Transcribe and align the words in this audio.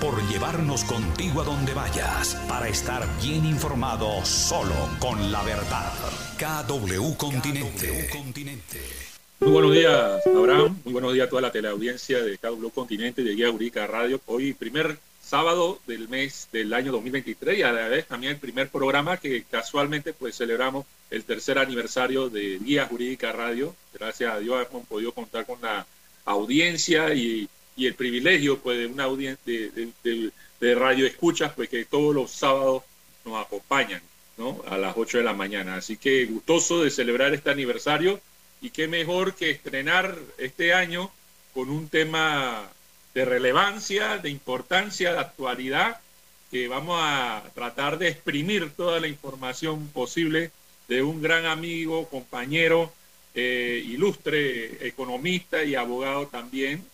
por 0.00 0.26
llevarnos 0.28 0.82
contigo 0.84 1.42
a 1.42 1.44
donde 1.44 1.74
vayas 1.74 2.34
para 2.48 2.68
estar 2.68 3.06
bien 3.22 3.44
informado 3.44 4.24
solo 4.24 4.74
con 4.98 5.30
la 5.30 5.42
verdad. 5.42 5.92
KW 6.38 7.16
Continente. 7.16 8.08
Muy 9.40 9.50
buenos 9.50 9.72
días, 9.72 10.26
Abraham. 10.26 10.78
Muy 10.84 10.94
buenos 10.94 11.12
días 11.12 11.26
a 11.26 11.30
toda 11.30 11.42
la 11.42 11.52
teleaudiencia 11.52 12.22
de 12.22 12.38
KW 12.38 12.68
Continente 12.70 13.22
de 13.22 13.34
Guía 13.34 13.50
Jurídica 13.50 13.86
Radio. 13.86 14.20
Hoy, 14.26 14.54
primer 14.54 14.98
sábado 15.22 15.78
del 15.86 16.08
mes 16.08 16.48
del 16.50 16.72
año 16.72 16.92
2023 16.92 17.58
y 17.58 17.62
a 17.62 17.72
la 17.72 17.88
vez 17.88 18.06
también 18.06 18.32
el 18.32 18.38
primer 18.38 18.68
programa 18.70 19.18
que 19.18 19.44
casualmente 19.50 20.14
pues 20.14 20.36
celebramos 20.36 20.86
el 21.10 21.24
tercer 21.24 21.58
aniversario 21.58 22.30
de 22.30 22.58
Guía 22.58 22.86
Jurídica 22.86 23.32
Radio. 23.32 23.74
Gracias 23.92 24.32
a 24.32 24.38
Dios 24.38 24.66
hemos 24.70 24.86
podido 24.86 25.12
contar 25.12 25.44
con 25.44 25.60
la 25.60 25.86
audiencia 26.24 27.12
y, 27.14 27.48
y 27.76 27.86
el 27.86 27.94
privilegio 27.94 28.58
pues 28.58 28.78
de 28.78 28.86
una 28.86 29.04
audiencia 29.04 29.40
de, 29.44 29.92
de, 30.02 30.30
de, 30.60 30.74
radio 30.74 31.06
escuchas 31.06 31.52
pues 31.54 31.68
que 31.68 31.84
todos 31.84 32.14
los 32.14 32.30
sábados 32.30 32.82
nos 33.24 33.44
acompañan 33.44 34.02
¿no? 34.36 34.62
a 34.68 34.76
las 34.78 34.96
8 34.96 35.18
de 35.18 35.24
la 35.24 35.32
mañana. 35.32 35.76
Así 35.76 35.96
que 35.96 36.26
gustoso 36.26 36.82
de 36.82 36.90
celebrar 36.90 37.32
este 37.34 37.50
aniversario 37.50 38.20
y 38.60 38.70
qué 38.70 38.88
mejor 38.88 39.34
que 39.34 39.50
estrenar 39.50 40.18
este 40.38 40.74
año 40.74 41.10
con 41.54 41.70
un 41.70 41.88
tema 41.88 42.68
de 43.14 43.24
relevancia, 43.24 44.18
de 44.18 44.30
importancia, 44.30 45.12
de 45.12 45.18
actualidad, 45.18 46.00
que 46.50 46.68
vamos 46.68 46.98
a 47.00 47.42
tratar 47.54 47.98
de 47.98 48.08
exprimir 48.08 48.70
toda 48.72 49.00
la 49.00 49.08
información 49.08 49.88
posible 49.88 50.50
de 50.88 51.02
un 51.02 51.22
gran 51.22 51.46
amigo, 51.46 52.08
compañero, 52.08 52.92
eh, 53.34 53.82
ilustre 53.86 54.86
economista 54.88 55.62
y 55.62 55.76
abogado 55.76 56.26
también, 56.26 56.84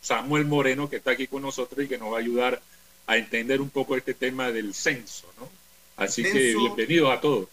Samuel 0.00 0.46
Moreno, 0.46 0.88
que 0.88 0.96
está 0.96 1.10
aquí 1.10 1.26
con 1.26 1.42
nosotros 1.42 1.84
y 1.84 1.88
que 1.88 1.98
nos 1.98 2.12
va 2.12 2.16
a 2.16 2.20
ayudar 2.20 2.62
a 3.06 3.16
entender 3.18 3.60
un 3.60 3.68
poco 3.68 3.96
este 3.96 4.14
tema 4.14 4.50
del 4.50 4.72
censo. 4.74 5.26
¿no? 5.38 5.48
Así 5.96 6.22
que 6.22 6.54
bienvenidos 6.54 7.12
a 7.12 7.20
todos. 7.20 7.48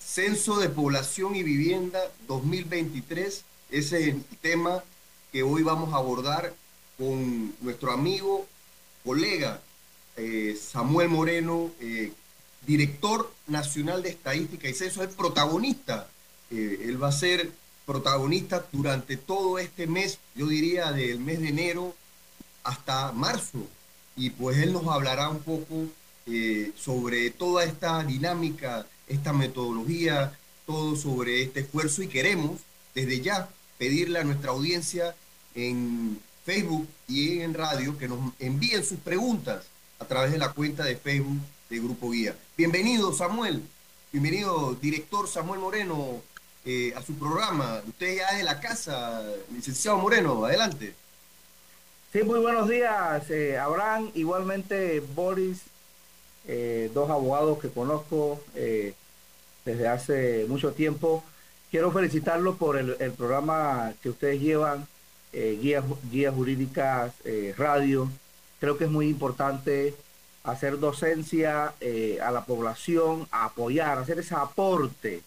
Censo 0.00 0.58
de 0.58 0.68
Población 0.68 1.36
y 1.36 1.42
Vivienda 1.42 2.00
2023, 2.26 3.44
ese 3.70 4.00
es 4.00 4.08
el 4.08 4.24
tema 4.40 4.82
que 5.30 5.42
hoy 5.42 5.62
vamos 5.62 5.92
a 5.92 5.98
abordar 5.98 6.54
con 6.98 7.54
nuestro 7.60 7.92
amigo, 7.92 8.46
colega 9.04 9.60
eh, 10.16 10.58
Samuel 10.60 11.08
Moreno, 11.08 11.70
eh, 11.80 12.12
director 12.66 13.32
nacional 13.46 14.02
de 14.02 14.10
estadística 14.10 14.68
y 14.68 14.74
censo, 14.74 15.02
es 15.02 15.10
protagonista. 15.10 16.08
Él 16.50 17.02
va 17.02 17.08
a 17.08 17.12
ser 17.12 17.50
protagonista 17.86 18.66
durante 18.72 19.16
todo 19.16 19.58
este 19.58 19.86
mes, 19.86 20.18
yo 20.34 20.46
diría 20.46 20.92
del 20.92 21.18
mes 21.18 21.40
de 21.40 21.48
enero 21.48 21.94
hasta 22.64 23.12
marzo. 23.12 23.66
Y 24.16 24.30
pues 24.30 24.58
él 24.58 24.72
nos 24.72 24.86
hablará 24.86 25.28
un 25.28 25.40
poco 25.40 25.86
sobre 26.76 27.30
toda 27.30 27.64
esta 27.64 28.04
dinámica, 28.04 28.86
esta 29.08 29.32
metodología, 29.32 30.38
todo 30.66 30.96
sobre 30.96 31.42
este 31.42 31.60
esfuerzo 31.60 32.02
y 32.02 32.08
queremos 32.08 32.60
desde 32.94 33.20
ya 33.20 33.48
pedirle 33.78 34.20
a 34.20 34.24
nuestra 34.24 34.50
audiencia 34.50 35.14
en 35.54 36.20
Facebook 36.44 36.86
y 37.08 37.40
en 37.40 37.54
radio 37.54 37.98
que 37.98 38.08
nos 38.08 38.32
envíen 38.38 38.84
sus 38.84 38.98
preguntas 38.98 39.64
a 39.98 40.04
través 40.04 40.32
de 40.32 40.38
la 40.38 40.52
cuenta 40.52 40.84
de 40.84 40.96
Facebook 40.96 41.40
de 41.68 41.78
Grupo 41.78 42.10
Guía. 42.10 42.36
Bienvenido 42.56 43.12
Samuel, 43.12 43.62
bienvenido 44.12 44.76
director 44.80 45.28
Samuel 45.28 45.60
Moreno 45.60 46.22
eh, 46.64 46.92
a 46.96 47.02
su 47.02 47.14
programa. 47.14 47.82
Usted 47.86 48.16
ya 48.16 48.28
es 48.28 48.38
de 48.38 48.44
la 48.44 48.60
casa, 48.60 49.22
licenciado 49.52 49.98
Moreno, 49.98 50.44
adelante. 50.44 50.94
Sí, 52.12 52.22
muy 52.22 52.40
buenos 52.40 52.68
días, 52.68 53.30
eh, 53.30 53.58
Abraham, 53.58 54.10
igualmente 54.14 55.00
Boris, 55.14 55.62
eh, 56.46 56.90
dos 56.92 57.08
abogados 57.08 57.58
que 57.58 57.70
conozco 57.70 58.40
desde 59.64 59.88
hace 59.88 60.46
mucho 60.48 60.72
tiempo. 60.72 61.24
Quiero 61.70 61.90
felicitarlos 61.90 62.56
por 62.56 62.76
el, 62.76 62.96
el 62.98 63.12
programa 63.12 63.94
que 64.02 64.10
ustedes 64.10 64.40
llevan 64.40 64.86
eh, 65.32 65.58
guías, 65.60 65.84
guías 66.10 66.34
jurídicas, 66.34 67.14
eh, 67.24 67.54
radio. 67.56 68.10
Creo 68.60 68.76
que 68.76 68.84
es 68.84 68.90
muy 68.90 69.08
importante 69.08 69.94
hacer 70.44 70.78
docencia 70.78 71.72
eh, 71.80 72.18
a 72.22 72.30
la 72.30 72.44
población, 72.44 73.26
apoyar, 73.30 73.98
hacer 73.98 74.18
ese 74.18 74.34
aporte 74.34 75.22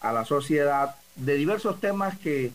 a 0.00 0.12
la 0.12 0.24
sociedad 0.24 0.96
de 1.16 1.34
diversos 1.34 1.80
temas 1.80 2.18
que 2.18 2.52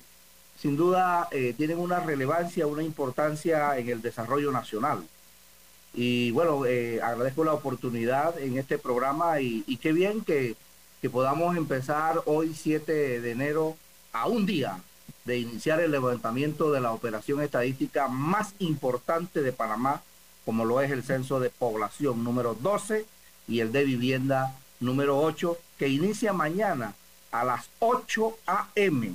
sin 0.60 0.78
duda 0.78 1.28
tienen 1.58 1.78
una 1.78 2.00
relevancia, 2.00 2.66
una 2.66 2.82
importancia 2.82 3.78
en 3.78 3.90
el 3.90 4.02
desarrollo 4.02 4.52
nacional. 4.52 5.04
Y 5.94 6.32
bueno, 6.32 6.64
agradezco 7.04 7.44
la 7.44 7.54
oportunidad 7.54 8.40
en 8.40 8.58
este 8.58 8.78
programa 8.78 9.42
y, 9.42 9.64
y 9.68 9.78
qué 9.78 9.92
bien 9.92 10.22
que, 10.22 10.56
que 11.02 11.10
podamos 11.10 11.56
empezar 11.56 12.24
hoy 12.26 12.56
7 12.56 13.22
de 13.22 13.32
enero 13.32 13.78
a 14.12 14.28
un 14.28 14.46
día 14.46 14.80
de 15.26 15.40
iniciar 15.40 15.80
el 15.80 15.92
levantamiento 15.92 16.72
de 16.72 16.82
la 16.82 16.94
operación 16.94 17.42
estadística 17.42 18.08
más 18.08 18.54
importante 18.60 19.42
de 19.42 19.52
Panamá, 19.52 20.02
como 20.46 20.66
lo 20.66 20.82
es 20.82 20.92
el 20.92 21.04
censo 21.04 21.40
de 21.40 21.50
población 21.50 22.24
número 22.24 22.56
12 22.56 23.06
y 23.48 23.60
el 23.60 23.72
de 23.72 23.84
vivienda 23.84 24.56
número 24.80 25.20
8, 25.20 25.58
que 25.78 25.90
inicia 25.90 26.32
mañana 26.32 26.94
a 27.42 27.46
las 27.46 27.70
8 27.80 28.38
a.m. 28.48 29.12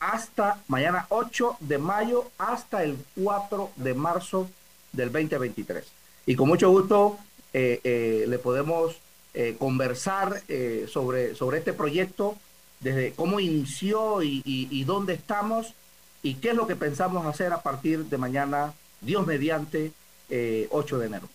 hasta 0.00 0.62
mañana 0.68 1.06
8 1.08 1.56
de 1.60 1.78
mayo 1.78 2.30
hasta 2.38 2.82
el 2.82 2.96
4 3.22 3.72
de 3.76 3.94
marzo 3.94 4.50
del 4.92 5.12
2023. 5.12 5.84
Y 6.26 6.36
con 6.36 6.48
mucho 6.48 6.70
gusto 6.70 7.18
eh, 7.52 7.80
eh, 7.84 8.24
le 8.28 8.38
podemos 8.38 8.96
eh, 9.34 9.56
conversar 9.58 10.42
sobre, 10.88 11.34
sobre 11.34 11.58
este 11.58 11.72
proyecto 11.72 12.36
desde 12.84 13.12
cómo 13.12 13.40
inició 13.40 14.22
y, 14.22 14.84
dónde 14.84 15.14
estamos 15.14 15.74
y 16.22 16.34
qué 16.34 16.50
es 16.50 16.54
lo 16.54 16.66
que 16.66 16.76
pensamos 16.76 17.26
hacer 17.26 17.52
a 17.52 17.62
partir 17.62 18.04
de 18.04 18.18
mañana, 18.18 18.74
Dios 19.00 19.26
mediante, 19.26 19.92
8 20.28 20.30
eh, 20.30 20.68
de 21.00 21.06
enero. 21.06 21.28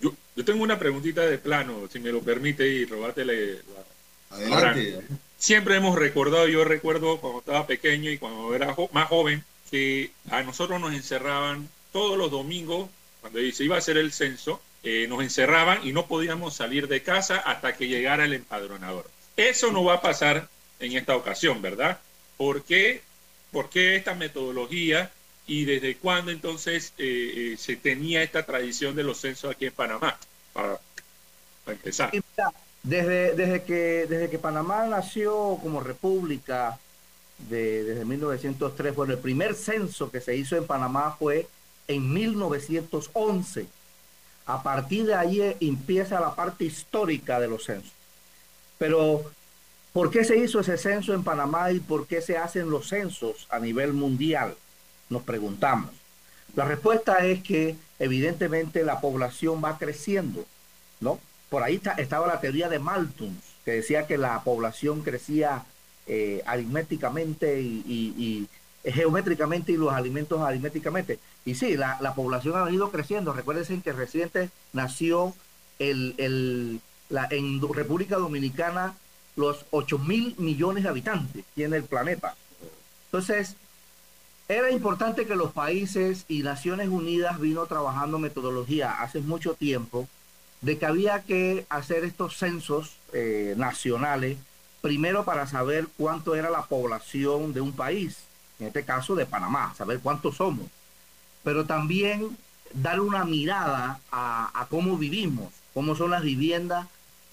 Yo, 0.00 0.12
tengo 0.44 0.62
una 0.62 0.78
preguntita 0.78 1.22
de 1.22 1.38
plano, 1.38 1.88
si 1.90 1.98
me 1.98 2.12
lo 2.12 2.20
permite, 2.20 2.68
y 2.68 2.84
robártele 2.84 3.54
la... 3.54 3.93
Adelante. 4.30 5.00
siempre 5.38 5.76
hemos 5.76 5.96
recordado, 5.96 6.48
yo 6.48 6.64
recuerdo 6.64 7.18
cuando 7.20 7.40
estaba 7.40 7.66
pequeño 7.66 8.10
y 8.10 8.18
cuando 8.18 8.54
era 8.54 8.74
más 8.92 9.08
joven, 9.08 9.44
que 9.70 10.10
a 10.30 10.42
nosotros 10.42 10.80
nos 10.80 10.94
encerraban 10.94 11.68
todos 11.92 12.18
los 12.18 12.30
domingos, 12.30 12.88
cuando 13.20 13.38
se 13.52 13.64
iba 13.64 13.76
a 13.76 13.78
hacer 13.78 13.96
el 13.96 14.12
censo, 14.12 14.60
eh, 14.82 15.06
nos 15.08 15.22
encerraban 15.22 15.86
y 15.86 15.92
no 15.92 16.06
podíamos 16.06 16.54
salir 16.54 16.88
de 16.88 17.02
casa 17.02 17.38
hasta 17.38 17.74
que 17.76 17.88
llegara 17.88 18.24
el 18.24 18.34
empadronador. 18.34 19.08
Eso 19.36 19.72
no 19.72 19.82
va 19.82 19.94
a 19.94 20.02
pasar 20.02 20.48
en 20.78 20.96
esta 20.96 21.16
ocasión, 21.16 21.62
¿verdad? 21.62 21.98
¿Por 22.36 22.64
qué, 22.64 23.02
¿Por 23.50 23.70
qué 23.70 23.96
esta 23.96 24.14
metodología 24.14 25.10
y 25.46 25.64
desde 25.64 25.96
cuándo 25.96 26.30
entonces 26.30 26.92
eh, 26.98 27.52
eh, 27.52 27.56
se 27.58 27.76
tenía 27.76 28.22
esta 28.22 28.44
tradición 28.44 28.94
de 28.94 29.04
los 29.04 29.20
censos 29.20 29.50
aquí 29.50 29.66
en 29.66 29.72
Panamá? 29.72 30.18
Para, 30.52 30.78
empezar. 31.66 32.12
Desde, 32.84 33.34
desde, 33.34 33.62
que, 33.62 34.06
desde 34.08 34.30
que 34.30 34.38
Panamá 34.38 34.86
nació 34.86 35.58
como 35.62 35.80
república, 35.80 36.78
de, 37.38 37.82
desde 37.82 38.04
1903, 38.04 38.94
bueno, 38.94 39.14
el 39.14 39.18
primer 39.18 39.54
censo 39.54 40.10
que 40.10 40.20
se 40.20 40.36
hizo 40.36 40.56
en 40.56 40.66
Panamá 40.66 41.16
fue 41.18 41.48
en 41.88 42.12
1911. 42.12 43.66
A 44.46 44.62
partir 44.62 45.06
de 45.06 45.14
ahí 45.14 45.56
empieza 45.60 46.20
la 46.20 46.34
parte 46.34 46.64
histórica 46.64 47.40
de 47.40 47.48
los 47.48 47.64
censos. 47.64 47.92
Pero, 48.78 49.24
¿por 49.92 50.10
qué 50.10 50.24
se 50.24 50.36
hizo 50.36 50.60
ese 50.60 50.76
censo 50.76 51.14
en 51.14 51.24
Panamá 51.24 51.72
y 51.72 51.80
por 51.80 52.06
qué 52.06 52.20
se 52.20 52.36
hacen 52.36 52.68
los 52.68 52.88
censos 52.88 53.46
a 53.48 53.58
nivel 53.58 53.94
mundial? 53.94 54.54
Nos 55.08 55.22
preguntamos. 55.22 55.90
La 56.54 56.66
respuesta 56.66 57.24
es 57.24 57.42
que 57.42 57.76
evidentemente 57.98 58.84
la 58.84 59.00
población 59.00 59.62
va 59.64 59.78
creciendo, 59.78 60.44
¿no? 61.00 61.18
Por 61.54 61.62
ahí 61.62 61.80
estaba 61.98 62.26
la 62.26 62.40
teoría 62.40 62.68
de 62.68 62.80
Malthus, 62.80 63.30
que 63.64 63.70
decía 63.70 64.08
que 64.08 64.18
la 64.18 64.42
población 64.42 65.02
crecía 65.02 65.64
eh, 66.04 66.42
aritméticamente 66.46 67.60
y, 67.62 68.48
geométricamente 68.84 69.70
y 69.70 69.76
los 69.76 69.92
alimentos 69.92 70.40
aritméticamente. 70.40 71.20
Y 71.44 71.54
sí, 71.54 71.76
la, 71.76 72.12
población 72.16 72.60
ha 72.60 72.68
ido 72.72 72.90
creciendo. 72.90 73.32
Recuerden 73.32 73.82
que 73.82 73.92
reciente 73.92 74.50
nació 74.72 75.32
en 75.78 76.80
República 77.08 78.16
Dominicana 78.16 78.96
los 79.36 79.64
8 79.70 79.98
mil 80.00 80.34
millones 80.38 80.82
de 80.82 80.88
habitantes 80.88 81.44
tiene 81.54 81.76
el 81.76 81.84
planeta. 81.84 82.34
Entonces, 83.04 83.54
era 84.48 84.72
importante 84.72 85.24
que 85.24 85.36
los 85.36 85.52
países 85.52 86.24
y 86.26 86.42
Naciones 86.42 86.88
Unidas 86.88 87.38
vino 87.38 87.64
trabajando 87.66 88.18
metodología 88.18 89.00
hace 89.00 89.20
mucho 89.20 89.54
tiempo 89.54 90.08
de 90.60 90.78
que 90.78 90.86
había 90.86 91.22
que 91.22 91.66
hacer 91.68 92.04
estos 92.04 92.36
censos 92.36 92.96
eh, 93.12 93.54
nacionales, 93.56 94.38
primero 94.80 95.24
para 95.24 95.46
saber 95.46 95.88
cuánto 95.96 96.34
era 96.34 96.50
la 96.50 96.62
población 96.62 97.52
de 97.52 97.60
un 97.60 97.72
país, 97.72 98.18
en 98.58 98.68
este 98.68 98.84
caso 98.84 99.14
de 99.14 99.26
Panamá, 99.26 99.74
saber 99.76 100.00
cuántos 100.00 100.36
somos, 100.36 100.66
pero 101.42 101.64
también 101.64 102.36
dar 102.72 103.00
una 103.00 103.24
mirada 103.24 104.00
a, 104.10 104.66
cómo 104.68 104.96
vivimos, 104.96 105.52
cómo 105.72 105.94
son 105.94 106.10
las 106.10 106.22
viviendas 106.22 106.86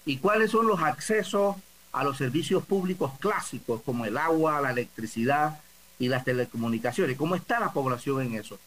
y 0.04 0.18
cuáles 0.18 0.50
son 0.50 0.66
los 0.66 0.80
accesos 0.82 1.56
a 1.92 2.04
los 2.04 2.16
servicios 2.16 2.64
públicos 2.64 3.12
clásicos 3.18 3.82
como 3.82 4.04
el 4.04 4.16
agua, 4.16 4.60
la 4.60 4.70
electricidad 4.70 5.60
y 5.98 6.08
las 6.08 6.24
telecomunicaciones, 6.24 7.16
cómo 7.16 7.34
está 7.34 7.60
la 7.60 7.72
población 7.72 8.22
en 8.22 8.34
eso. 8.34 8.58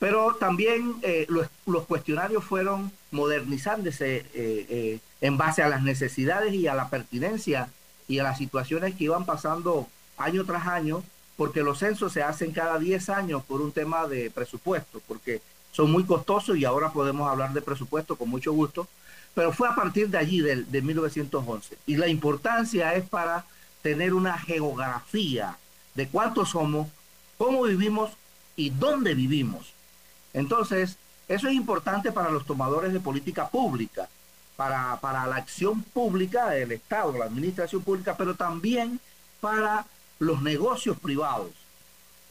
Pero 0.00 0.34
también 0.40 0.96
eh, 1.02 1.26
los, 1.28 1.86
cuestionarios 1.86 2.42
fueron 2.42 2.90
modernizándose 3.10 4.16
eh, 4.16 4.26
eh, 4.34 4.98
en 5.20 5.36
base 5.36 5.62
a 5.62 5.68
las 5.68 5.82
necesidades 5.82 6.54
y 6.54 6.66
a 6.66 6.74
la 6.74 6.88
pertinencia 6.88 7.68
y 8.08 8.18
a 8.18 8.22
las 8.22 8.38
situaciones 8.38 8.94
que 8.94 9.04
iban 9.04 9.26
pasando 9.26 9.86
año 10.16 10.46
tras 10.46 10.66
año, 10.66 11.04
porque 11.36 11.62
los 11.62 11.80
censos 11.80 12.14
se 12.14 12.22
hacen 12.22 12.52
cada 12.52 12.78
10 12.78 13.10
años 13.10 13.44
por 13.44 13.60
un 13.60 13.72
tema 13.72 14.06
de 14.06 14.30
presupuesto, 14.30 15.02
porque 15.06 15.42
son 15.70 15.92
muy 15.92 16.04
costosos 16.04 16.56
y 16.56 16.64
ahora 16.64 16.92
podemos 16.92 17.30
hablar 17.30 17.52
de 17.52 17.60
presupuesto 17.60 18.16
con 18.16 18.30
mucho 18.30 18.52
gusto, 18.54 18.88
pero 19.34 19.52
fue 19.52 19.68
a 19.68 19.74
partir 19.74 20.08
de 20.08 20.16
allí, 20.16 20.40
de, 20.40 20.64
de 20.64 20.80
1911. 20.80 21.76
Y 21.86 21.96
la 21.96 22.08
importancia 22.08 22.94
es 22.94 23.06
para 23.06 23.44
tener 23.82 24.14
una 24.14 24.38
geografía 24.38 25.58
de 25.94 26.08
cuántos 26.08 26.50
somos, 26.50 26.88
cómo 27.36 27.64
vivimos 27.64 28.12
y 28.56 28.70
dónde 28.70 29.14
vivimos. 29.14 29.74
Entonces, 30.32 30.96
eso 31.28 31.48
es 31.48 31.54
importante 31.54 32.12
para 32.12 32.30
los 32.30 32.46
tomadores 32.46 32.92
de 32.92 33.00
política 33.00 33.48
pública, 33.48 34.08
para, 34.56 34.98
para 35.00 35.26
la 35.26 35.36
acción 35.36 35.82
pública 35.82 36.50
del 36.50 36.72
Estado, 36.72 37.16
la 37.16 37.26
administración 37.26 37.82
pública, 37.82 38.16
pero 38.16 38.34
también 38.34 39.00
para 39.40 39.86
los 40.18 40.42
negocios 40.42 40.98
privados. 40.98 41.50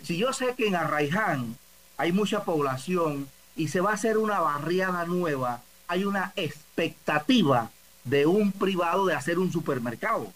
Si 0.04 0.18
yo 0.18 0.32
sé 0.34 0.54
que 0.56 0.68
en 0.68 0.76
Arraiján 0.76 1.58
hay 1.98 2.12
mucha 2.12 2.44
población 2.44 3.28
y 3.56 3.68
se 3.68 3.82
va 3.82 3.92
a 3.92 3.96
hacer 3.96 4.18
una 4.18 4.40
barriada 4.40 5.06
nueva, 5.06 5.62
hay 5.88 6.06
una 6.06 6.32
expectativa 6.36 7.72
de 8.04 8.26
un 8.26 8.52
privado 8.52 9.06
de 9.06 9.16
hacer 9.16 9.40
un 9.40 9.52
supermercado 9.52 10.32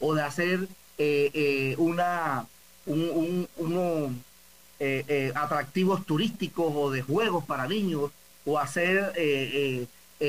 o 0.00 0.14
de 0.14 0.22
hacer 0.22 0.68
eh, 0.98 1.30
eh, 1.34 1.74
una, 1.78 2.46
un, 2.86 3.48
eh, 4.80 5.32
atractivos 5.34 6.06
turísticos 6.06 6.72
o 6.74 6.90
de 6.90 7.02
juegos 7.02 7.44
para 7.44 7.66
niños 7.66 8.10
o 8.44 8.58
hacer 8.58 9.12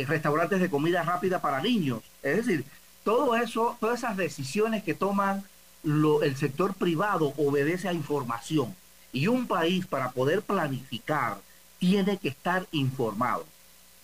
restaurantes 0.08 0.60
de 0.60 0.70
comida 0.70 1.04
rápida 1.04 1.42
para 1.42 1.62
niños. 1.62 2.02
Es 2.22 2.38
decir, 2.38 2.66
todo 3.04 3.36
eso, 3.36 3.78
todas 3.80 4.00
esas 4.00 4.18
decisiones 4.18 4.84
que 4.84 4.94
toman 4.94 5.44
el 5.84 6.36
sector 6.36 6.74
privado 6.74 7.34
obedece 7.38 7.88
a 7.88 7.94
información. 7.94 8.76
Y 9.12 9.28
un 9.28 9.48
país 9.48 9.86
para 9.86 10.12
poder 10.12 10.42
planificar 10.42 11.38
tiene 11.80 12.18
que 12.18 12.30
estar 12.30 12.68
informado. 12.72 13.46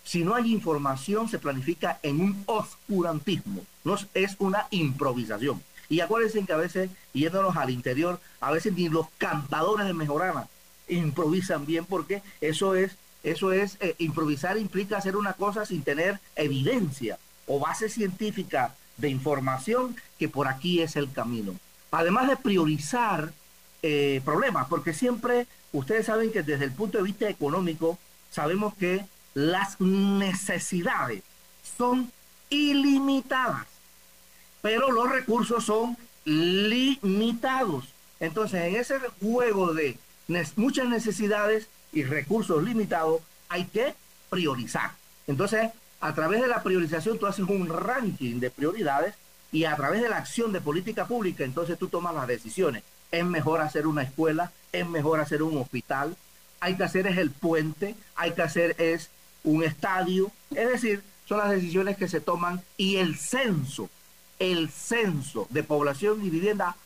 Si 0.02 0.24
no 0.24 0.34
hay 0.34 0.52
información, 0.52 1.28
se 1.28 1.38
planifica 1.38 1.98
en 2.02 2.20
un 2.20 2.44
oscurantismo, 2.46 3.62
no 3.84 3.96
es 4.14 4.36
una 4.38 4.66
improvisación. 4.70 5.62
Y 5.88 6.00
acuérdense 6.00 6.44
que 6.44 6.52
a 6.52 6.56
veces, 6.56 6.90
yéndonos 7.12 7.56
al 7.56 7.70
interior, 7.70 8.20
a 8.40 8.50
veces 8.50 8.72
ni 8.72 8.88
los 8.88 9.06
cantadores 9.18 9.86
de 9.86 9.94
Mejorana 9.94 10.48
improvisan 10.88 11.66
bien 11.66 11.84
porque 11.84 12.22
eso 12.40 12.74
es, 12.74 12.96
eso 13.22 13.52
es, 13.52 13.76
eh, 13.80 13.94
improvisar 13.98 14.56
implica 14.58 14.98
hacer 14.98 15.16
una 15.16 15.32
cosa 15.32 15.66
sin 15.66 15.82
tener 15.82 16.20
evidencia 16.36 17.18
o 17.46 17.58
base 17.58 17.88
científica 17.88 18.74
de 18.96 19.08
información 19.08 19.96
que 20.18 20.28
por 20.28 20.48
aquí 20.48 20.80
es 20.80 20.96
el 20.96 21.12
camino. 21.12 21.54
Además 21.90 22.28
de 22.28 22.36
priorizar 22.36 23.32
eh, 23.82 24.20
problemas, 24.24 24.66
porque 24.68 24.92
siempre 24.92 25.46
ustedes 25.72 26.06
saben 26.06 26.32
que 26.32 26.42
desde 26.42 26.64
el 26.64 26.72
punto 26.72 26.98
de 26.98 27.04
vista 27.04 27.28
económico 27.28 27.98
sabemos 28.30 28.74
que 28.74 29.04
las 29.34 29.80
necesidades 29.80 31.22
son 31.76 32.10
ilimitadas, 32.50 33.66
pero 34.66 34.90
los 34.90 35.08
recursos 35.08 35.64
son 35.64 35.96
limitados. 36.24 37.84
Entonces, 38.18 38.64
en 38.64 38.74
ese 38.74 38.98
juego 39.22 39.72
de 39.72 39.96
muchas 40.56 40.88
necesidades 40.88 41.68
y 41.92 42.02
recursos 42.02 42.64
limitados, 42.64 43.20
hay 43.48 43.66
que 43.66 43.94
priorizar. 44.28 44.90
Entonces, 45.28 45.70
a 46.00 46.14
través 46.16 46.42
de 46.42 46.48
la 46.48 46.64
priorización, 46.64 47.16
tú 47.16 47.28
haces 47.28 47.44
un 47.44 47.68
ranking 47.68 48.40
de 48.40 48.50
prioridades 48.50 49.14
y 49.52 49.66
a 49.66 49.76
través 49.76 50.02
de 50.02 50.08
la 50.08 50.16
acción 50.16 50.52
de 50.52 50.60
política 50.60 51.06
pública, 51.06 51.44
entonces 51.44 51.78
tú 51.78 51.86
tomas 51.86 52.16
las 52.16 52.26
decisiones 52.26 52.82
es 53.12 53.24
mejor 53.24 53.60
hacer 53.60 53.86
una 53.86 54.02
escuela, 54.02 54.50
es 54.72 54.84
mejor 54.84 55.20
hacer 55.20 55.44
un 55.44 55.56
hospital, 55.58 56.16
hay 56.58 56.74
que 56.74 56.82
hacer 56.82 57.06
es 57.06 57.18
el 57.18 57.30
puente, 57.30 57.94
hay 58.16 58.32
que 58.32 58.42
hacer 58.42 58.74
es 58.80 59.10
un 59.44 59.62
estadio, 59.62 60.32
es 60.50 60.68
decir, 60.68 61.04
son 61.28 61.38
las 61.38 61.50
decisiones 61.50 61.96
que 61.96 62.08
se 62.08 62.20
toman 62.20 62.62
y 62.76 62.96
el 62.96 63.16
censo, 63.16 63.88
el 64.38 64.70
censo 64.70 65.46
de 65.50 65.62
población 65.62 66.24
y 66.24 66.30
vivienda 66.30 66.76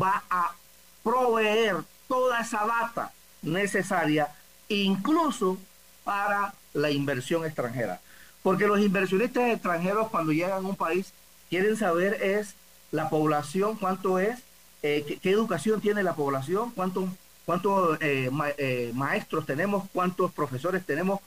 va 0.00 0.24
a 0.30 0.54
proveer 1.02 1.76
toda 2.08 2.40
esa 2.40 2.66
data 2.66 3.12
necesaria, 3.42 4.28
incluso 4.68 5.58
para 6.04 6.54
la 6.74 6.90
inversión 6.90 7.44
extranjera. 7.44 8.00
Porque 8.42 8.66
los 8.66 8.80
inversionistas 8.80 9.50
extranjeros 9.50 10.08
cuando 10.08 10.32
llegan 10.32 10.64
a 10.64 10.68
un 10.68 10.76
país 10.76 11.12
quieren 11.48 11.76
saber 11.76 12.14
es 12.22 12.54
la 12.90 13.08
población, 13.08 13.76
cuánto 13.76 14.18
es, 14.18 14.40
eh, 14.82 15.18
¿qué, 15.20 15.30
educación 15.30 15.80
tiene 15.80 16.02
la 16.02 16.14
población, 16.14 16.70
cuántos 16.72 17.08
cuántos 17.44 17.98
eh, 18.00 18.28
eh, 18.58 18.90
maestros 18.94 19.46
tenemos, 19.46 19.88
cuántos 19.92 20.32
profesores 20.32 20.84
tenemos, 20.84 21.20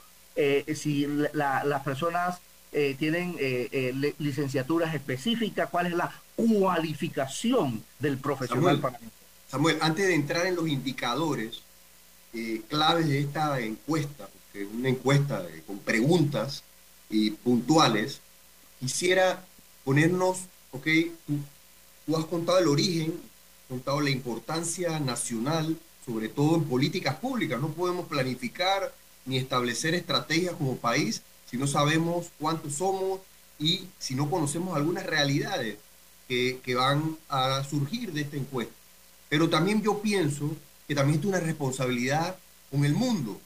si 0.74 1.06
las 1.32 1.82
personas 1.82 2.40
tienen 2.98 3.36
licenciaturas 4.18 4.94
específicas, 4.94 5.68
cuál 5.70 5.86
es 5.86 5.94
la 5.94 6.12
cualificación 6.36 7.82
del 7.98 8.18
profesional. 8.18 8.80
Samuel, 8.80 8.96
Samuel 9.50 9.78
antes 9.80 10.06
de 10.06 10.14
entrar 10.14 10.46
en 10.46 10.56
los 10.56 10.68
indicadores 10.68 11.62
claves 12.68 13.08
de 13.08 13.20
esta 13.20 13.60
encuesta, 13.60 14.28
porque 14.28 14.66
una 14.66 14.88
encuesta 14.88 15.44
con 15.66 15.78
preguntas 15.80 16.62
y 17.08 17.32
puntuales, 17.32 18.20
quisiera 18.78 19.44
ponernos, 19.84 20.38
ok, 20.70 20.86
tú 22.06 22.16
has 22.16 22.24
contado 22.26 22.58
el 22.58 22.68
origen 22.68 23.14
contado 23.68 24.00
la 24.00 24.10
importancia 24.10 24.98
nacional, 24.98 25.76
sobre 26.04 26.28
todo 26.28 26.56
en 26.56 26.64
políticas 26.64 27.14
públicas. 27.16 27.60
No 27.60 27.68
podemos 27.68 28.08
planificar 28.08 28.92
ni 29.26 29.36
establecer 29.36 29.94
estrategias 29.94 30.54
como 30.54 30.76
país 30.76 31.22
si 31.50 31.56
no 31.56 31.66
sabemos 31.66 32.28
cuántos 32.38 32.74
somos 32.74 33.20
y 33.58 33.86
si 33.98 34.14
no 34.14 34.30
conocemos 34.30 34.76
algunas 34.76 35.04
realidades 35.04 35.76
que, 36.28 36.74
van 36.76 37.18
a 37.28 37.64
surgir 37.64 38.12
de 38.12 38.20
esta 38.20 38.36
encuesta. 38.36 38.72
Pero 39.28 39.50
también 39.50 39.82
yo 39.82 40.00
pienso 40.00 40.54
que 40.86 40.94
también 40.94 41.18
es 41.18 41.26
una 41.26 41.40
responsabilidad 41.40 42.36
con 42.70 42.84
el 42.84 42.94
mundo, 42.94 43.40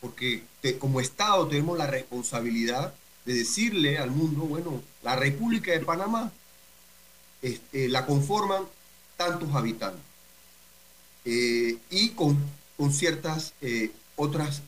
porque 0.00 0.44
como 0.78 1.00
Estado 1.00 1.48
tenemos 1.48 1.76
la 1.76 1.88
responsabilidad 1.88 2.94
de 3.24 3.34
decirle 3.34 3.98
al 3.98 4.12
mundo, 4.12 4.42
bueno, 4.42 4.80
la 5.02 5.16
República 5.16 5.72
de 5.72 5.80
Panamá 5.80 6.30
este, 7.42 7.88
la 7.88 8.06
conforman 8.06 8.62
tantos 9.16 9.52
habitantes. 9.52 10.02
Eh, 11.24 11.76
y 11.90 12.10
con, 12.10 12.38
con 12.76 12.92
ciertas 12.92 13.52
eh, 13.60 13.90
otras 14.14 14.62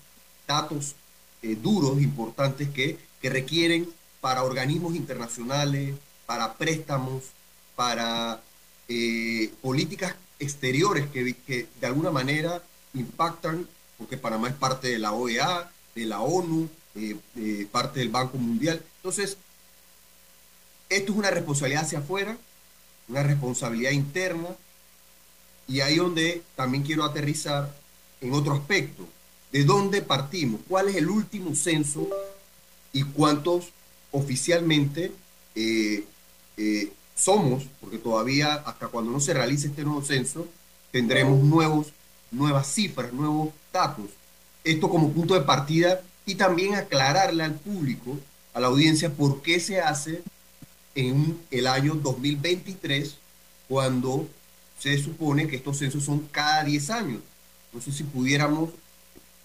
datos 0.48 0.96
eh, 1.42 1.56
duros, 1.60 2.00
importantes, 2.00 2.68
que, 2.70 2.98
que 3.20 3.30
requieren 3.30 3.88
para 4.20 4.44
organismos 4.44 4.94
internacionales, 4.94 5.94
para 6.26 6.54
préstamos, 6.54 7.24
para 7.76 8.42
políticas 9.60 10.14
exteriores 10.38 11.06
que, 11.10 11.34
que, 11.46 11.68
de 11.78 11.86
alguna 11.86 12.10
manera 12.10 12.62
impactan, 12.94 13.68
porque 13.98 14.16
Panamá 14.16 14.48
es 14.48 14.54
parte 14.54 14.88
de 14.88 14.98
la 14.98 15.12
OEA, 15.12 15.70
de 15.94 16.06
la 16.06 16.20
ONU, 16.20 16.68
parte 17.70 18.00
del 18.00 18.08
Banco 18.08 18.38
Mundial. 18.38 18.82
Entonces, 18.96 19.36
esto 20.88 21.12
es 21.12 21.18
una 21.18 21.30
responsabilidad 21.30 21.84
hacia 21.84 21.98
afuera, 21.98 22.36
una 23.08 23.22
responsabilidad 23.22 23.90
interna. 23.90 24.48
Y 25.66 25.80
ahí 25.80 25.96
donde 25.96 26.42
también 26.56 26.82
quiero 26.82 27.04
aterrizar 27.04 27.74
en 28.20 28.32
otro 28.32 28.54
aspecto. 28.54 29.06
¿De 29.52 29.64
dónde 29.64 30.02
partimos? 30.02 30.60
¿Cuál 30.68 30.88
es 30.88 30.96
el 30.96 31.08
último 31.08 31.54
censo 31.54 32.08
y 32.92 33.02
cuántos 33.02 33.68
oficialmente 34.10 35.12
eh, 35.54 36.04
eh, 36.56 36.92
somos? 37.14 37.64
Porque 37.80 37.98
todavía 37.98 38.54
hasta 38.54 38.88
cuando 38.88 39.10
no 39.10 39.20
se 39.20 39.34
realice 39.34 39.68
este 39.68 39.84
nuevo 39.84 40.04
censo 40.04 40.46
tendremos 40.90 41.42
nuevos, 41.42 41.88
nuevas 42.30 42.66
cifras, 42.66 43.12
nuevos 43.12 43.50
datos. 43.72 44.06
Esto 44.64 44.90
como 44.90 45.12
punto 45.12 45.34
de 45.34 45.40
partida 45.40 46.02
y 46.26 46.34
también 46.34 46.74
aclararle 46.74 47.42
al 47.42 47.54
público, 47.54 48.18
a 48.52 48.60
la 48.60 48.66
audiencia, 48.66 49.10
por 49.10 49.40
qué 49.40 49.60
se 49.60 49.80
hace 49.80 50.22
en 50.94 51.38
el 51.50 51.66
año 51.66 51.94
2023, 51.94 53.16
cuando 53.68 54.28
se 54.78 54.98
supone 54.98 55.46
que 55.46 55.56
estos 55.56 55.78
censos 55.78 56.04
son 56.04 56.20
cada 56.30 56.64
10 56.64 56.90
años. 56.90 57.20
No 57.72 57.80
sé 57.80 57.92
si 57.92 58.04
pudiéramos 58.04 58.70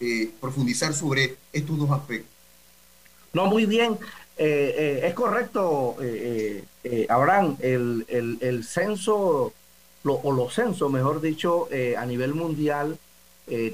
eh, 0.03 0.31
profundizar 0.41 0.93
sobre 0.93 1.36
estos 1.51 1.77
dos 1.77 1.91
aspectos. 1.91 2.29
No, 3.33 3.48
muy 3.48 3.65
bien. 3.65 3.98
Eh, 4.38 5.01
es 5.03 5.13
correcto, 5.13 5.95
Abraham, 7.10 7.57
el, 7.62 8.05
el, 8.41 8.63
censo, 8.63 9.53
o 10.03 10.31
los 10.31 10.53
censos, 10.53 10.91
mejor 10.91 11.22
dicho, 11.22 11.67
a 11.98 12.05
nivel 12.05 12.33
mundial, 12.33 12.98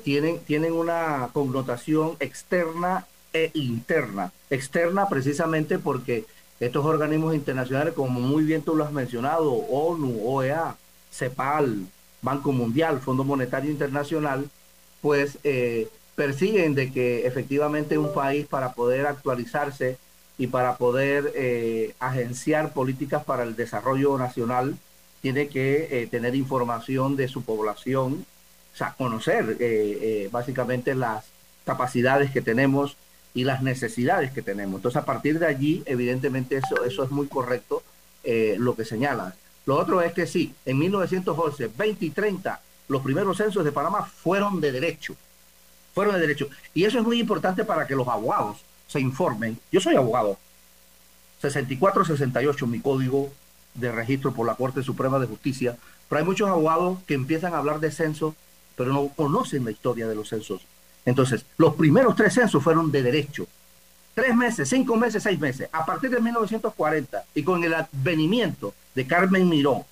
tienen, 0.03 0.39
tienen 0.39 0.73
una 0.73 1.29
connotación 1.33 2.15
externa 2.19 3.05
e 3.33 3.51
interna. 3.53 4.31
Externa 4.49 5.07
precisamente 5.07 5.79
porque 5.79 6.25
estos 6.59 6.85
organismos 6.85 7.35
internacionales, 7.35 7.93
como 7.93 8.19
muy 8.19 8.43
bien 8.43 8.61
tú 8.61 8.75
lo 8.75 8.83
has 8.83 8.91
mencionado, 8.91 9.51
ONU, 9.51 10.21
OEA, 10.25 10.75
CEPAL, 11.11 11.87
Banco 12.21 12.51
Mundial, 12.51 12.99
Fondo 12.99 13.23
Monetario 13.23 13.71
Internacional, 13.71 14.49
pues 15.01 15.37
eh, 15.43 15.87
persiguen 16.19 16.75
de 16.75 16.91
que 16.91 17.25
efectivamente 17.25 17.97
un 17.97 18.13
país 18.13 18.45
para 18.45 18.73
poder 18.73 19.07
actualizarse 19.07 19.97
y 20.37 20.47
para 20.47 20.75
poder 20.75 21.31
eh, 21.33 21.95
agenciar 21.97 22.73
políticas 22.73 23.23
para 23.23 23.43
el 23.43 23.55
desarrollo 23.55 24.17
nacional, 24.17 24.77
tiene 25.21 25.47
que 25.47 25.87
eh, 25.89 26.07
tener 26.07 26.35
información 26.35 27.15
de 27.15 27.29
su 27.29 27.43
población, 27.43 28.25
o 28.73 28.77
sea, 28.77 28.95
conocer 28.97 29.57
básicamente 30.29 30.93
las 30.93 31.23
capacidades 31.63 32.31
que 32.31 32.41
tenemos 32.41 32.97
y 33.33 33.45
las 33.45 33.63
necesidades 33.63 34.31
que 34.31 34.41
tenemos. 34.41 34.79
Entonces, 34.79 35.01
a 35.01 35.05
partir 35.05 35.39
de 35.39 35.45
allí, 35.45 35.83
evidentemente, 35.85 36.57
eso, 36.57 36.83
eso 36.83 37.05
es 37.05 37.11
muy 37.11 37.27
correcto 37.27 37.81
lo 38.57 38.75
que 38.75 38.83
señalas. 38.83 39.35
Lo 39.65 39.77
otro 39.77 40.01
es 40.01 40.11
que 40.11 40.27
sí, 40.27 40.53
en 40.65 40.79
1911, 40.79 41.69
20 41.77 42.05
y 42.05 42.09
30, 42.09 42.61
los 42.89 43.01
primeros 43.01 43.37
censos 43.37 43.63
de 43.63 43.71
Panamá 43.71 44.03
fueron 44.03 44.59
de 44.59 44.73
derecho. 44.73 45.15
Fueron 45.93 46.15
de 46.15 46.21
derecho. 46.21 46.49
Y 46.73 46.85
eso 46.85 46.99
es 46.99 47.05
muy 47.05 47.19
importante 47.19 47.63
para 47.63 47.87
que 47.87 47.95
los 47.95 48.07
abogados 48.07 48.57
se 48.87 48.99
informen. 48.99 49.57
Yo 49.71 49.79
soy 49.79 49.95
abogado. 49.95 50.37
64-68, 51.41 52.67
mi 52.67 52.79
código 52.79 53.31
de 53.73 53.91
registro 53.91 54.33
por 54.33 54.45
la 54.45 54.55
Corte 54.55 54.83
Suprema 54.83 55.19
de 55.19 55.27
Justicia. 55.27 55.77
Pero 56.07 56.19
hay 56.19 56.25
muchos 56.25 56.49
abogados 56.49 56.99
que 57.05 57.13
empiezan 57.13 57.53
a 57.53 57.59
hablar 57.59 57.79
de 57.79 57.91
censos, 57.91 58.33
pero 58.75 58.93
no 58.93 59.09
conocen 59.09 59.65
la 59.65 59.71
historia 59.71 60.07
de 60.07 60.15
los 60.15 60.29
censos. 60.29 60.61
Entonces, 61.05 61.45
los 61.57 61.75
primeros 61.75 62.15
tres 62.15 62.33
censos 62.33 62.63
fueron 62.63 62.91
de 62.91 63.03
derecho 63.03 63.47
tres 64.19 64.35
meses, 64.35 64.69
cinco 64.69 64.95
meses, 64.95 65.23
seis 65.23 65.39
meses. 65.39 65.69
A 65.71 65.85
partir 65.85 66.09
de 66.09 66.19
1940 66.19 67.23
y 67.35 67.43
con 67.43 67.63
el 67.63 67.73
advenimiento 67.73 68.73
de 68.93 69.07
Carmen 69.07 69.47
Miró, 69.47 69.85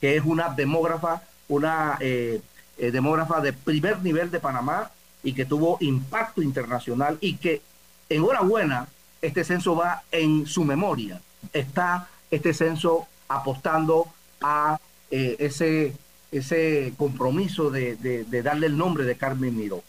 que 0.00 0.16
es 0.16 0.24
una 0.24 0.48
demógrafa, 0.50 1.22
una 1.48 1.96
eh, 2.00 2.40
eh, 2.78 2.90
demógrafa 2.90 3.40
de 3.40 3.52
primer 3.52 4.00
nivel 4.02 4.30
de 4.30 4.40
Panamá 4.40 4.90
y 5.24 5.32
que 5.32 5.46
tuvo 5.46 5.78
impacto 5.80 6.42
internacional 6.42 7.18
y 7.20 7.36
que, 7.36 7.62
enhorabuena, 8.08 8.86
este 9.20 9.42
censo 9.42 9.74
va 9.74 10.02
en 10.12 10.46
su 10.46 10.64
memoria. 10.64 11.20
Está 11.52 12.08
este 12.30 12.54
censo 12.54 13.08
apostando 13.26 14.06
a 14.40 14.78
eh, 15.10 15.36
ese, 15.38 15.96
ese 16.30 16.92
compromiso 16.96 17.70
de, 17.70 17.96
de 17.96 18.42
darle 18.42 18.66
el 18.66 18.76
nombre 18.76 19.04
de 19.04 19.16
Carmen 19.16 19.56
Miró. 19.56 19.82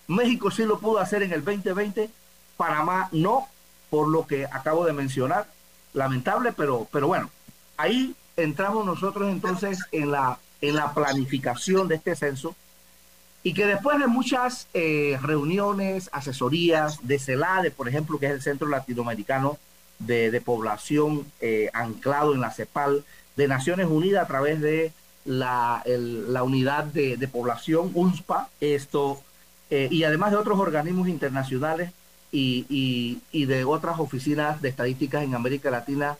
México 0.08 0.50
sí 0.50 0.64
lo 0.64 0.80
pudo 0.80 0.98
hacer 0.98 1.22
en 1.22 1.32
el 1.32 1.44
2020, 1.44 2.10
Panamá 2.56 3.08
no, 3.12 3.46
por 3.90 4.08
lo 4.08 4.26
que 4.26 4.46
acabo 4.46 4.84
de 4.84 4.94
mencionar. 4.94 5.46
Lamentable, 5.92 6.52
pero, 6.52 6.88
pero 6.90 7.06
bueno, 7.06 7.30
ahí 7.76 8.16
entramos 8.36 8.84
nosotros 8.84 9.30
entonces 9.30 9.78
en 9.92 10.10
la, 10.10 10.40
en 10.60 10.74
la 10.74 10.92
planificación 10.92 11.86
de 11.86 11.94
este 11.94 12.16
censo 12.16 12.56
y 13.44 13.54
que 13.54 13.64
después 13.64 14.00
de 14.00 14.08
muchas 14.08 14.66
eh, 14.74 15.20
reuniones, 15.22 16.10
asesorías 16.12 16.98
de 17.06 17.20
CELADE, 17.20 17.70
por 17.70 17.88
ejemplo, 17.88 18.18
que 18.18 18.26
es 18.26 18.32
el 18.32 18.42
Centro 18.42 18.66
Latinoamericano 18.66 19.56
de, 20.00 20.42
Población 20.44 21.24
eh, 21.40 21.70
anclado 21.72 22.34
en 22.34 22.40
la 22.40 22.50
CEPAL, 22.50 23.04
de 23.36 23.48
Naciones 23.48 23.86
Unidas 23.86 24.24
a 24.24 24.26
través 24.26 24.60
de 24.60 24.92
la, 25.24 25.82
unidad 26.44 26.84
de, 26.84 27.28
población, 27.28 27.90
UNSPA, 27.94 28.48
esto, 28.60 29.22
eh, 29.70 29.88
y 29.90 30.04
además 30.04 30.30
de 30.30 30.36
otros 30.36 30.58
organismos 30.58 31.08
internacionales 31.08 31.90
y, 32.30 32.66
y, 33.30 33.44
de 33.44 33.64
otras 33.64 33.98
oficinas 33.98 34.60
de 34.60 34.68
estadísticas 34.68 35.22
en 35.22 35.34
América 35.34 35.70
Latina, 35.70 36.18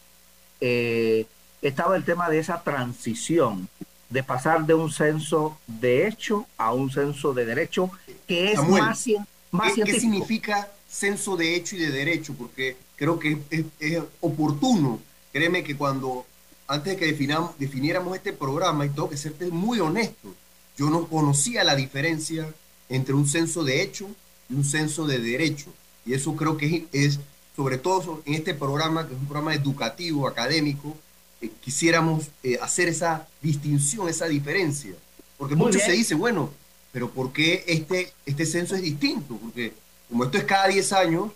estaba 1.61 1.97
el 1.97 2.05
tema 2.05 2.31
de 2.31 2.39
esa 2.39 2.63
transición 2.63 3.69
de 4.15 4.23
pasar 4.23 4.65
de 4.65 4.75
un 4.75 4.93
censo 4.93 5.59
de 5.67 6.07
hecho 6.07 6.47
a 6.57 6.73
un 6.73 6.91
censo 6.91 7.35
de 7.35 7.45
derecho, 7.45 7.91
que 8.29 8.53
es 8.53 8.63
más, 8.63 9.07
más 9.51 9.73
¿qué, 9.75 9.83
¿Qué 9.83 9.99
significa 9.99 10.69
censo 10.89 11.37
de 11.37 11.57
hecho 11.57 11.75
y 11.75 11.81
de 11.81 11.91
derecho? 11.91 12.35
Porque 12.35 12.77
creo 12.97 13.19
que 13.19 13.39
es, 13.81 14.03
oportuno, 14.21 15.01
créeme 15.33 15.65
que 15.65 15.77
cuando, 15.77 16.27
antes 16.67 16.95
de 16.95 16.99
que 16.99 17.07
definamos, 17.07 17.59
definiéramos 17.59 18.17
este 18.17 18.33
programa, 18.33 18.87
y 18.87 18.91
tengo 18.91 19.11
que 19.11 19.17
serte 19.17 19.47
muy 19.49 19.81
honesto, 19.81 20.35
yo 20.77 20.91
no 20.91 21.07
conocía 21.07 21.65
la 21.65 21.77
diferencia 21.77 22.53
entre 22.89 23.15
un 23.15 23.29
censo 23.29 23.65
de 23.65 23.83
hecho 23.83 24.09
y 24.49 24.55
un 24.55 24.65
censo 24.65 25.07
de 25.07 25.19
derecho. 25.19 25.73
Y 26.05 26.15
eso 26.15 26.35
creo 26.37 26.57
que 26.57 26.87
es, 26.93 27.15
es 27.15 27.21
sobre 27.57 27.79
todo 27.79 28.23
en 28.25 28.35
este 28.35 28.55
programa, 28.55 29.07
que 29.07 29.15
es 29.15 29.21
un 29.21 29.27
programa 29.27 29.55
educativo, 29.55 30.27
académico, 30.27 30.97
eh, 31.41 31.51
quisiéramos 31.61 32.29
eh, 32.43 32.59
hacer 32.61 32.89
esa 32.89 33.29
distinción, 33.41 34.09
esa 34.09 34.27
diferencia. 34.27 34.95
Porque 35.39 35.57
mucho 35.57 35.79
se 35.79 35.93
dice, 35.93 36.15
bueno, 36.15 36.51
pero 36.93 37.11
¿por 37.11 37.33
qué 37.33 37.65
este, 37.67 38.13
este 38.25 38.47
censo 38.47 38.75
es 38.75 38.83
distinto? 38.83 39.37
Porque 39.37 39.73
como 40.09 40.25
esto 40.25 40.39
es 40.39 40.45
cada 40.45 40.69
10 40.69 40.93
años, 40.93 41.31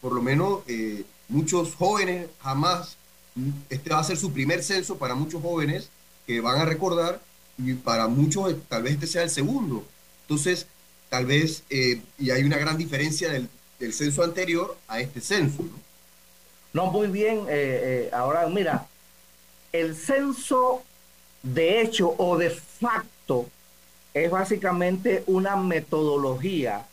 por 0.00 0.12
lo 0.12 0.22
menos 0.22 0.60
eh, 0.66 1.04
muchos 1.28 1.74
jóvenes 1.74 2.28
jamás, 2.40 2.96
este 3.70 3.90
va 3.90 4.00
a 4.00 4.04
ser 4.04 4.16
su 4.16 4.32
primer 4.32 4.62
censo 4.62 4.96
para 4.96 5.14
muchos 5.14 5.42
jóvenes 5.42 5.88
que 6.26 6.40
van 6.40 6.60
a 6.60 6.64
recordar 6.64 7.20
y 7.58 7.74
para 7.74 8.08
muchos 8.08 8.54
tal 8.68 8.82
vez 8.82 8.94
este 8.94 9.06
sea 9.06 9.22
el 9.22 9.30
segundo. 9.30 9.84
Entonces, 10.22 10.66
tal 11.08 11.26
vez, 11.26 11.64
y 11.70 12.30
hay 12.30 12.42
una 12.42 12.58
gran 12.58 12.76
diferencia 12.76 13.30
del, 13.30 13.48
del 13.78 13.92
censo 13.92 14.22
anterior 14.22 14.76
a 14.88 15.00
este 15.00 15.20
censo. 15.20 15.62
¿no? 15.62 15.70
No, 16.72 16.90
muy 16.90 17.08
bien, 17.08 17.40
eh, 17.40 18.08
eh, 18.08 18.10
ahora 18.12 18.46
mira, 18.48 18.86
el 19.72 19.94
censo 19.94 20.82
de 21.42 21.82
hecho 21.82 22.14
o 22.16 22.38
de 22.38 22.50
facto 22.50 23.48
es 24.14 24.30
básicamente 24.30 25.24
una 25.26 25.56
metodología 25.56 26.86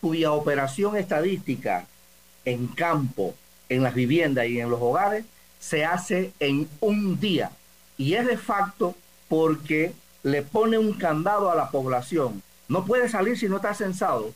cuya 0.00 0.32
operación 0.32 0.96
estadística 0.96 1.86
en 2.44 2.66
campo, 2.68 3.34
en 3.68 3.82
las 3.82 3.94
viviendas 3.94 4.46
y 4.46 4.58
en 4.58 4.70
los 4.70 4.80
hogares 4.80 5.24
se 5.62 5.84
hace 5.84 6.32
en 6.40 6.68
un 6.80 7.20
día. 7.20 7.52
Y 7.96 8.14
es 8.14 8.26
de 8.26 8.36
facto 8.36 8.96
porque 9.28 9.94
le 10.24 10.42
pone 10.42 10.76
un 10.76 10.92
candado 10.92 11.50
a 11.50 11.54
la 11.54 11.70
población. 11.70 12.42
No 12.66 12.84
puede 12.84 13.08
salir 13.08 13.38
si 13.38 13.48
no 13.48 13.56
está 13.56 13.72
censado. 13.72 14.34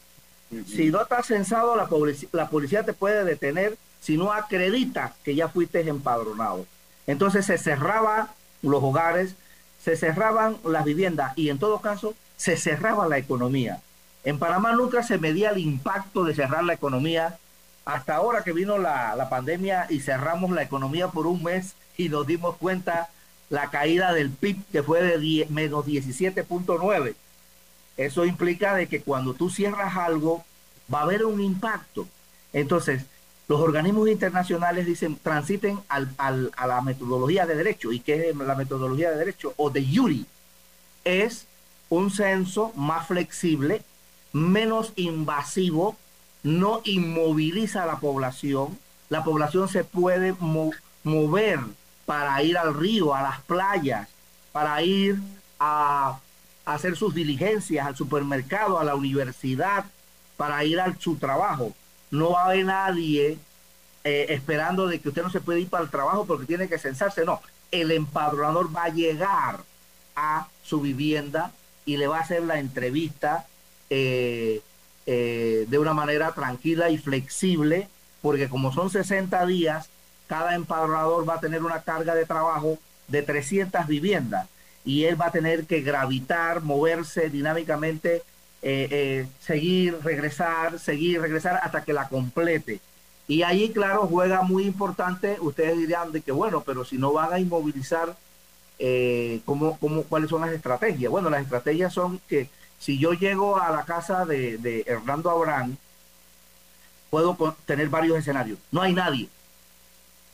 Si 0.67 0.91
no 0.91 1.03
está 1.03 1.25
censado, 1.25 1.75
la, 1.75 1.89
la 2.31 2.49
policía 2.49 2.85
te 2.85 2.93
puede 2.93 3.25
detener 3.25 3.77
si 4.01 4.17
no 4.17 4.33
acredita 4.33 5.15
que 5.25 5.35
ya 5.35 5.49
fuiste 5.49 5.81
empadronado. 5.81 6.65
Entonces 7.09 7.45
se 7.45 7.59
cerraba 7.59 8.33
los 8.63 8.83
hogares, 8.83 9.35
se 9.83 9.97
cerraban 9.97 10.59
las 10.65 10.85
viviendas 10.85 11.37
y 11.37 11.49
en 11.49 11.59
todo 11.59 11.81
caso 11.81 12.15
se 12.37 12.57
cerraba 12.57 13.09
la 13.09 13.19
economía. 13.19 13.81
En 14.23 14.39
Panamá 14.39 14.73
nunca 14.73 15.03
se 15.03 15.19
medía 15.19 15.51
el 15.51 15.59
impacto 15.59 16.23
de 16.23 16.37
cerrar 16.37 16.63
la 16.63 16.75
economía 16.75 17.39
hasta 17.87 18.17
ahora 18.17 18.43
que 18.43 18.53
vino 18.53 18.77
la, 18.77 19.15
la 19.17 19.31
pandemia 19.31 19.87
y 19.89 20.01
cerramos 20.01 20.51
la 20.51 20.63
economía 20.63 21.09
por 21.09 21.27
un 21.27 21.43
mes 21.43 21.77
y 21.97 22.09
nos 22.09 22.27
dimos 22.27 22.57
cuenta 22.57 23.09
la 23.49 23.71
caída 23.71 24.13
del 24.13 24.31
PIB 24.31 24.59
que 24.73 24.83
fue 24.83 25.03
de 25.03 25.47
menos 25.51 25.87
17.9. 25.87 27.15
Eso 27.97 28.25
implica 28.27 28.75
de 28.75 28.89
que 28.89 29.01
cuando 29.01 29.35
tú 29.35 29.51
cierras 29.51 29.97
algo 29.97 30.45
va 30.93 31.01
a 31.01 31.03
haber 31.03 31.25
un 31.25 31.41
impacto. 31.41 32.09
Entonces, 32.53 33.05
los 33.47 33.61
organismos 33.61 34.09
internacionales 34.09 34.85
dicen 34.85 35.17
transiten 35.23 35.79
al, 35.89 36.13
al, 36.19 36.51
a 36.57 36.67
la 36.67 36.81
metodología 36.81 37.47
de 37.47 37.55
derecho. 37.55 37.93
¿Y 37.93 38.01
qué 38.01 38.31
es 38.31 38.37
la 38.37 38.57
metodología 38.57 39.11
de 39.13 39.19
derecho? 39.19 39.55
O 39.57 39.71
de 39.71 39.87
Yuri. 39.87 40.27
Es 41.05 41.47
un 41.89 42.11
censo 42.11 42.73
más 42.75 43.07
flexible, 43.07 43.83
menos 44.33 44.93
invasivo, 44.97 45.97
no 46.47 46.81
inmoviliza 46.85 47.83
a 47.83 47.87
la 47.87 47.97
población. 47.99 48.79
La 49.09 49.25
población 49.25 49.69
se 49.69 49.83
puede 49.83 50.35
mover 51.03 51.61
para 52.05 52.43
ir 52.43 52.57
al 52.57 52.75
río, 52.75 53.15
a 53.15 53.23
las 53.23 53.41
playas, 53.43 54.09
para 54.53 54.81
ir 54.83 55.19
a, 55.59 56.21
hacer 56.65 56.97
sus 56.97 57.15
diligencias, 57.15 57.87
al 57.87 57.97
supermercado, 57.97 58.79
a 58.79 58.85
la 58.85 58.95
universidad, 58.95 59.87
para 60.37 60.65
ir 60.65 60.81
a 60.81 60.95
su 60.99 61.17
trabajo 61.17 61.73
no 62.11 62.31
va 62.31 62.43
a 62.43 62.45
haber 62.47 62.65
nadie 62.65 63.39
eh, 64.05 64.27
esperando 64.29 64.87
de 64.87 65.01
que 65.01 65.09
usted 65.09 65.23
no 65.23 65.31
se 65.31 65.41
puede 65.41 65.61
ir 65.61 65.69
para 65.69 65.85
el 65.85 65.91
trabajo 65.91 66.25
porque 66.27 66.47
tiene 66.47 66.69
que 66.69 66.79
censarse. 66.79 67.25
No, 67.25 67.41
el 67.71 67.91
empadronador 67.91 68.75
va 68.75 68.85
a 68.85 68.89
llegar 68.91 69.65
a 70.15 70.49
su 70.63 70.81
vivienda 70.81 71.53
y 71.85 71.97
le 71.97 72.07
va 72.07 72.19
a 72.19 72.23
hacer 72.23 72.43
la 72.43 72.59
entrevista 72.59 73.47
eh, 73.91 74.63
eh, 75.07 75.67
de 75.69 75.79
una 75.79 75.95
manera 75.95 76.33
tranquila 76.33 76.91
y 76.91 76.99
flexible, 76.99 77.89
porque 78.23 78.49
como 78.49 78.73
son 78.73 78.91
60 78.91 79.47
días, 79.47 79.89
cada 80.27 80.55
empadronador 80.55 81.29
va 81.29 81.35
a 81.35 81.41
tener 81.41 81.63
una 81.63 81.83
carga 81.83 82.15
de 82.15 82.27
trabajo 82.27 82.79
de 83.09 83.23
300 83.23 83.87
viviendas 83.87 84.49
y 84.85 85.05
él 85.05 85.21
va 85.21 85.27
a 85.27 85.33
tener 85.33 85.67
que 85.67 85.81
gravitar, 85.81 86.63
moverse 86.63 87.29
dinámicamente 87.31 88.23
eh, 88.63 88.89
eh, 88.91 89.27
seguir, 89.41 89.99
regresar, 90.03 90.79
seguir, 90.79 91.21
regresar 91.21 91.61
hasta 91.63 91.85
que 91.85 91.93
la 91.93 92.09
complete. 92.09 92.81
Y 93.29 93.43
ahí, 93.43 93.71
claro, 93.71 94.07
juega 94.07 94.43
muy 94.43 94.65
importante. 94.65 95.37
Ustedes 95.41 95.77
dirán 95.77 96.13
de 96.13 96.21
que, 96.21 96.33
bueno, 96.33 96.63
pero 96.65 96.85
si 96.85 96.97
no 96.97 97.13
van 97.13 97.33
a 97.33 97.39
inmovilizar, 97.39 98.17
eh, 98.79 99.41
¿cómo, 99.45 99.79
cómo, 99.79 100.03
cuáles 100.05 100.31
son 100.31 100.41
las 100.41 100.53
estrategias? 100.53 101.11
Bueno, 101.11 101.31
las 101.31 101.43
estrategias 101.43 101.93
son 101.93 102.21
que 102.29 102.49
si 102.79 102.99
yo 102.99 103.13
llego 103.13 103.61
a 103.61 103.71
la 103.71 103.85
casa 103.85 104.25
de, 104.25 104.85
Hernando 104.87 105.31
Abraham, 105.31 105.77
puedo 107.11 107.57
tener 107.65 107.89
varios 107.89 108.19
escenarios. 108.19 108.59
No 108.71 108.83
hay 108.83 108.93
nadie, 108.93 109.29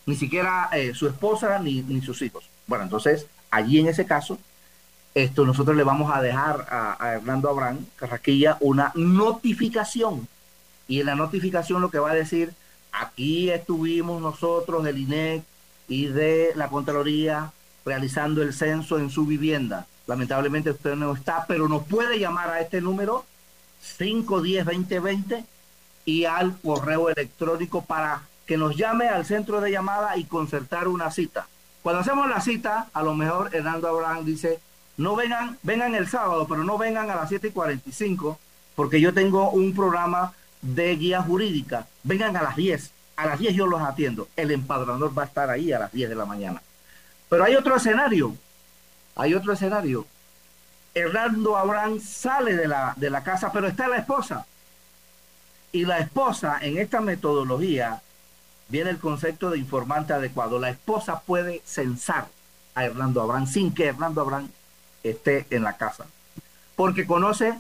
ni 0.07 0.16
siquiera 0.16 0.68
eh, 0.72 0.94
su 0.94 1.07
esposa 1.07 1.59
ni, 1.59 2.00
sus 2.02 2.22
hijos. 2.22 2.44
Bueno, 2.66 2.85
entonces, 2.85 3.26
allí 3.50 3.78
en 3.78 3.88
ese 3.88 4.07
caso, 4.07 4.38
esto 5.14 5.44
nosotros 5.44 5.76
le 5.76 5.85
vamos 5.85 6.14
a 6.14 6.22
dejar 6.22 6.66
a, 6.70 7.14
Hernando 7.14 7.48
Abraham 7.48 7.85
Carraquilla 7.96 8.57
una 8.61 8.92
notificación. 8.94 10.26
Y 10.88 11.00
en 11.00 11.07
la 11.07 11.14
notificación 11.14 11.81
lo 11.81 11.90
que 11.90 11.98
va 11.98 12.11
a 12.11 12.14
decir, 12.14 12.52
aquí 12.90 13.50
estuvimos 13.50 14.20
nosotros 14.20 14.83
del 14.85 14.98
INEC 14.98 15.44
y 15.88 16.07
de 16.07 16.52
la 16.57 16.68
Contraloría 16.68 17.52
realizando 17.85 18.42
el 18.42 18.52
censo 18.52 18.98
en 18.98 19.11
su 19.11 19.26
vivienda. 19.26 19.87
Lamentablemente 20.06 20.70
usted 20.70 20.94
no 20.94 21.14
está, 21.14 21.44
pero 21.46 21.68
nos 21.68 21.84
puede 21.84 22.18
llamar 22.18 22.50
a 22.50 22.60
este 22.60 22.80
número 22.80 23.24
510-2020 23.98 25.44
y 26.04 26.24
al 26.24 26.58
correo 26.60 27.08
electrónico 27.08 27.84
para 27.84 28.22
que 28.46 28.56
nos 28.56 28.76
llame 28.76 29.08
al 29.08 29.24
centro 29.24 29.60
de 29.60 29.70
llamada 29.70 30.16
y 30.16 30.24
concertar 30.24 30.88
una 30.88 31.10
cita. 31.10 31.46
Cuando 31.82 32.00
hacemos 32.00 32.28
la 32.28 32.40
cita, 32.40 32.88
a 32.92 33.02
lo 33.02 33.14
mejor 33.14 33.54
Hernando 33.54 33.88
Abraham 33.88 34.24
dice, 34.24 34.60
no 34.96 35.16
vengan, 35.16 35.58
vengan 35.62 35.94
el 35.94 36.08
sábado, 36.08 36.46
pero 36.48 36.64
no 36.64 36.78
vengan 36.78 37.10
a 37.10 37.16
las 37.16 37.28
7 37.28 37.48
y 37.48 37.50
45, 37.50 38.38
porque 38.74 39.00
yo 39.00 39.14
tengo 39.14 39.50
un 39.50 39.74
programa 39.74 40.32
de 40.60 40.94
guía 40.96 41.22
jurídica. 41.22 41.86
Vengan 42.02 42.36
a 42.36 42.42
las 42.42 42.56
10. 42.56 42.90
A 43.16 43.26
las 43.26 43.38
10 43.38 43.54
yo 43.54 43.66
los 43.66 43.82
atiendo. 43.82 44.28
El 44.36 44.50
empadronador 44.50 45.16
va 45.16 45.22
a 45.22 45.26
estar 45.26 45.50
ahí 45.50 45.72
a 45.72 45.78
las 45.78 45.92
10 45.92 46.08
de 46.08 46.14
la 46.14 46.24
mañana. 46.24 46.62
Pero 47.28 47.44
hay 47.44 47.56
otro 47.56 47.76
escenario. 47.76 48.34
Hay 49.16 49.35
otro 49.35 49.53
escenario. 49.53 50.07
Hernando 50.94 51.57
Abraham 51.57 52.01
sale 52.01 52.55
de 52.55 52.68
la, 52.68 52.94
de 52.96 53.11
la 53.11 53.22
casa, 53.22 53.51
pero 53.53 53.66
está 53.66 53.88
la 53.88 53.98
esposa. 53.98 54.46
Y 55.72 55.85
la 55.85 55.98
esposa, 55.98 56.59
en 56.61 56.77
esta 56.77 57.01
metodología, 57.01 58.03
viene 58.68 58.90
el 58.90 58.98
concepto 58.98 59.51
de 59.51 59.59
informante 59.59 60.12
adecuado. 60.12 60.59
La 60.59 60.70
esposa 60.70 61.20
puede 61.20 61.62
censar 61.64 62.29
a 62.75 62.85
Hernando 62.85 63.22
Abraham 63.22 63.46
sin 63.46 63.72
que 63.75 63.87
Hernando 63.87 64.20
Abraham 64.20 64.48
esté 65.03 65.46
en 65.51 65.62
la 65.62 65.77
casa. 65.77 66.07
Porque 66.77 67.07
conoce 67.07 67.55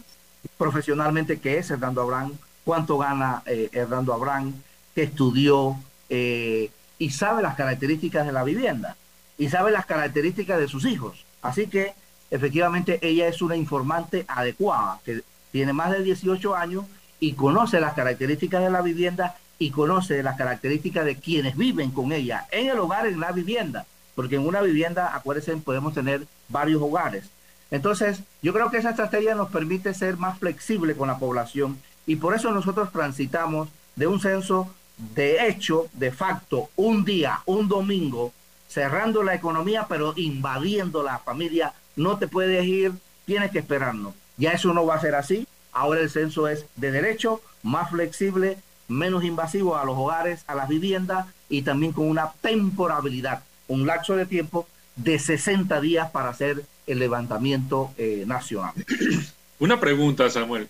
profesionalmente 0.58 1.40
qué 1.40 1.58
es 1.58 1.70
Hernando 1.70 2.02
Abraham, 2.02 2.32
cuánto 2.64 2.98
gana 2.98 3.42
eh, 3.46 3.68
Hernando 3.72 4.12
Abraham, 4.12 4.54
qué 4.94 5.04
estudió 5.04 5.76
eh, 6.08 6.70
y 6.98 7.10
sabe 7.10 7.42
las 7.42 7.56
características 7.56 8.26
de 8.26 8.32
la 8.32 8.44
vivienda 8.44 8.96
y 9.38 9.48
sabe 9.48 9.70
las 9.70 9.86
características 9.86 10.58
de 10.58 10.68
sus 10.68 10.84
hijos. 10.84 11.24
Así 11.42 11.66
que 11.66 11.92
efectivamente 12.30 12.98
ella 13.02 13.28
es 13.28 13.42
una 13.42 13.56
informante 13.56 14.24
adecuada, 14.28 15.00
que 15.04 15.22
tiene 15.50 15.72
más 15.72 15.90
de 15.90 16.02
18 16.02 16.54
años 16.54 16.84
y 17.20 17.34
conoce 17.34 17.80
las 17.80 17.92
características 17.92 18.62
de 18.62 18.70
la 18.70 18.80
vivienda 18.80 19.36
y 19.58 19.70
conoce 19.70 20.22
las 20.22 20.36
características 20.36 21.04
de 21.04 21.16
quienes 21.16 21.56
viven 21.56 21.90
con 21.90 22.12
ella 22.12 22.46
en 22.50 22.68
el 22.68 22.78
hogar, 22.78 23.06
en 23.06 23.20
la 23.20 23.32
vivienda 23.32 23.84
porque 24.14 24.36
en 24.36 24.46
una 24.46 24.60
vivienda, 24.60 25.14
acuérdense, 25.14 25.56
podemos 25.56 25.94
tener 25.94 26.26
varios 26.48 26.82
hogares. 26.82 27.24
Entonces, 27.70 28.20
yo 28.42 28.52
creo 28.52 28.70
que 28.70 28.76
esa 28.76 28.90
estrategia 28.90 29.34
nos 29.34 29.50
permite 29.50 29.94
ser 29.94 30.16
más 30.18 30.38
flexible 30.38 30.94
con 30.94 31.08
la 31.08 31.18
población 31.18 31.78
y 32.06 32.16
por 32.16 32.34
eso 32.34 32.50
nosotros 32.50 32.92
transitamos 32.92 33.68
de 33.96 34.06
un 34.06 34.20
censo 34.20 34.74
de 35.14 35.48
hecho, 35.48 35.88
de 35.94 36.12
facto, 36.12 36.68
un 36.76 37.04
día, 37.04 37.40
un 37.46 37.68
domingo, 37.68 38.32
cerrando 38.72 39.22
la 39.22 39.34
economía, 39.34 39.86
pero 39.88 40.14
invadiendo 40.16 41.02
la 41.02 41.18
familia. 41.18 41.74
No 41.96 42.18
te 42.18 42.28
puedes 42.28 42.64
ir, 42.64 42.92
tienes 43.26 43.50
que 43.50 43.58
esperarnos. 43.58 44.14
Ya 44.36 44.52
eso 44.52 44.72
no 44.72 44.86
va 44.86 44.96
a 44.96 45.00
ser 45.00 45.14
así. 45.14 45.46
Ahora 45.72 46.00
el 46.00 46.10
censo 46.10 46.48
es 46.48 46.66
de 46.76 46.90
derecho, 46.90 47.40
más 47.62 47.90
flexible, 47.90 48.58
menos 48.88 49.24
invasivo 49.24 49.76
a 49.76 49.84
los 49.84 49.96
hogares, 49.96 50.44
a 50.46 50.54
las 50.54 50.68
viviendas 50.68 51.26
y 51.48 51.62
también 51.62 51.92
con 51.92 52.08
una 52.08 52.32
temporabilidad 52.40 53.42
un 53.68 53.86
lapso 53.86 54.16
de 54.16 54.26
tiempo 54.26 54.68
de 54.96 55.18
60 55.18 55.80
días 55.80 56.10
para 56.10 56.28
hacer 56.28 56.64
el 56.86 56.98
levantamiento 56.98 57.92
eh, 57.96 58.24
nacional. 58.26 58.72
Una 59.58 59.80
pregunta, 59.80 60.28
Samuel. 60.28 60.68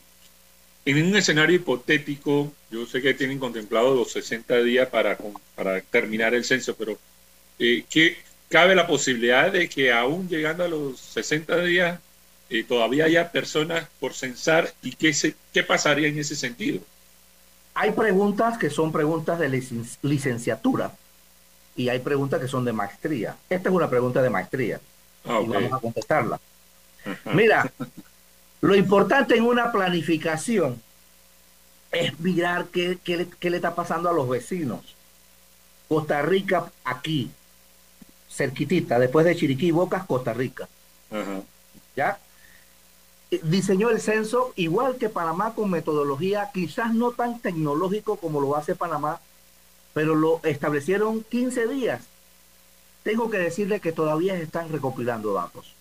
En 0.85 1.07
un 1.07 1.17
escenario 1.17 1.57
hipotético, 1.57 2.53
yo 2.71 2.87
sé 2.87 3.01
que 3.01 3.15
tienen 3.15 3.39
contemplado 3.39 3.95
los 3.95 4.13
60 4.13 4.63
días 4.63 4.89
para, 4.89 5.17
para 5.55 5.81
terminar 5.81 6.35
el 6.35 6.45
censo, 6.45 6.75
pero 6.77 6.99
eh, 7.63 7.85
¿qué, 7.89 8.17
¿cabe 8.49 8.75
la 8.75 8.87
posibilidad 8.87 9.53
de 9.53 9.69
que 9.69 9.93
aún 9.93 10.29
llegando 10.29 10.65
a 10.65 10.69
los 10.69 10.99
60 11.01 11.59
días 11.63 12.01
eh, 12.51 12.65
todavía 12.65 13.05
haya 13.05 13.31
personas 13.31 13.87
por 14.01 14.15
censar 14.15 14.73
y 14.83 14.93
qué, 14.93 15.15
se, 15.15 15.35
qué 15.53 15.63
pasaría 15.63 16.09
en 16.09 16.19
ese 16.19 16.35
sentido? 16.35 16.81
Hay 17.75 17.93
preguntas 17.93 18.59
que 18.59 18.69
son 18.69 18.91
preguntas 18.91 19.39
de 19.39 19.49
licenciatura 20.03 20.93
y 21.77 21.89
hay 21.89 22.01
preguntas 22.01 22.41
que 22.41 22.49
son 22.49 22.65
de 22.65 22.73
maestría. 22.73 23.37
Esta 23.49 23.69
es 23.69 23.75
una 23.75 23.89
pregunta 23.89 24.21
de 24.21 24.29
maestría 24.29 24.81
ah, 25.25 25.41
y 25.43 25.49
vamos 25.49 25.73
a 25.73 25.79
contestarla. 25.79 26.41
Mira, 27.33 27.73
lo 28.61 28.75
importante 28.77 29.37
en 29.37 29.45
una 29.45 29.73
planificación 29.73 30.83
es 31.93 32.19
mirar 32.21 32.67
qué, 32.67 32.99
qué, 33.03 33.51
le 33.51 33.57
está 33.57 33.75
pasando 33.75 34.09
a 34.09 34.13
los 34.13 34.29
vecinos. 34.29 34.81
Costa 35.89 36.23
Rica 36.23 36.71
aquí, 36.85 37.31
cerquitita, 38.33 38.99
después 38.99 39.27
de 39.27 39.37
Chiriquí, 39.37 39.71
Bocas, 39.71 40.07
Costa 40.07 40.33
Rica. 40.33 40.69
¿Ya? 41.95 42.19
Eh, 43.31 43.41
diseñó 43.43 43.91
el 43.91 44.01
censo 44.01 44.53
igual 44.57 44.97
que 44.97 45.09
Panamá 45.09 45.55
con 45.55 45.71
metodología 45.71 46.51
quizás 46.53 46.95
no 46.95 47.13
tan 47.13 47.41
tecnológico 47.41 48.17
como 48.17 48.41
lo 48.41 48.57
hace 48.57 48.75
Panamá, 48.75 49.21
pero 49.95 50.15
lo 50.15 50.41
establecieron 50.45 51.23
15 51.25 51.67
días. 51.69 52.03
Tengo 53.03 53.31
que 53.31 53.39
decirle 53.39 53.81
que 53.81 53.93
todavía 53.93 54.37
están 54.37 54.71
recopilando 54.71 55.35
datos. 55.35 55.75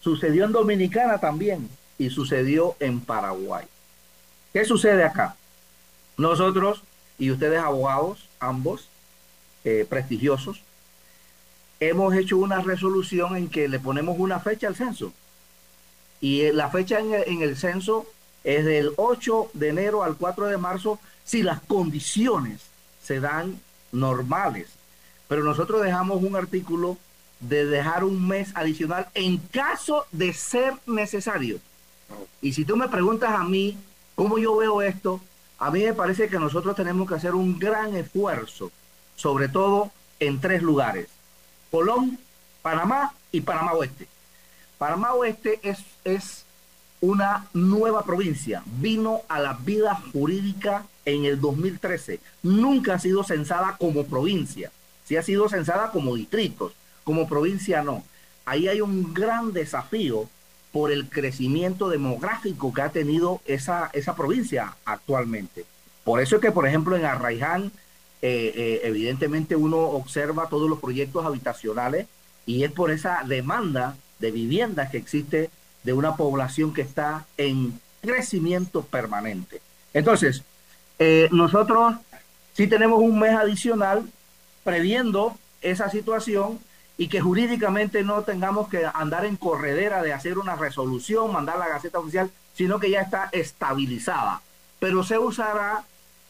Sucedió 0.00 0.44
en 0.44 0.52
Dominicana 0.52 1.18
también 1.18 1.68
y 1.98 2.10
sucedió 2.10 2.76
en 2.80 3.00
Paraguay. 3.00 3.64
¿Qué 4.52 4.64
sucede 4.64 5.04
acá? 5.04 5.36
Nosotros 6.16 6.82
y 7.18 7.30
ustedes 7.30 7.60
abogados, 7.60 8.28
ambos, 8.40 8.88
eh, 9.64 9.86
prestigiosos, 9.88 10.63
hemos 11.88 12.14
hecho 12.14 12.36
una 12.36 12.60
resolución 12.60 13.36
en 13.36 13.48
que 13.48 13.68
le 13.68 13.78
ponemos 13.78 14.18
una 14.18 14.40
fecha 14.40 14.68
al 14.68 14.76
censo. 14.76 15.12
Y 16.20 16.42
eh, 16.42 16.52
la 16.52 16.70
fecha 16.70 16.98
en 17.00 17.42
el, 17.42 17.56
censo 17.56 18.06
es 18.44 18.64
del 18.64 18.92
8 18.96 19.50
de 19.54 19.68
enero 19.68 20.02
al 20.02 20.16
4 20.16 20.46
de 20.46 20.56
marzo 20.56 20.98
si 21.24 21.42
las 21.42 21.60
condiciones 21.60 22.62
se 23.02 23.20
dan 23.20 23.60
normales. 23.92 24.68
Pero 25.28 25.42
nosotros 25.42 25.82
dejamos 25.82 26.22
un 26.22 26.36
artículo 26.36 26.98
de 27.40 27.66
dejar 27.66 28.04
un 28.04 28.26
mes 28.26 28.52
adicional 28.54 29.08
en 29.14 29.38
caso 29.38 30.06
de 30.12 30.32
ser 30.32 30.74
necesario. 30.86 31.58
Y 32.40 32.52
si 32.52 32.64
tú 32.64 32.76
me 32.76 32.88
preguntas 32.88 33.30
a 33.30 33.44
mí 33.44 33.76
cómo 34.14 34.38
yo 34.38 34.56
veo 34.56 34.82
esto, 34.82 35.20
a 35.58 35.70
mí 35.70 35.82
me 35.82 35.94
parece 35.94 36.28
que 36.28 36.38
nosotros 36.38 36.76
tenemos 36.76 37.08
que 37.08 37.14
hacer 37.14 37.34
un 37.34 37.58
gran 37.58 37.94
esfuerzo, 37.96 38.70
sobre 39.16 39.48
todo 39.48 39.90
en 40.20 40.40
tres 40.40 40.62
lugares. 40.62 41.08
Colón, 41.70 42.18
Panamá 42.62 43.12
y 43.32 43.40
Panamá 43.40 43.72
Oeste. 43.72 44.08
Panamá 44.78 45.12
Oeste 45.14 45.60
es, 45.62 45.78
es 46.04 46.44
una 47.00 47.46
nueva 47.52 48.04
provincia. 48.04 48.62
Vino 48.80 49.22
a 49.28 49.38
la 49.38 49.54
vida 49.54 50.00
jurídica 50.12 50.86
en 51.04 51.24
el 51.24 51.40
2013. 51.40 52.20
Nunca 52.42 52.94
ha 52.94 52.98
sido 52.98 53.24
censada 53.24 53.76
como 53.78 54.04
provincia. 54.04 54.70
Sí 55.04 55.16
ha 55.16 55.22
sido 55.22 55.48
censada 55.48 55.90
como 55.90 56.14
distritos. 56.14 56.72
Como 57.04 57.28
provincia 57.28 57.82
no. 57.82 58.04
Ahí 58.46 58.68
hay 58.68 58.80
un 58.80 59.12
gran 59.12 59.52
desafío 59.52 60.28
por 60.72 60.90
el 60.90 61.08
crecimiento 61.08 61.88
demográfico 61.88 62.72
que 62.72 62.82
ha 62.82 62.88
tenido 62.88 63.40
esa, 63.44 63.90
esa 63.92 64.16
provincia 64.16 64.74
actualmente. 64.84 65.64
Por 66.02 66.20
eso 66.20 66.36
es 66.36 66.42
que, 66.42 66.52
por 66.52 66.66
ejemplo, 66.66 66.96
en 66.96 67.04
Arraiján 67.04 67.70
eh, 68.22 68.52
eh, 68.54 68.80
evidentemente 68.84 69.56
uno 69.56 69.78
observa 69.78 70.48
todos 70.48 70.68
los 70.68 70.78
proyectos 70.78 71.24
habitacionales 71.26 72.06
y 72.46 72.64
es 72.64 72.72
por 72.72 72.90
esa 72.90 73.22
demanda 73.26 73.96
de 74.18 74.30
viviendas 74.30 74.90
que 74.90 74.98
existe 74.98 75.50
de 75.82 75.92
una 75.92 76.16
población 76.16 76.72
que 76.72 76.82
está 76.82 77.26
en 77.36 77.78
crecimiento 78.00 78.82
permanente. 78.82 79.60
Entonces, 79.92 80.42
eh, 80.98 81.28
nosotros 81.32 81.96
sí 82.54 82.66
tenemos 82.66 83.00
un 83.00 83.18
mes 83.18 83.34
adicional 83.34 84.04
previendo 84.62 85.36
esa 85.60 85.90
situación 85.90 86.58
y 86.96 87.08
que 87.08 87.20
jurídicamente 87.20 88.02
no 88.04 88.22
tengamos 88.22 88.68
que 88.68 88.86
andar 88.94 89.24
en 89.24 89.36
corredera 89.36 90.02
de 90.02 90.12
hacer 90.12 90.38
una 90.38 90.54
resolución, 90.54 91.32
mandar 91.32 91.58
la 91.58 91.68
Gaceta 91.68 91.98
Oficial, 91.98 92.30
sino 92.54 92.78
que 92.78 92.90
ya 92.90 93.00
está 93.00 93.28
estabilizada. 93.32 94.40
Pero 94.78 95.02
se 95.02 95.18
usará 95.18 95.84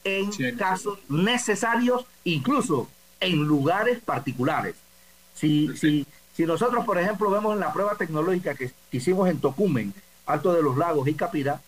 en 0.05 0.57
casos 0.57 0.99
necesarios, 1.09 2.07
incluso 2.25 2.89
en 3.21 3.45
lugares 3.45 4.01
particulares. 4.01 4.77
Si, 5.35 5.77
si, 5.77 6.07
si 6.35 6.45
nosotros, 6.47 6.85
por 6.85 6.99
ejemplo, 6.99 7.31
vemos 7.31 7.55
en 7.55 7.61
la 7.61 7.73
prueba 7.73 7.95
tecnológica 7.97 8.55
que, 8.55 8.73
hicimos 8.93 9.29
en 9.29 9.41
Tocumen, 9.41 9.95
Alto 10.27 10.53
de 10.53 10.63
los 10.63 10.77
Lagos 10.77 11.07
y 11.07 11.15
Capira, 11.15 11.61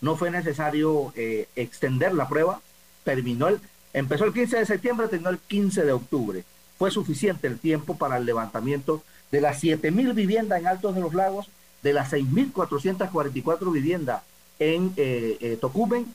no 0.00 0.16
fue 0.16 0.30
necesario 0.30 1.12
eh, 1.16 1.48
extender 1.56 2.14
la 2.14 2.28
prueba, 2.28 2.60
terminó 3.04 3.48
el, 3.48 3.60
empezó 3.92 4.24
el 4.24 4.32
15 4.32 4.58
de 4.58 4.66
septiembre, 4.66 5.08
terminó 5.08 5.30
el 5.30 5.38
15 5.38 5.84
de 5.84 5.92
octubre. 5.92 6.44
Fue 6.78 6.90
suficiente 6.90 7.46
el 7.46 7.58
tiempo 7.58 7.96
para 7.96 8.16
el 8.16 8.26
levantamiento 8.26 9.02
de 9.30 9.40
las 9.40 9.62
7.000 9.62 10.14
viviendas 10.14 10.60
en 10.60 10.66
Altos 10.66 10.94
de 10.94 11.00
los 11.00 11.14
Lagos, 11.14 11.48
de 11.82 11.92
las 11.92 12.12
6.444 12.12 13.72
viviendas 13.72 14.22
en 14.58 14.92
eh, 14.96 15.38
eh, 15.40 15.58
Tocumen 15.60 16.12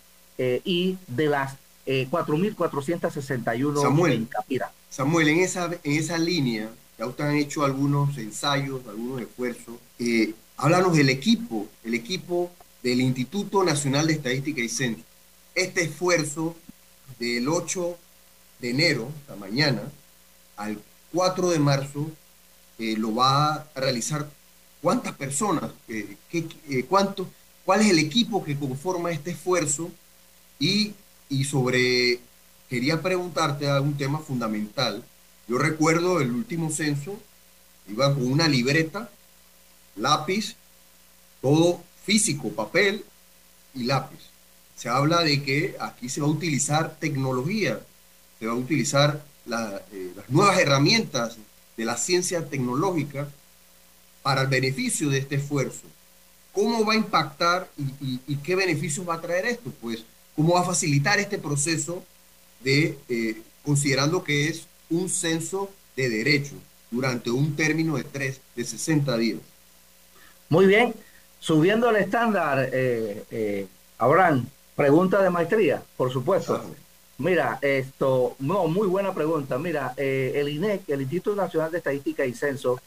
y 0.65 0.97
de 1.07 1.27
las 1.27 1.55
4.461 1.85 3.77
eh, 3.77 3.81
Samuel, 3.81 4.13
en 4.13 4.25
Capira. 4.25 4.71
Samuel, 4.89 5.27
en 5.29 5.39
esa, 5.39 5.65
en 5.83 5.91
esa 5.91 6.17
línea, 6.17 6.69
ya 6.97 7.05
ustedes 7.07 7.29
han 7.29 7.37
hecho 7.37 7.65
algunos 7.65 8.17
ensayos, 8.17 8.81
algunos 8.87 9.21
esfuerzos. 9.21 9.75
Eh, 9.99 10.33
háblanos 10.57 10.95
del 10.95 11.09
equipo, 11.09 11.67
el 11.83 11.93
equipo 11.93 12.51
del 12.81 13.01
Instituto 13.01 13.63
Nacional 13.63 14.07
de 14.07 14.13
Estadística 14.13 14.61
y 14.61 14.69
Censo. 14.69 15.03
Este 15.55 15.83
esfuerzo 15.83 16.55
del 17.19 17.47
8 17.47 17.97
de 18.59 18.69
enero, 18.69 19.11
la 19.27 19.35
mañana, 19.35 19.81
al 20.57 20.79
4 21.11 21.49
de 21.49 21.59
marzo, 21.59 22.11
eh, 22.79 22.95
lo 22.97 23.15
va 23.15 23.53
a 23.53 23.67
realizar 23.75 24.29
cuántas 24.81 25.13
personas, 25.13 25.71
eh, 25.87 26.17
qué, 26.29 26.85
cuánto, 26.87 27.27
cuál 27.65 27.81
es 27.81 27.89
el 27.89 27.99
equipo 27.99 28.43
que 28.43 28.57
conforma 28.57 29.11
este 29.11 29.31
esfuerzo 29.31 29.91
y 30.59 30.93
y 31.33 31.45
sobre, 31.45 32.19
quería 32.69 33.01
preguntarte 33.01 33.67
un 33.79 33.97
tema 33.97 34.19
fundamental. 34.19 35.03
Yo 35.47 35.57
recuerdo 35.57 36.21
el 36.21 36.31
último 36.31 36.69
censo, 36.69 37.19
iban 37.89 38.13
con 38.13 38.31
una 38.31 38.47
libreta, 38.47 39.09
lápiz, 39.95 40.55
todo 41.41 41.81
físico, 42.05 42.49
papel 42.49 43.03
y 43.73 43.85
lápiz. 43.85 44.19
Se 44.75 44.89
habla 44.89 45.23
de 45.23 45.41
que 45.43 45.75
aquí 45.79 46.07
se 46.07 46.21
va 46.21 46.27
a 46.27 46.31
utilizar 46.31 46.97
tecnología, 46.99 47.79
se 48.39 48.45
va 48.45 48.53
a 48.53 48.55
utilizar 48.55 49.25
eh, 49.47 50.13
las 50.15 50.29
nuevas 50.29 50.59
herramientas 50.59 51.37
de 51.75 51.85
la 51.85 51.97
ciencia 51.97 52.47
tecnológica 52.47 53.27
para 54.21 54.41
el 54.41 54.47
beneficio 54.47 55.09
de 55.09 55.17
este 55.17 55.35
esfuerzo. 55.35 55.87
¿Cómo 56.53 56.85
va 56.85 56.93
a 56.93 56.97
impactar 56.97 57.67
y, 57.77 58.19
y 58.27 58.35
qué 58.37 58.55
beneficios 58.55 59.07
va 59.09 59.15
a 59.15 59.21
traer 59.21 59.47
esto? 59.47 59.71
Pues 59.81 60.05
cómo 60.35 60.53
va 60.53 60.61
a 60.61 60.65
facilitar 60.65 61.19
este 61.19 61.37
proceso 61.37 62.03
de, 62.63 62.97
eh, 63.09 63.41
considerando 63.63 64.23
que 64.23 64.47
es 64.47 64.67
un 64.89 65.09
censo 65.09 65.69
de 65.95 66.09
derecho 66.09 66.55
durante 66.91 67.29
un 67.31 67.55
término 67.55 67.97
de 67.97 68.03
tres, 68.03 68.41
de 68.55 68.63
60 68.63 69.17
días. 69.17 69.39
Muy 70.49 70.65
bien, 70.65 70.93
subiendo 71.39 71.89
el 71.89 71.97
estándar, 71.97 72.69
eh, 72.71 73.23
eh, 73.31 73.67
Abraham, 73.97 74.45
pregunta 74.75 75.21
de 75.21 75.29
maestría, 75.29 75.83
por 75.97 76.11
supuesto. 76.11 76.63
Mira, 77.17 77.59
esto, 77.61 78.35
no, 78.39 78.67
muy 78.67 78.87
buena 78.87 79.13
pregunta. 79.13 79.57
Mira, 79.57 79.93
el 79.97 80.49
INEC, 80.49 80.89
el 80.89 81.01
Instituto 81.01 81.35
Nacional 81.35 81.71
de 81.71 81.77
Estadística 81.77 82.25
y 82.25 82.33
Censo, 82.33 82.79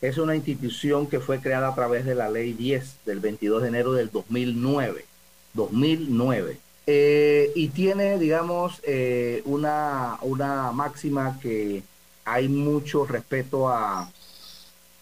es 0.00 0.18
una 0.18 0.34
institución 0.34 1.06
que 1.06 1.20
fue 1.20 1.40
creada 1.40 1.68
a 1.68 1.74
través 1.74 2.04
de 2.04 2.16
la 2.16 2.28
Ley 2.28 2.52
10 2.54 3.04
del 3.06 3.20
22 3.20 3.62
de 3.62 3.68
enero 3.68 3.92
del 3.92 4.10
2009. 4.10 5.04
2009. 5.54 6.58
Eh, 6.86 7.52
y 7.54 7.68
tiene, 7.68 8.18
digamos, 8.18 8.80
eh, 8.84 9.42
una, 9.44 10.18
una 10.22 10.72
máxima 10.72 11.38
que 11.40 11.82
hay 12.24 12.48
mucho 12.48 13.06
respeto 13.06 13.68
a, 13.68 14.10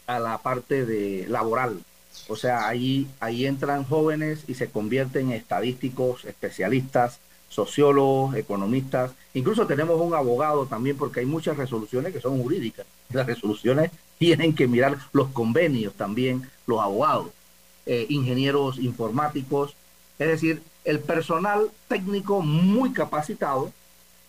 a 0.06 0.18
la 0.18 0.38
parte 0.38 0.84
de 0.84 1.26
laboral. 1.28 1.80
O 2.28 2.36
sea, 2.36 2.68
ahí, 2.68 3.08
ahí 3.18 3.46
entran 3.46 3.84
jóvenes 3.84 4.44
y 4.46 4.54
se 4.54 4.68
convierten 4.68 5.28
en 5.28 5.36
estadísticos, 5.36 6.24
especialistas, 6.24 7.18
sociólogos, 7.48 8.36
economistas. 8.36 9.12
Incluso 9.34 9.66
tenemos 9.66 10.00
un 10.00 10.14
abogado 10.14 10.66
también 10.66 10.96
porque 10.96 11.20
hay 11.20 11.26
muchas 11.26 11.56
resoluciones 11.56 12.12
que 12.12 12.20
son 12.20 12.40
jurídicas. 12.40 12.86
Las 13.12 13.26
resoluciones 13.26 13.90
tienen 14.18 14.54
que 14.54 14.68
mirar 14.68 14.98
los 15.12 15.28
convenios 15.28 15.94
también, 15.94 16.48
los 16.66 16.80
abogados, 16.80 17.28
eh, 17.86 18.06
ingenieros 18.08 18.78
informáticos. 18.78 19.74
Es 20.18 20.28
decir, 20.28 20.62
el 20.90 21.00
personal 21.00 21.70
técnico 21.88 22.42
muy 22.42 22.92
capacitado 22.92 23.72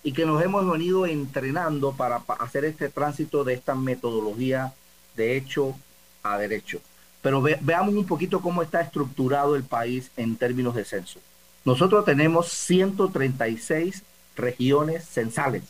y 0.03 0.13
que 0.13 0.25
nos 0.25 0.41
hemos 0.43 0.69
venido 0.69 1.05
entrenando 1.05 1.91
para 1.93 2.23
hacer 2.39 2.65
este 2.65 2.89
tránsito 2.89 3.43
de 3.43 3.55
esta 3.55 3.75
metodología 3.75 4.73
de 5.15 5.37
hecho 5.37 5.75
a 6.23 6.37
derecho. 6.37 6.79
Pero 7.21 7.41
veamos 7.41 7.95
un 7.95 8.05
poquito 8.05 8.41
cómo 8.41 8.61
está 8.61 8.81
estructurado 8.81 9.55
el 9.55 9.63
país 9.63 10.11
en 10.17 10.35
términos 10.35 10.75
de 10.75 10.85
censo. 10.85 11.19
Nosotros 11.65 12.05
tenemos 12.05 12.49
136 12.49 14.03
regiones 14.35 15.05
censales, 15.05 15.63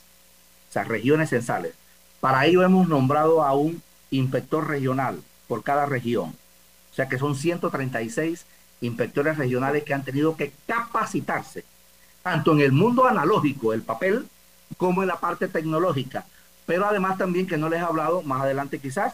o 0.69 0.73
sea, 0.73 0.84
regiones 0.84 1.30
censales. 1.30 1.73
Para 2.19 2.45
ello 2.45 2.63
hemos 2.63 2.88
nombrado 2.88 3.43
a 3.43 3.54
un 3.54 3.82
inspector 4.12 4.67
regional 4.67 5.21
por 5.47 5.63
cada 5.63 5.86
región. 5.86 6.36
O 6.91 6.95
sea 6.95 7.08
que 7.08 7.17
son 7.17 7.36
136 7.36 8.45
inspectores 8.81 9.37
regionales 9.37 9.83
que 9.83 9.93
han 9.93 10.03
tenido 10.03 10.35
que 10.35 10.51
capacitarse, 10.67 11.63
tanto 12.23 12.51
en 12.51 12.61
el 12.61 12.71
mundo 12.71 13.07
analógico, 13.07 13.73
el 13.73 13.83
papel, 13.83 14.27
como 14.77 15.01
en 15.01 15.07
la 15.07 15.19
parte 15.19 15.47
tecnológica. 15.47 16.25
Pero 16.65 16.85
además 16.85 17.17
también 17.17 17.47
que 17.47 17.57
no 17.57 17.69
les 17.69 17.79
he 17.79 17.83
hablado 17.83 18.21
más 18.23 18.41
adelante 18.41 18.79
quizás 18.79 19.13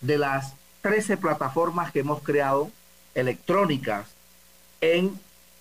de 0.00 0.18
las 0.18 0.54
13 0.82 1.16
plataformas 1.16 1.92
que 1.92 2.00
hemos 2.00 2.22
creado 2.22 2.70
electrónicas 3.14 4.06
en, 4.80 5.18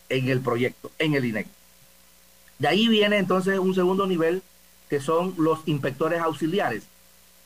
en 0.09 0.29
el 0.29 0.41
proyecto, 0.41 0.91
en 0.99 1.15
el 1.15 1.25
INEC. 1.25 1.47
De 2.59 2.67
ahí 2.67 2.87
viene 2.87 3.17
entonces 3.17 3.59
un 3.59 3.73
segundo 3.73 4.07
nivel 4.07 4.41
que 4.89 4.99
son 4.99 5.33
los 5.37 5.59
inspectores 5.65 6.21
auxiliares, 6.21 6.83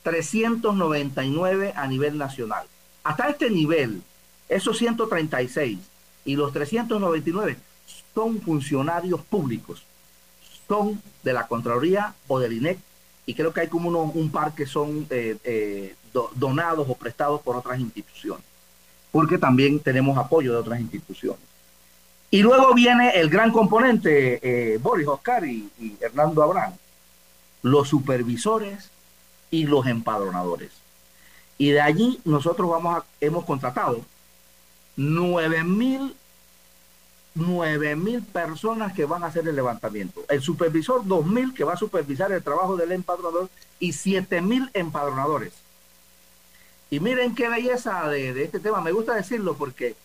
399 0.02 1.72
a 1.76 1.86
nivel 1.86 2.18
nacional. 2.18 2.66
Hasta 3.04 3.28
este 3.28 3.50
nivel, 3.50 4.02
esos 4.48 4.78
136 4.78 5.78
y 6.24 6.36
los 6.36 6.52
399 6.52 7.56
son 8.14 8.40
funcionarios 8.40 9.20
públicos, 9.22 9.82
son 10.68 11.00
de 11.22 11.32
la 11.32 11.46
Contraloría 11.46 12.14
o 12.28 12.38
del 12.38 12.52
INEC, 12.54 12.78
y 13.26 13.34
creo 13.34 13.52
que 13.52 13.60
hay 13.60 13.68
como 13.68 13.88
un 13.88 14.30
par 14.30 14.54
que 14.54 14.66
son 14.66 15.06
eh, 15.10 15.36
eh, 15.44 15.94
donados 16.34 16.88
o 16.88 16.94
prestados 16.94 17.40
por 17.40 17.56
otras 17.56 17.78
instituciones, 17.78 18.44
porque 19.10 19.38
también 19.38 19.78
tenemos 19.80 20.18
apoyo 20.18 20.52
de 20.52 20.58
otras 20.58 20.80
instituciones. 20.80 21.52
Y 22.30 22.42
luego 22.42 22.72
viene 22.72 23.10
el 23.10 23.28
gran 23.28 23.52
componente, 23.52 24.40
eh, 24.42 24.78
Boris 24.78 25.06
Oscar 25.06 25.44
y, 25.44 25.70
Hernando 26.00 26.42
Abraham, 26.42 26.72
los 27.60 27.88
supervisores 27.88 28.90
y 29.50 29.66
los 29.66 29.86
empadronadores. 29.86 30.70
Y 31.58 31.70
de 31.70 31.82
allí 31.82 32.20
nosotros 32.24 32.70
vamos 32.70 32.96
a, 32.96 33.04
hemos 33.20 33.44
contratado 33.44 34.00
9 34.96 35.64
mil 35.64 36.14
mil 37.34 38.22
personas 38.22 38.92
que 38.92 39.04
van 39.04 39.24
a 39.24 39.28
hacer 39.28 39.46
el 39.48 39.56
levantamiento. 39.56 40.22
El 40.28 40.42
supervisor 40.42 41.02
2.000 41.02 41.54
que 41.54 41.64
va 41.64 41.74
a 41.74 41.78
supervisar 41.78 42.30
el 42.32 42.42
trabajo 42.42 42.76
del 42.76 42.92
empadronador 42.92 43.48
y 43.78 43.92
7.000 43.92 44.70
empadronadores. 44.74 45.52
Y 46.90 47.00
miren 47.00 47.34
qué 47.34 47.48
belleza 47.48 48.06
de, 48.08 48.34
de, 48.34 48.44
este 48.44 48.60
tema. 48.60 48.82
Me 48.82 48.92
gusta 48.92 49.14
decirlo 49.14 49.54
porque 49.54 49.96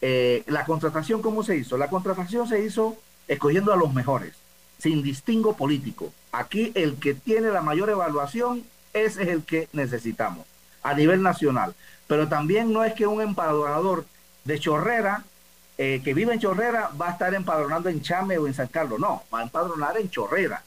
eh, 0.00 0.44
la 0.46 0.64
contratación, 0.64 1.22
¿cómo 1.22 1.42
se 1.42 1.56
hizo? 1.56 1.76
La 1.76 1.90
contratación 1.90 2.46
se 2.48 2.64
hizo 2.64 2.96
escogiendo 3.26 3.72
a 3.72 3.76
los 3.76 3.92
mejores, 3.92 4.34
sin 4.78 5.02
distingo 5.02 5.56
político. 5.56 6.12
Aquí 6.32 6.70
el 6.74 6.96
que 6.96 7.14
tiene 7.14 7.50
la 7.50 7.62
mayor 7.62 7.90
evaluación, 7.90 8.64
ese 8.92 9.22
es 9.22 9.28
el 9.28 9.42
que 9.42 9.68
necesitamos 9.72 10.46
a 10.82 10.94
nivel 10.94 11.22
nacional. 11.22 11.74
Pero 12.06 12.28
también 12.28 12.72
no 12.72 12.84
es 12.84 12.94
que 12.94 13.06
un 13.06 13.20
empadronador 13.20 14.04
de 14.44 14.58
Chorrera, 14.58 15.24
eh, 15.78 16.00
que 16.04 16.14
vive 16.14 16.32
en 16.32 16.40
Chorrera, 16.40 16.90
va 17.00 17.08
a 17.08 17.12
estar 17.12 17.34
empadronando 17.34 17.88
en 17.88 18.02
Chame 18.02 18.38
o 18.38 18.46
en 18.46 18.54
San 18.54 18.68
Carlos. 18.68 18.98
No, 18.98 19.22
va 19.32 19.40
a 19.40 19.42
empadronar 19.44 19.96
en 19.96 20.10
Chorrera 20.10 20.62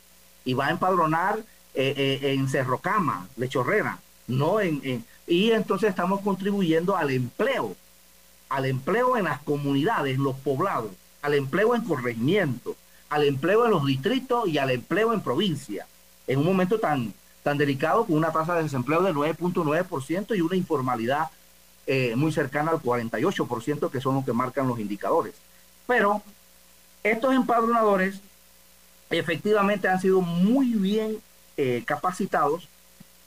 y 0.46 0.54
va 0.54 0.68
a 0.68 0.72
empadronar 0.72 1.40
eh, 1.74 2.20
en 2.22 2.48
Cerrocama, 2.50 3.28
de 3.36 3.50
Chorrera. 3.50 3.98
No 4.28 4.60
en, 4.62 5.06
y 5.28 5.52
entonces 5.52 5.90
estamos 5.90 6.22
contribuyendo 6.22 6.96
al 6.96 7.12
empleo 7.12 7.76
al 8.54 8.66
empleo 8.66 9.18
en 9.18 9.26
las 9.26 9.42
comunidades, 9.42 10.16
en 10.16 10.24
los 10.24 10.36
poblados, 10.36 10.92
al 11.24 11.34
empleo 11.34 11.74
en 11.74 11.84
corregimiento, 11.84 12.76
al 13.10 13.24
empleo 13.24 13.66
en 13.66 13.72
los 13.72 13.84
distritos 13.86 14.48
y 14.48 14.60
al 14.60 14.70
empleo 14.70 15.12
en 15.12 15.22
provincia, 15.22 15.88
en 16.28 16.38
un 16.38 16.46
momento 16.46 16.80
tan, 16.80 17.14
tan 17.42 17.58
delicado 17.58 18.06
con 18.06 18.16
una 18.16 18.32
tasa 18.32 18.56
de 18.56 18.64
desempleo 18.64 19.02
del 19.02 19.16
9.9% 19.16 20.38
y 20.38 20.42
una 20.42 20.56
informalidad 20.56 21.30
eh, 21.86 22.16
muy 22.16 22.32
cercana 22.32 22.72
al 22.72 22.82
48%, 22.82 23.92
que 23.92 24.02
son 24.02 24.16
los 24.16 24.26
que 24.26 24.34
marcan 24.34 24.68
los 24.68 24.80
indicadores. 24.80 25.34
Pero 25.86 26.22
estos 27.04 27.34
empadronadores 27.34 28.20
efectivamente 29.10 29.88
han 29.88 30.00
sido 30.00 30.22
muy 30.22 30.74
bien 30.74 31.18
eh, 31.58 31.84
capacitados 31.86 32.68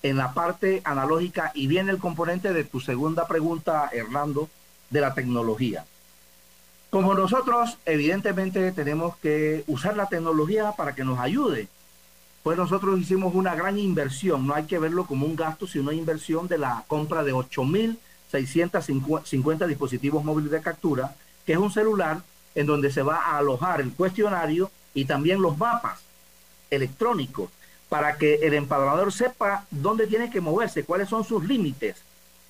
en 0.03 0.17
la 0.17 0.33
parte 0.33 0.83
analógica 0.85 1.53
y 1.55 1.67
viene 1.67 1.91
el 1.91 1.99
componente 1.99 2.53
de 2.53 2.65
tu 2.65 2.81
segunda 2.81 3.27
pregunta, 3.27 3.91
Hernando, 3.93 4.49
de 4.91 5.01
la 5.01 5.15
tecnología. 5.15 5.85
Como 6.91 7.15
nosotros, 7.15 7.79
evidentemente, 7.85 8.73
tenemos 8.73 9.17
que 9.17 9.65
usar 9.67 9.97
la 9.97 10.07
tecnología 10.07 10.73
para 10.73 10.95
que 10.95 11.05
nos 11.05 11.19
ayude, 11.19 11.69
pues 12.43 12.57
nosotros 12.57 13.01
hicimos 13.01 13.35
una 13.35 13.57
gran 13.57 13.77
inversión, 13.79 14.47
no 14.47 14.55
hay 14.55 14.65
que 14.65 14.79
verlo 14.79 15.05
como 15.05 15.27
un 15.27 15.35
gasto, 15.35 15.67
sino 15.67 15.85
una 15.85 15.95
inversión 15.95 16.47
de 16.47 16.59
la 16.59 16.85
compra 16.87 17.25
de 17.25 17.33
8.650 18.33 19.67
dispositivos 19.67 20.25
móviles 20.25 20.51
de 20.51 20.61
captura, 20.61 21.15
que 21.45 21.53
es 21.53 21.59
un 21.59 21.71
celular 21.71 22.23
en 22.55 22.67
donde 22.67 22.91
se 22.91 23.03
va 23.03 23.17
a 23.17 23.39
alojar 23.39 23.81
el 23.81 23.93
cuestionario 23.93 24.71
y 24.95 25.05
también 25.05 25.43
los 25.43 25.59
mapas 25.59 26.01
electrónicos 26.71 27.51
para 27.89 28.17
que 28.17 28.35
el 28.37 28.55
empadronador 28.55 29.13
sepa 29.13 29.65
dónde 29.71 30.07
tiene 30.07 30.31
que 30.31 30.41
moverse, 30.41 30.85
cuáles 30.85 31.09
son 31.09 31.25
sus 31.25 31.45
límites, 31.45 31.97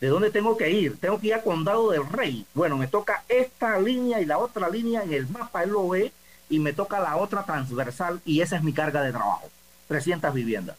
¿De 0.01 0.09
dónde 0.09 0.31
tengo 0.31 0.57
que 0.57 0.71
ir? 0.71 0.99
Tengo 1.01 1.19
que 1.19 1.29
ir 1.29 1.35
a 1.35 1.43
Condado 1.43 1.91
del 1.91 2.07
Rey. 2.07 2.45
Bueno, 2.53 2.77
me 2.77 2.87
toca 2.87 3.25
esta 3.29 3.79
línea 3.81 4.21
y 4.21 4.27
la 4.27 4.39
otra 4.39 4.69
línea 4.69 5.03
en 5.03 5.13
el 5.15 5.27
mapa, 5.29 5.63
él 5.63 5.71
lo 5.71 5.89
ve, 5.89 6.13
y 6.51 6.59
me 6.59 6.73
toca 6.73 7.01
la 7.01 7.17
otra 7.17 7.45
transversal 7.45 8.21
y 8.25 8.41
esa 8.41 8.57
es 8.57 8.63
mi 8.63 8.73
carga 8.73 9.03
de 9.03 9.11
trabajo. 9.11 9.49
300 9.89 10.35
viviendas. 10.35 10.77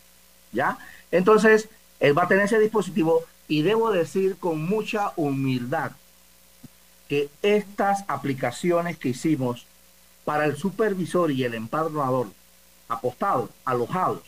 ¿Ya? 0.51 0.77
Entonces, 1.11 1.67
él 1.99 2.17
va 2.17 2.23
a 2.23 2.27
tener 2.27 2.45
ese 2.45 2.59
dispositivo 2.59 3.23
y 3.47 3.61
debo 3.61 3.91
decir 3.91 4.37
con 4.37 4.63
mucha 4.63 5.11
humildad 5.15 5.91
que 7.07 7.29
estas 7.41 8.03
aplicaciones 8.07 8.97
que 8.97 9.09
hicimos 9.09 9.65
para 10.25 10.45
el 10.45 10.57
supervisor 10.57 11.31
y 11.31 11.43
el 11.45 11.53
empadronador 11.53 12.27
apostados, 12.89 13.49
alojados 13.65 14.23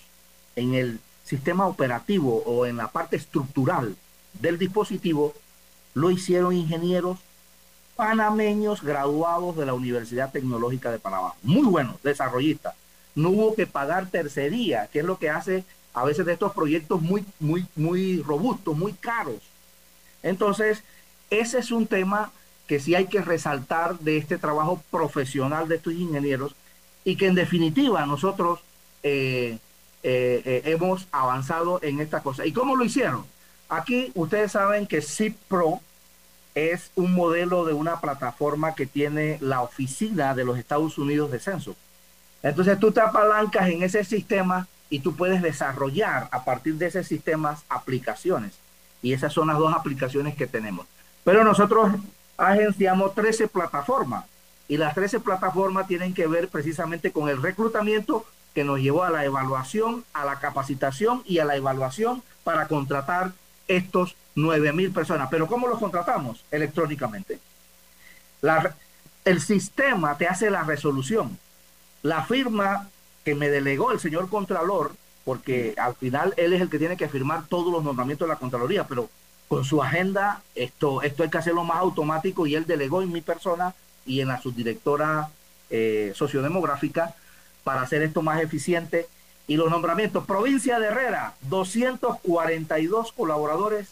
en 0.55 0.73
el 0.73 0.99
sistema 1.23 1.67
operativo 1.67 2.41
o 2.45 2.65
en 2.65 2.77
la 2.77 2.87
parte 2.87 3.17
estructural 3.17 3.95
del 4.39 4.57
dispositivo 4.57 5.33
lo 5.93 6.11
hicieron 6.11 6.53
ingenieros 6.53 7.19
panameños 7.95 8.81
graduados 8.81 9.57
de 9.57 9.65
la 9.65 9.73
Universidad 9.73 10.31
Tecnológica 10.31 10.89
de 10.89 10.99
Panamá. 10.99 11.33
Muy 11.43 11.67
buenos, 11.67 12.01
desarrollistas. 12.01 12.75
No 13.15 13.29
hubo 13.29 13.55
que 13.55 13.67
pagar 13.67 14.09
tercería, 14.09 14.87
que 14.87 14.99
es 14.99 15.05
lo 15.05 15.19
que 15.19 15.29
hace 15.29 15.65
a 15.93 16.05
veces 16.05 16.25
de 16.25 16.33
estos 16.33 16.53
proyectos 16.53 17.01
muy, 17.01 17.25
muy, 17.39 17.65
muy 17.75 18.21
robustos, 18.21 18.77
muy 18.77 18.93
caros. 18.93 19.41
Entonces, 20.23 20.83
ese 21.29 21.59
es 21.59 21.71
un 21.71 21.87
tema 21.87 22.31
que 22.67 22.79
sí 22.79 22.95
hay 22.95 23.07
que 23.07 23.21
resaltar 23.21 23.97
de 23.99 24.17
este 24.17 24.37
trabajo 24.37 24.81
profesional 24.91 25.67
de 25.67 25.77
estos 25.77 25.93
ingenieros 25.93 26.55
y 27.03 27.15
que 27.15 27.27
en 27.27 27.35
definitiva 27.35 28.05
nosotros 28.05 28.59
eh, 29.01 29.57
eh, 30.03 30.41
eh, 30.45 30.61
hemos 30.65 31.07
avanzado 31.11 31.79
en 31.81 31.99
esta 31.99 32.21
cosa. 32.21 32.45
¿Y 32.45 32.51
cómo 32.51 32.75
lo 32.75 32.85
hicieron? 32.85 33.25
Aquí 33.69 34.11
ustedes 34.15 34.51
saben 34.51 34.87
que 34.87 35.01
SIP 35.01 35.35
Pro 35.47 35.81
es 36.55 36.91
un 36.95 37.13
modelo 37.13 37.65
de 37.65 37.73
una 37.73 37.99
plataforma 37.99 38.75
que 38.75 38.85
tiene 38.85 39.37
la 39.41 39.61
oficina 39.61 40.33
de 40.33 40.45
los 40.45 40.57
Estados 40.57 40.97
Unidos 40.97 41.31
de 41.31 41.39
censo. 41.39 41.75
Entonces 42.43 42.79
tú 42.79 42.91
te 42.91 43.01
apalancas 43.01 43.69
en 43.69 43.83
ese 43.83 44.03
sistema 44.03 44.67
y 44.89 44.99
tú 44.99 45.15
puedes 45.15 45.41
desarrollar 45.41 46.27
a 46.31 46.43
partir 46.43 46.75
de 46.75 46.87
ese 46.87 47.03
sistema 47.03 47.57
aplicaciones. 47.69 48.53
Y 49.01 49.13
esas 49.13 49.33
son 49.33 49.47
las 49.47 49.57
dos 49.57 49.73
aplicaciones 49.73 50.35
que 50.35 50.47
tenemos. 50.47 50.87
Pero 51.23 51.43
nosotros 51.43 51.93
agenciamos 52.37 53.13
13 53.15 53.47
plataformas 53.47 54.25
y 54.67 54.77
las 54.77 54.95
13 54.95 55.19
plataformas 55.19 55.87
tienen 55.87 56.13
que 56.13 56.27
ver 56.27 56.47
precisamente 56.47 57.11
con 57.11 57.29
el 57.29 57.41
reclutamiento 57.41 58.25
que 58.53 58.63
nos 58.63 58.79
llevó 58.79 59.03
a 59.03 59.09
la 59.09 59.25
evaluación, 59.25 60.05
a 60.13 60.25
la 60.25 60.39
capacitación 60.39 61.23
y 61.25 61.39
a 61.39 61.45
la 61.45 61.55
evaluación 61.55 62.23
para 62.43 62.67
contratar 62.67 63.31
estos 63.67 64.15
9 64.35 64.73
mil 64.73 64.91
personas. 64.91 65.29
Pero 65.29 65.47
¿cómo 65.47 65.67
los 65.67 65.79
contratamos? 65.79 66.43
Electrónicamente. 66.51 67.39
el 69.25 69.41
sistema 69.41 70.17
te 70.17 70.27
hace 70.27 70.49
la 70.49 70.63
resolución. 70.63 71.37
La 72.01 72.23
firma 72.23 72.89
que 73.29 73.35
me 73.35 73.49
delegó 73.49 73.91
el 73.91 73.99
señor 73.99 74.27
Contralor, 74.27 74.91
porque 75.23 75.75
al 75.77 75.93
final 75.93 76.33
él 76.35 76.51
es 76.53 76.61
el 76.61 76.69
que 76.69 76.79
tiene 76.79 76.97
que 76.97 77.07
firmar 77.07 77.45
todos 77.47 77.71
los 77.71 77.83
nombramientos 77.83 78.27
de 78.27 78.33
la 78.33 78.39
Contraloría, 78.39 78.87
pero 78.87 79.07
con 79.47 79.63
su 79.63 79.83
agenda 79.83 80.41
esto, 80.55 81.03
esto 81.03 81.21
hay 81.21 81.29
que 81.29 81.37
hacerlo 81.37 81.63
más 81.63 81.77
automático 81.77 82.47
y 82.47 82.55
él 82.55 82.65
delegó 82.65 83.03
en 83.03 83.11
mi 83.11 83.21
persona 83.21 83.75
y 84.03 84.21
en 84.21 84.29
la 84.29 84.41
subdirectora 84.41 85.29
eh, 85.69 86.11
sociodemográfica 86.15 87.13
para 87.63 87.81
hacer 87.81 88.01
esto 88.01 88.23
más 88.23 88.41
eficiente 88.41 89.07
y 89.45 89.57
los 89.57 89.69
nombramientos. 89.69 90.25
Provincia 90.25 90.79
de 90.79 90.87
Herrera, 90.87 91.35
242 91.41 93.11
colaboradores. 93.11 93.89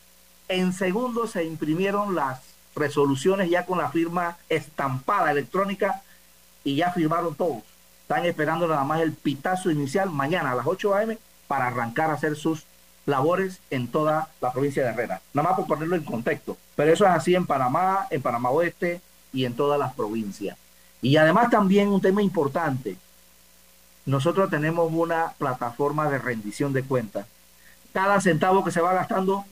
En 0.48 0.74
segundos 0.74 1.34
se 1.34 1.44
imprimieron 1.44 2.16
las 2.16 2.42
resoluciones 2.76 3.52
ya 3.52 3.68
con 3.68 3.78
la 3.78 3.92
firma 3.92 4.38
estampada 4.50 5.30
electrónica 5.30 6.02
y 6.64 6.78
ya 6.78 6.92
firmaron 6.92 7.36
todos. 7.36 7.77
Están 8.08 8.26
esperando 8.26 8.70
nada 8.70 8.86
más 8.86 9.02
el 9.02 9.12
pitazo 9.12 9.70
inicial 9.70 10.10
mañana 10.10 10.52
a 10.52 10.56
las 10.56 10.66
8 10.66 10.96
a.m. 10.96 11.18
para 11.46 11.68
arrancar 11.68 12.10
a 12.10 12.14
hacer 12.14 12.38
sus 12.38 12.64
labores 13.06 13.60
en 13.70 13.90
toda 13.90 14.30
la 14.40 14.54
provincia 14.54 14.82
de 14.82 14.92
Herrera. 14.92 15.20
Nada 15.34 15.50
más 15.50 15.58
por 15.58 15.68
ponerlo 15.68 15.98
en 15.98 16.06
contexto. 16.06 16.56
Pero 16.78 16.94
eso 16.94 17.04
es 17.04 17.12
así 17.12 17.36
en 17.36 17.46
Panamá, 17.46 18.08
en 18.10 18.22
Panamá 18.22 18.50
Oeste 18.52 19.02
y 19.34 19.44
en 19.44 19.58
todas 19.58 19.78
las 19.78 19.94
provincias. 19.94 20.58
Y 21.02 21.18
además 21.18 21.50
también 21.50 21.90
un 21.90 22.00
tema 22.00 22.22
importante, 22.22 22.96
nosotros 24.06 24.50
tenemos 24.50 24.90
una 24.94 25.34
plataforma 25.38 26.10
de 26.10 26.18
rendición 26.18 26.72
de 26.72 26.84
cuentas. 26.84 27.28
Cada 27.92 28.22
centavo 28.22 28.64
que 28.64 28.72
se 28.72 28.80
va 28.80 28.94
gastando 28.94 29.44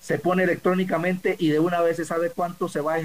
se 0.00 0.18
pone 0.18 0.42
electrónicamente 0.42 1.36
y 1.38 1.50
de 1.50 1.60
una 1.60 1.80
vez 1.80 1.98
se 1.98 2.04
sabe 2.04 2.30
cuánto 2.30 2.68
se 2.68 2.80
va 2.80 2.94
a 2.94 3.00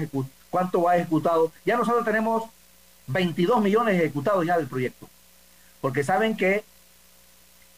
cuánto 0.50 0.82
va 0.82 0.96
ejecutado. 0.96 1.52
Ya 1.64 1.76
nosotros 1.76 2.04
tenemos 2.04 2.42
22 3.06 3.62
millones 3.62 3.96
ejecutados 3.96 4.44
ya 4.46 4.56
del 4.56 4.66
proyecto. 4.66 5.08
Porque 5.80 6.04
saben 6.04 6.36
que 6.36 6.64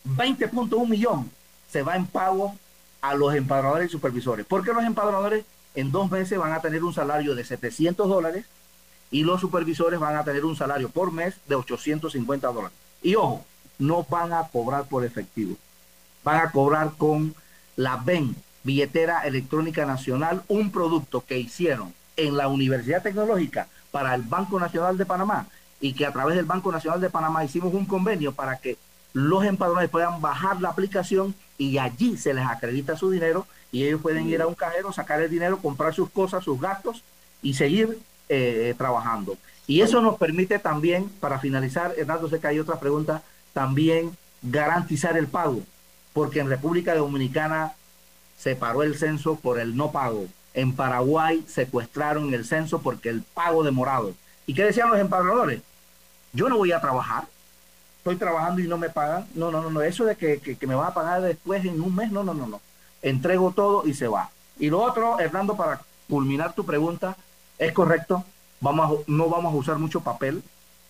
20.1 0.05 0.89
millón 0.89 1.31
se 1.71 1.83
va 1.83 1.97
en 1.97 2.07
pago 2.07 2.57
a 3.01 3.15
los 3.15 3.35
empadronadores 3.35 3.89
y 3.89 3.93
supervisores. 3.93 4.47
Porque 4.47 4.73
los 4.73 4.85
empadronadores 4.85 5.45
en 5.75 5.93
dos 5.93 6.11
meses 6.11 6.39
van 6.39 6.53
a 6.53 6.61
tener 6.61 6.83
un 6.83 6.95
salario 6.95 7.35
de 7.35 7.45
700 7.45 8.09
dólares 8.09 8.47
y 9.11 9.23
los 9.23 9.41
supervisores 9.41 10.01
van 10.01 10.17
a 10.17 10.25
tener 10.25 10.45
un 10.45 10.57
salario 10.57 10.89
por 10.89 11.13
mes 11.13 11.37
de 11.47 11.55
850 11.55 12.49
dólares. 12.49 12.77
Y 13.03 13.15
ojo, 13.15 13.45
no 13.79 14.05
van 14.09 14.33
a 14.33 14.49
cobrar 14.49 14.87
por 14.89 15.05
efectivo. 15.05 15.57
Van 16.25 16.41
a 16.41 16.51
cobrar 16.51 16.93
con 16.97 17.35
la 17.77 17.97
BEN, 17.97 18.35
Billetera 18.65 19.21
Electrónica 19.21 19.87
Nacional, 19.87 20.43
un 20.49 20.71
producto 20.71 21.25
que 21.27 21.39
hicieron 21.39 21.95
en 22.17 22.37
la 22.37 22.49
Universidad 22.49 23.03
Tecnológica 23.03 23.69
para 23.91 24.15
el 24.15 24.23
Banco 24.23 24.59
Nacional 24.61 24.97
de 24.99 25.07
Panamá 25.07 25.47
y 25.81 25.93
que 25.93 26.07
a 26.07 26.13
través 26.13 26.37
del 26.37 26.45
Banco 26.45 26.73
Nacional 26.73 27.01
de 27.01 27.11
Panamá 27.11 27.45
hicimos 27.45 27.73
un 27.73 27.85
convenio 27.85 28.33
para 28.33 28.57
que 28.57 28.77
los 29.13 29.45
empadronadores 29.45 29.91
puedan 29.91 30.21
bajar 30.21 30.61
la 30.61 30.71
aplicación 30.71 31.35
y 31.57 31.79
allí 31.79 32.17
se 32.17 32.35
les 32.35 32.47
acredita 32.47 32.97
su 32.97 33.11
dinero 33.11 33.47
y 33.73 33.85
ellos 33.85 34.01
pueden 34.01 34.29
ir 34.29 34.41
a 34.43 34.47
un 34.47 34.55
cajero, 34.55 34.93
sacar 34.93 35.21
el 35.21 35.31
dinero, 35.31 35.59
comprar 35.59 35.95
sus 35.95 36.11
cosas, 36.11 36.45
sus 36.45 36.61
gastos 36.61 37.03
y 37.43 37.55
seguir 37.55 37.99
eh, 38.29 38.75
trabajando. 38.77 39.37
Y 39.67 39.83
eso 39.83 40.01
nos 40.01 40.17
permite 40.17 40.59
también, 40.59 41.09
para 41.21 41.39
finalizar, 41.39 41.95
Hernando, 41.97 42.29
sé 42.29 42.41
que 42.41 42.47
hay 42.47 42.59
otra 42.59 42.81
pregunta, 42.81 43.23
también 43.53 44.17
garantizar 44.43 45.17
el 45.17 45.27
pago, 45.27 45.61
porque 46.13 46.41
en 46.41 46.49
República 46.49 46.95
Dominicana 46.95 47.75
se 48.39 48.57
paró 48.57 48.83
el 48.83 48.97
censo 48.97 49.37
por 49.37 49.59
el 49.59 49.77
no 49.77 49.93
pago. 49.93 50.27
En 50.59 50.73
Paraguay 50.73 51.45
secuestraron 51.47 52.35
el 52.35 52.45
censo 52.45 52.81
porque 52.81 53.11
el 53.11 53.23
pago 53.23 53.63
demorado. 53.63 54.13
¿Y 54.45 54.55
qué 54.55 54.65
decían 54.65 54.91
los 54.91 54.99
empadronadores? 54.99 55.63
Yo 56.33 56.49
no 56.49 56.59
voy 56.59 56.73
a 56.73 56.81
trabajar, 56.81 57.29
estoy 57.99 58.17
trabajando 58.17 58.61
y 58.61 58.67
no 58.67 58.77
me 58.77 58.91
pagan. 58.91 59.25
No, 59.37 59.53
no, 59.53 59.63
no, 59.63 59.71
no. 59.71 59.83
Eso 59.83 60.05
de 60.05 60.17
que, 60.17 60.41
que, 60.41 60.67
me 60.67 60.75
van 60.75 60.89
a 60.89 60.95
pagar 60.95 61.23
después 61.23 61.65
en 61.65 61.81
un 61.81 61.95
mes, 61.95 62.11
no, 62.11 62.25
no, 62.25 62.35
no, 62.35 62.49
no. 62.49 62.61
Entrego 63.03 63.53
todo 63.53 63.87
y 63.87 63.95
se 63.95 64.09
va. 64.09 64.31
Y 64.59 64.69
lo 64.69 64.83
otro, 64.83 65.21
Hernando, 65.21 65.57
para 65.57 65.81
culminar 66.09 66.53
tu 66.55 66.67
pregunta, 66.67 67.17
es 67.57 67.71
correcto. 67.73 68.25
Vamos 68.61 69.07
no 69.07 69.29
vamos 69.29 69.55
a 69.55 69.57
usar 69.57 69.79
mucho 69.79 70.01
papel, 70.01 70.43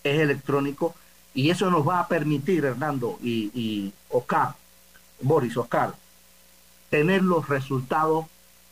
es 0.02 0.18
electrónico. 0.18 0.94
Y 1.34 1.50
eso 1.50 1.70
nos 1.70 1.86
va 1.86 2.00
a 2.00 2.08
permitir, 2.08 2.64
Hernando 2.64 3.18
y, 3.22 3.50
y 3.52 3.92
Oscar, 4.08 4.54
Boris, 5.20 5.58
Oscar, 5.58 5.92
tener 6.88 7.22
los 7.22 7.50
resultados 7.50 8.24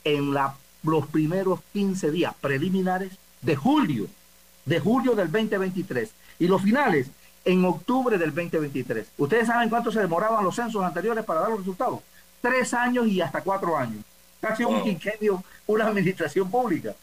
en 0.04 0.32
la, 0.32 0.54
los 0.87 1.07
primeros 1.07 1.61
15 1.72 2.11
días 2.11 2.35
preliminares 2.40 3.12
de 3.42 3.57
julio, 3.57 4.07
de 4.64 4.81
julio 4.81 5.14
del 5.14 5.31
2023. 5.31 6.11
Y 6.38 6.49
los 6.49 6.62
finales 6.62 7.09
en 7.44 7.64
octubre 7.64 8.18
del 8.18 8.35
2023. 8.35 9.07
¿Ustedes 9.18 9.46
saben 9.46 9.70
cuánto 9.70 9.92
se 9.92 10.01
demoraban 10.01 10.44
los 10.44 10.57
censos 10.57 10.83
anteriores 10.85 11.25
para 11.25 11.40
dar 11.40 11.51
los 11.51 11.61
resultados? 11.61 12.01
Tres 12.40 12.75
años 12.75 13.07
y 13.07 13.20
hasta 13.20 13.40
cuatro 13.40 13.77
años. 13.77 14.05
Casi 14.40 14.64
un 14.64 14.83
quinquenio, 14.83 15.42
una 15.66 15.87
administración 15.87 16.51
pública. 16.51 16.94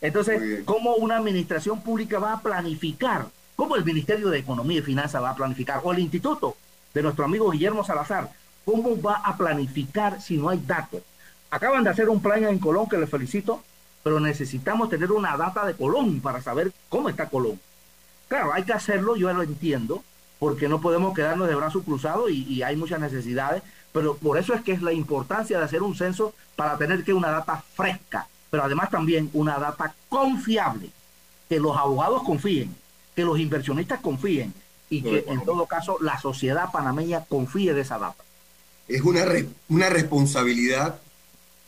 Entonces, 0.00 0.62
¿cómo 0.64 0.94
una 0.94 1.16
administración 1.16 1.80
pública 1.80 2.18
va 2.18 2.34
a 2.34 2.40
planificar? 2.40 3.26
¿Cómo 3.56 3.74
el 3.74 3.84
Ministerio 3.84 4.30
de 4.30 4.38
Economía 4.38 4.78
y 4.78 4.82
Finanzas 4.82 5.22
va 5.22 5.30
a 5.30 5.34
planificar? 5.34 5.80
O 5.82 5.92
el 5.92 5.98
Instituto 5.98 6.56
de 6.94 7.02
nuestro 7.02 7.24
amigo 7.24 7.50
Guillermo 7.50 7.84
Salazar, 7.84 8.30
¿cómo 8.64 9.00
va 9.02 9.16
a 9.16 9.36
planificar 9.36 10.22
si 10.22 10.36
no 10.36 10.48
hay 10.48 10.62
datos? 10.64 11.02
Acaban 11.50 11.84
de 11.84 11.90
hacer 11.90 12.08
un 12.08 12.20
plan 12.20 12.44
en 12.44 12.58
Colón 12.58 12.88
que 12.88 12.98
les 12.98 13.08
felicito, 13.08 13.62
pero 14.02 14.20
necesitamos 14.20 14.90
tener 14.90 15.10
una 15.12 15.36
data 15.36 15.66
de 15.66 15.74
Colón 15.74 16.20
para 16.20 16.42
saber 16.42 16.72
cómo 16.88 17.08
está 17.08 17.28
Colón. 17.28 17.58
Claro, 18.28 18.52
hay 18.52 18.64
que 18.64 18.74
hacerlo, 18.74 19.16
yo 19.16 19.32
lo 19.32 19.42
entiendo, 19.42 20.04
porque 20.38 20.68
no 20.68 20.80
podemos 20.80 21.14
quedarnos 21.14 21.48
de 21.48 21.54
brazos 21.54 21.84
cruzados 21.84 22.30
y, 22.30 22.62
hay 22.62 22.76
muchas 22.76 23.00
necesidades, 23.00 23.62
pero 23.92 24.16
por 24.16 24.38
eso 24.38 24.54
es 24.54 24.62
que 24.62 24.72
es 24.72 24.82
la 24.82 24.92
importancia 24.92 25.58
de 25.58 25.64
hacer 25.64 25.82
un 25.82 25.96
censo 25.96 26.34
para 26.54 26.76
tener 26.76 27.02
que 27.02 27.14
una 27.14 27.30
data 27.30 27.62
fresca, 27.74 28.28
pero 28.50 28.64
además 28.64 28.90
también 28.90 29.30
una 29.32 29.58
data 29.58 29.94
confiable, 30.08 30.90
que 31.48 31.58
los 31.58 31.76
abogados 31.76 32.22
confíen, 32.22 32.74
que 33.16 33.24
los 33.24 33.38
inversionistas 33.38 34.00
confíen 34.00 34.52
y 34.90 35.02
que 35.02 35.24
en 35.26 35.42
todo 35.44 35.66
caso 35.66 35.96
la 36.00 36.18
sociedad 36.20 36.70
panameña 36.70 37.24
confíe 37.24 37.72
de 37.72 37.80
esa 37.80 37.98
data. 37.98 38.22
Es 38.86 39.02
una, 39.02 39.24
una 39.68 39.88
responsabilidad 39.88 40.98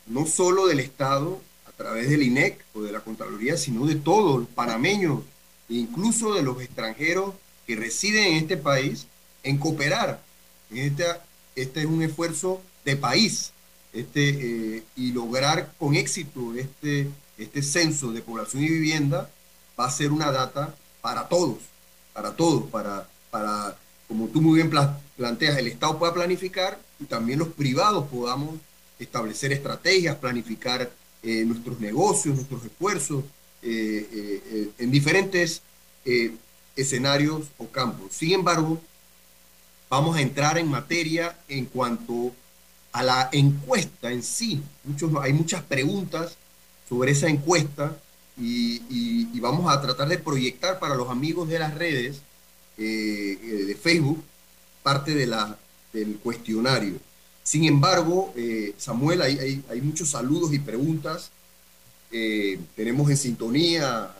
no 0.07 0.27
solo 0.27 0.67
del 0.67 0.81
Estado 0.81 1.41
a 1.67 1.73
través 1.73 2.11
del 2.11 2.23
INEC 2.23 2.65
o 2.75 2.83
de 2.83 2.93
la 2.93 3.01
Contraloría, 3.01 3.57
sino 3.57 3.87
de 3.87 3.97
todos 3.97 4.41
los 4.41 4.49
panameños 4.49 5.21
incluso 5.71 6.35
de 6.35 6.43
los 6.43 6.61
extranjeros 6.61 7.35
que 7.67 7.77
residen 7.77 8.25
en 8.25 8.37
este 8.37 8.57
país, 8.57 9.07
en 9.43 9.59
cooperar. 9.59 10.21
Este, 10.71 11.05
este 11.55 11.81
es 11.81 11.87
un 11.87 12.03
esfuerzo 12.03 12.61
de 12.85 12.97
país 12.97 13.53
este, 13.93 14.77
eh, 14.77 14.83
y 14.97 15.13
lograr 15.13 15.73
con 15.79 15.95
éxito 15.95 16.55
este, 16.55 17.09
este 17.39 17.63
censo 17.63 18.13
de 18.13 18.23
población 18.23 18.63
y 18.63 18.69
vivienda 18.69 19.31
va 19.79 19.87
a 19.87 19.91
ser 19.91 20.13
una 20.13 20.31
data 20.31 20.75
para 21.01 21.29
todos, 21.29 21.59
para 22.13 22.33
todos, 22.37 22.65
para, 22.71 23.09
para 23.31 23.77
como 24.07 24.27
tú 24.27 24.41
muy 24.41 24.57
bien 24.57 24.71
planteas, 25.17 25.59
el 25.59 25.69
Estado 25.69 25.99
pueda 25.99 26.13
planificar 26.13 26.79
y 26.99 27.05
también 27.05 27.39
los 27.39 27.49
privados 27.49 28.09
podamos 28.09 28.57
establecer 29.01 29.53
estrategias, 29.53 30.17
planificar 30.17 30.91
eh, 31.23 31.45
nuestros 31.45 31.81
negocios, 31.81 32.37
nuestros 32.37 32.65
esfuerzos, 32.65 33.25
eh, 33.63 34.09
eh, 34.13 34.71
en 34.79 34.91
diferentes 34.91 35.63
escenarios 36.77 37.49
o 37.59 37.67
campos. 37.69 38.13
Sin 38.13 38.33
embargo, 38.33 38.81
vamos 39.91 40.17
a 40.17 40.23
entrar 40.23 40.57
en 40.57 40.69
materia 40.69 41.37
en 41.49 41.67
cuanto 41.67 42.33
a 42.93 43.03
la 43.03 43.29
encuesta 43.33 44.11
en 44.11 44.23
sí. 44.23 44.63
Muchos, 44.85 45.13
hay 45.21 45.33
muchas 45.33 45.63
preguntas 45.63 46.37
sobre 46.89 47.13
esa 47.13 47.29
encuesta 47.29 47.97
y, 48.39 49.39
vamos 49.41 49.73
a 49.73 49.81
tratar 49.81 50.09
de 50.09 50.19
proyectar 50.19 50.79
para 50.79 50.95
los 50.95 51.09
amigos 51.09 51.49
de 51.49 51.59
las 51.59 51.75
redes 51.75 52.21
de 52.77 53.79
Facebook 53.83 54.23
parte 54.83 55.15
de 55.15 55.27
la, 55.27 55.59
del 55.93 56.17
cuestionario. 56.17 56.95
Sin 57.51 57.65
embargo, 57.65 58.33
Samuel, 58.77 59.23
hay, 59.23 59.65
hay, 59.69 59.81
muchos 59.81 60.11
saludos 60.11 60.53
y 60.53 60.61
preguntas 60.61 61.33
eh, 62.13 62.61
tenemos 62.77 63.11
en 63.11 63.17
sintonía 63.17 64.11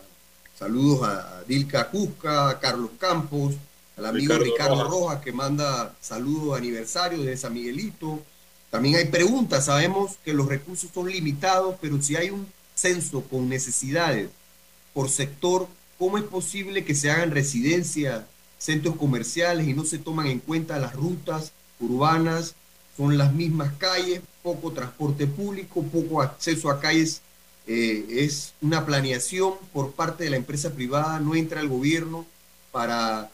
saludos 0.59 1.09
a 1.09 1.45
Dilka 1.47 1.91
Cusca, 1.91 2.51
a 2.51 2.59
Carlos 2.59 2.91
Campos, 2.99 3.55
al 3.97 4.07
amigo 4.07 4.37
Ricardo, 4.37 4.83
Rojas. 4.83 5.21
que 5.21 5.31
manda 5.31 5.95
saludos 6.01 6.53
de 6.53 6.59
aniversario 6.59 7.23
de 7.23 7.37
San 7.37 7.55
Miguelito. 7.55 8.21
También 8.69 8.97
hay 8.97 9.05
preguntas, 9.05 9.67
sabemos 9.67 10.17
que 10.25 10.35
los 10.35 10.49
recursos 10.49 10.91
son 10.93 11.09
limitados, 11.09 11.77
pero 11.81 12.03
si 12.03 12.17
hay 12.17 12.31
un 12.31 12.49
censo 12.75 13.23
con 13.23 13.49
necesidades 13.49 14.29
por 14.93 15.09
sector, 15.09 15.69
¿cómo 15.99 16.19
es 16.19 16.25
posible 16.25 16.85
que 16.85 16.97
se 16.97 17.13
hagan 17.13 17.31
residencias, 17.31 18.25
centros 18.59 18.97
comerciales 18.97 19.69
y 19.69 19.73
no 19.73 19.85
se 19.85 19.99
toman 19.99 20.27
en 20.27 20.41
cuenta 20.41 20.81
las 20.81 20.95
rutas 20.95 21.53
urbanas? 21.79 22.57
Son 22.97 23.17
las 23.17 23.33
mismas 23.33 23.73
calles, 23.79 24.21
poco 24.43 24.73
transporte 24.73 25.27
público, 25.27 25.83
poco 25.83 26.23
acceso 26.23 26.71
a 26.71 26.81
calles 26.81 27.23
eh, 27.67 28.25
es 28.25 28.55
una 28.61 28.85
planeación 28.85 29.55
por 29.73 29.93
parte 29.93 30.25
de 30.25 30.31
la 30.31 30.37
empresa 30.37 30.71
privada, 30.71 31.21
no 31.21 31.35
entra 31.35 31.61
el 31.61 31.69
gobierno 31.69 32.27
para, 32.73 33.31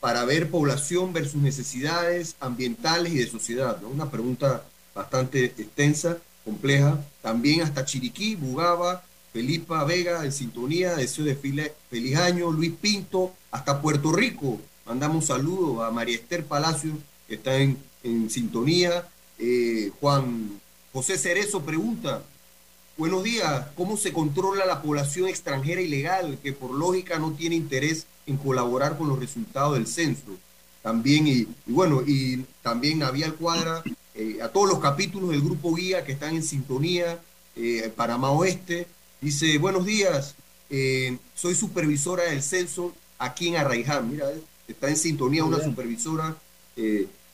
para 0.00 0.24
ver 0.24 0.50
población 0.50 1.12
versus 1.12 1.42
necesidades 1.42 2.36
ambientales 2.40 3.12
y 3.12 3.18
de 3.18 3.26
sociedad. 3.26 3.82
Una 3.82 4.10
pregunta 4.10 4.64
bastante 4.94 5.46
extensa, 5.46 6.18
compleja. 6.44 7.02
También 7.22 7.62
hasta 7.62 7.84
Chiriquí, 7.84 8.36
Bugaba, 8.36 9.02
Felipa 9.32 9.82
Vega 9.82 10.24
en 10.24 10.32
sintonía, 10.32 10.94
deseo 10.94 11.24
de 11.24 11.34
feliz 11.34 12.16
año, 12.16 12.52
Luis 12.52 12.72
Pinto, 12.80 13.32
hasta 13.50 13.82
Puerto 13.82 14.12
Rico. 14.12 14.60
Mandamos 14.86 15.16
un 15.16 15.22
saludo 15.22 15.82
a 15.82 15.90
María 15.90 16.14
Esther 16.14 16.44
Palacio, 16.44 16.92
que 17.26 17.34
está 17.34 17.56
en, 17.56 17.76
sintonía. 18.28 19.06
Eh, 19.38 19.90
Juan 20.00 20.60
José 20.92 21.18
Cerezo 21.18 21.62
pregunta, 21.62 22.22
Buenos 22.96 23.24
días. 23.24 23.66
¿Cómo 23.74 23.96
se 23.96 24.12
controla 24.12 24.64
la 24.66 24.80
población 24.80 25.28
extranjera 25.28 25.80
ilegal 25.80 26.38
que 26.40 26.52
por 26.52 26.70
lógica 26.70 27.18
no 27.18 27.32
tiene 27.32 27.56
interés 27.56 28.06
en 28.24 28.36
colaborar 28.36 28.96
con 28.96 29.08
los 29.08 29.18
resultados 29.18 29.74
del 29.74 29.88
censo? 29.88 30.38
También, 30.80 31.26
y, 31.26 31.48
bueno, 31.66 32.04
y 32.06 32.44
también 32.62 33.00
Navial 33.00 33.34
Cuadra, 33.34 33.82
eh, 34.14 34.38
a 34.40 34.46
todos 34.46 34.68
los 34.68 34.78
capítulos 34.78 35.30
del 35.30 35.40
Grupo 35.40 35.74
Guía 35.74 36.04
que 36.04 36.12
están 36.12 36.36
en 36.36 36.44
sintonía, 36.44 37.18
eh, 37.56 37.92
Panamá 37.96 38.30
Oeste, 38.30 38.86
dice, 39.20 39.58
buenos 39.58 39.84
días, 39.84 40.36
soy 41.34 41.56
supervisora 41.56 42.22
del 42.22 42.44
censo 42.44 42.94
aquí 43.18 43.48
en 43.48 43.56
Arraiján. 43.56 44.08
Mira, 44.08 44.26
está 44.68 44.88
en 44.88 44.96
sintonía, 44.96 45.44
una 45.44 45.58
supervisora. 45.58 46.36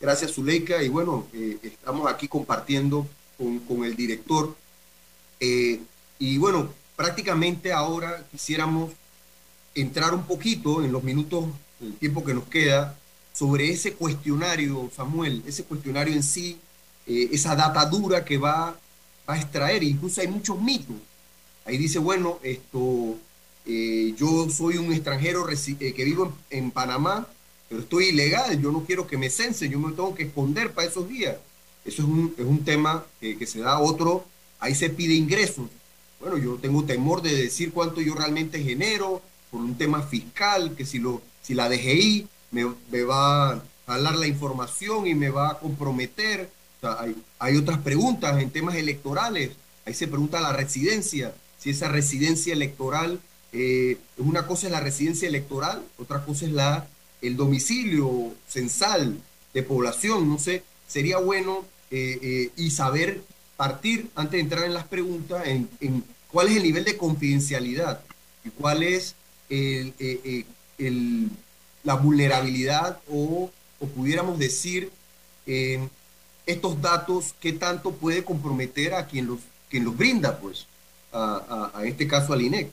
Eh, 0.01 0.05
gracias, 0.05 0.33
Zuleika. 0.33 0.83
Y 0.83 0.89
bueno, 0.89 1.27
eh, 1.33 1.59
estamos 1.63 2.11
aquí 2.11 2.29
compartiendo 2.29 3.07
con, 3.39 3.85
el 3.85 3.97
director. 3.97 4.55
Eh, 5.39 5.81
y 6.19 6.39
bueno, 6.39 6.73
prácticamente 6.97 7.73
ahora 7.73 8.25
quisiéramos 8.31 8.93
entrar 9.75 10.15
un 10.15 10.25
poquito 10.25 10.83
en 10.85 10.93
los 10.93 11.03
minutos, 11.03 11.47
el 11.81 11.95
tiempo 11.95 12.25
que 12.25 12.35
nos 12.35 12.45
queda, 12.45 12.99
sobre 13.33 13.71
ese 13.71 13.95
cuestionario, 13.95 14.91
Samuel, 14.95 15.43
ese 15.47 15.65
cuestionario 15.65 16.13
en 16.13 16.23
sí, 16.23 16.59
esa 17.07 17.57
data 17.57 17.85
dura 17.87 18.25
que 18.25 18.37
va, 18.37 18.77
a 19.27 19.39
extraer. 19.39 19.83
Incluso 19.85 20.21
hay 20.21 20.27
muchos 20.27 20.61
mitos. 20.61 20.97
Ahí 21.65 21.79
dice, 21.79 21.99
bueno, 22.01 22.41
esto 22.43 23.17
eh, 23.67 24.15
yo 24.17 24.49
soy 24.51 24.79
un 24.79 24.93
extranjero 24.93 25.47
eh, 25.49 25.93
que 25.95 26.05
vivo 26.05 26.33
en, 26.51 26.71
Panamá, 26.71 27.27
pero 27.71 27.83
estoy 27.83 28.07
ilegal, 28.07 28.61
yo 28.61 28.73
no 28.73 28.83
quiero 28.83 29.07
que 29.07 29.17
me 29.17 29.31
censen, 29.31 29.71
yo 29.71 29.79
me 29.79 29.93
tengo 29.93 30.13
que 30.13 30.25
esconder 30.25 30.73
para 30.73 30.89
esos 30.89 31.09
días. 31.09 31.37
Eso 31.85 32.03
es 32.03 32.09
un, 32.09 32.35
es 32.37 32.45
un 32.45 32.65
tema 32.65 33.07
que, 33.21 33.47
se 33.47 33.61
da 33.61 33.79
otro, 33.79 34.27
ahí 34.59 34.75
se 34.75 34.91
pide 34.91 35.15
ingresos. 35.15 35.69
Bueno, 36.19 36.37
yo 36.37 36.57
tengo 36.57 36.83
temor 36.83 37.23
de 37.23 37.33
decir 37.33 37.71
cuánto 37.73 38.01
yo 38.01 38.17
realmente 38.17 38.61
genero 38.61 39.23
por 39.53 39.61
un 39.61 39.79
tema 39.79 40.03
fiscal, 40.03 40.75
que 40.75 40.85
si, 40.85 40.99
lo, 40.99 41.23
si 41.43 41.55
la 41.55 41.69
DGI 41.69 42.27
me, 42.51 42.65
va 43.05 43.53
a 43.53 43.63
hablar 43.87 44.17
la 44.17 44.27
información 44.27 45.07
y 45.07 45.15
me 45.15 45.31
va 45.31 45.51
a 45.51 45.59
comprometer. 45.61 46.51
hay, 46.83 47.15
hay 47.39 47.57
otras 47.57 47.79
preguntas 47.79 48.43
en 48.43 48.51
temas 48.51 48.75
electorales. 48.75 49.53
Ahí 49.87 49.95
se 49.95 50.09
pregunta 50.09 50.41
la 50.41 50.53
residencia, 50.53 51.33
si 51.57 51.71
esa 51.71 51.87
residencia 51.87 52.53
electoral 52.53 53.21
eh, 53.53 53.99
una 54.19 54.47
cosa 54.47 54.67
es 54.67 54.73
la 54.73 54.81
residencia 54.81 55.29
electoral, 55.29 55.83
otra 55.99 56.25
cosa 56.25 56.47
es 56.47 56.53
la, 56.53 56.87
el 57.23 57.37
domicilio 57.37 58.35
censal 58.49 59.21
de 59.53 59.63
población. 59.63 60.29
No 60.29 60.39
sé, 60.39 60.63
sería 60.87 61.19
bueno 61.19 61.65
eh, 61.91 62.19
eh, 62.23 62.51
y 62.57 62.71
saber 62.71 63.23
partir, 63.57 64.09
antes 64.15 64.33
de 64.33 64.41
entrar 64.41 64.65
en 64.65 64.75
las 64.75 64.87
preguntas, 64.87 65.47
en, 65.47 65.69
cuál 66.31 66.49
es 66.49 66.57
el 66.57 66.63
nivel 66.63 66.85
de 66.85 66.97
confidencialidad 66.97 68.01
y 68.45 68.51
cuál 68.51 68.83
es 68.83 69.15
el, 69.49 71.31
la 71.83 71.95
vulnerabilidad 71.95 73.01
o, 73.09 73.51
o 73.81 73.87
pudiéramos 73.87 74.39
decir 74.39 74.91
estos 76.47 76.81
datos, 76.81 77.35
qué 77.41 77.53
tanto 77.53 77.93
puede 77.93 78.25
comprometer 78.25 78.95
a 78.95 79.07
quien 79.07 79.27
los, 79.27 79.41
quien 79.69 79.85
los 79.85 79.97
brinda, 79.97 80.39
pues, 80.39 80.67
a, 81.13 81.71
a 81.75 81.85
este 81.85 82.07
caso 82.07 82.33
al 82.33 82.43
INEC. 82.43 82.71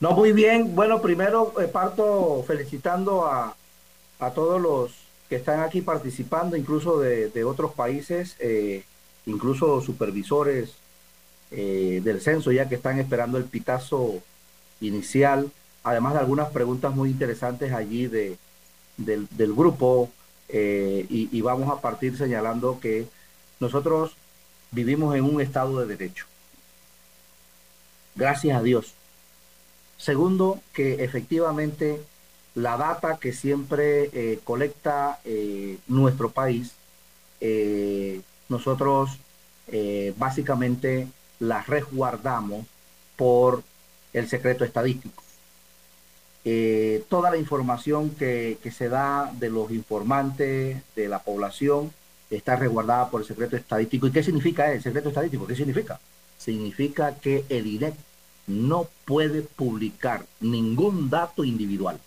No, 0.00 0.12
muy 0.12 0.32
bien. 0.32 0.74
Bueno, 0.74 1.02
primero 1.02 1.52
eh, 1.60 1.68
parto 1.68 2.42
felicitando 2.46 3.26
a, 3.26 3.54
todos 4.34 4.60
los 4.60 4.92
que 5.28 5.36
están 5.36 5.60
aquí 5.60 5.82
participando, 5.82 6.56
incluso 6.56 6.98
de, 7.00 7.44
otros 7.44 7.72
países, 7.74 8.36
eh, 8.38 8.84
incluso 9.26 9.80
supervisores 9.82 10.72
eh, 11.50 12.00
del 12.02 12.20
censo, 12.20 12.50
ya 12.50 12.68
que 12.68 12.76
están 12.76 12.98
esperando 12.98 13.38
el 13.38 13.44
pitazo 13.44 14.22
inicial, 14.80 15.50
además 15.84 16.14
de 16.14 16.20
algunas 16.20 16.50
preguntas 16.50 16.94
muy 16.94 17.10
interesantes 17.10 17.72
allí 17.72 18.06
de, 18.06 18.38
del, 18.96 19.54
grupo, 19.54 20.10
y, 20.52 21.28
y 21.30 21.40
vamos 21.42 21.70
a 21.70 21.80
partir 21.80 22.16
señalando 22.16 22.80
que 22.80 23.06
nosotros 23.60 24.16
vivimos 24.72 25.14
en 25.14 25.24
un 25.24 25.40
estado 25.40 25.80
de 25.80 25.86
derecho. 25.96 26.26
Gracias 28.16 28.56
a 28.58 28.62
Dios 28.62 28.94
Segundo, 30.00 30.62
que 30.72 31.04
efectivamente 31.04 32.00
la 32.54 32.78
data 32.78 33.18
que 33.18 33.34
siempre 33.34 34.08
eh, 34.14 34.40
colecta 34.44 35.20
eh, 35.26 35.76
nuestro 35.88 36.30
país, 36.30 36.72
eh, 37.40 38.22
nosotros 38.48 39.10
básicamente 40.16 41.06
la 41.38 41.62
resguardamos 41.62 42.66
por 43.14 43.62
el 44.12 44.28
secreto 44.28 44.64
estadístico. 44.64 45.22
toda 47.08 47.30
la 47.30 47.36
información 47.36 48.10
que, 48.10 48.58
que, 48.60 48.72
se 48.72 48.88
da 48.88 49.30
de 49.38 49.48
los 49.48 49.70
informantes, 49.70 50.82
de 50.96 51.08
la 51.08 51.20
población, 51.20 51.92
está 52.30 52.56
resguardada 52.56 53.10
por 53.10 53.20
el 53.20 53.28
secreto 53.28 53.56
estadístico. 53.56 54.08
¿Y 54.08 54.12
qué 54.12 54.24
significa 54.24 54.72
el 54.72 54.82
secreto 54.82 55.10
estadístico? 55.10 55.46
¿Qué 55.46 55.54
significa? 55.54 56.00
Significa 56.36 57.14
que 57.14 57.44
el 57.48 57.68
INEC 57.68 57.94
no 58.46 58.88
puede 59.04 59.42
publicar 59.42 60.24
ningún 60.40 61.10
dato 61.10 61.44
individual. 61.44 62.00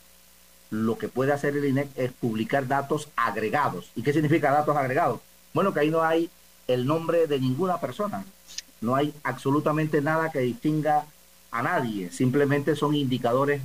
Lo 0.70 0.98
que 0.98 1.08
puede 1.08 1.32
hacer 1.32 1.56
el 1.56 1.66
INEC 1.66 1.90
es 1.96 2.12
publicar 2.12 2.68
datos 2.68 3.10
agregados. 3.16 3.92
¿Y 3.96 4.02
qué 4.02 4.14
significa 4.14 4.52
datos 4.52 4.76
agregados? 4.76 5.20
Bueno, 5.54 5.74
que 5.74 5.82
ahí 5.82 5.90
no 5.90 6.04
hay 6.04 6.30
el 6.68 6.86
nombre 6.86 7.28
de 7.28 7.40
ninguna 7.40 7.80
persona. 7.80 8.26
No 8.82 8.96
hay 8.96 9.14
absolutamente 9.24 10.02
nada 10.02 10.32
que 10.32 10.40
distinga 10.40 11.06
a 11.52 11.62
nadie. 11.62 12.12
Simplemente 12.12 12.76
son 12.76 12.96
indicadores 12.96 13.62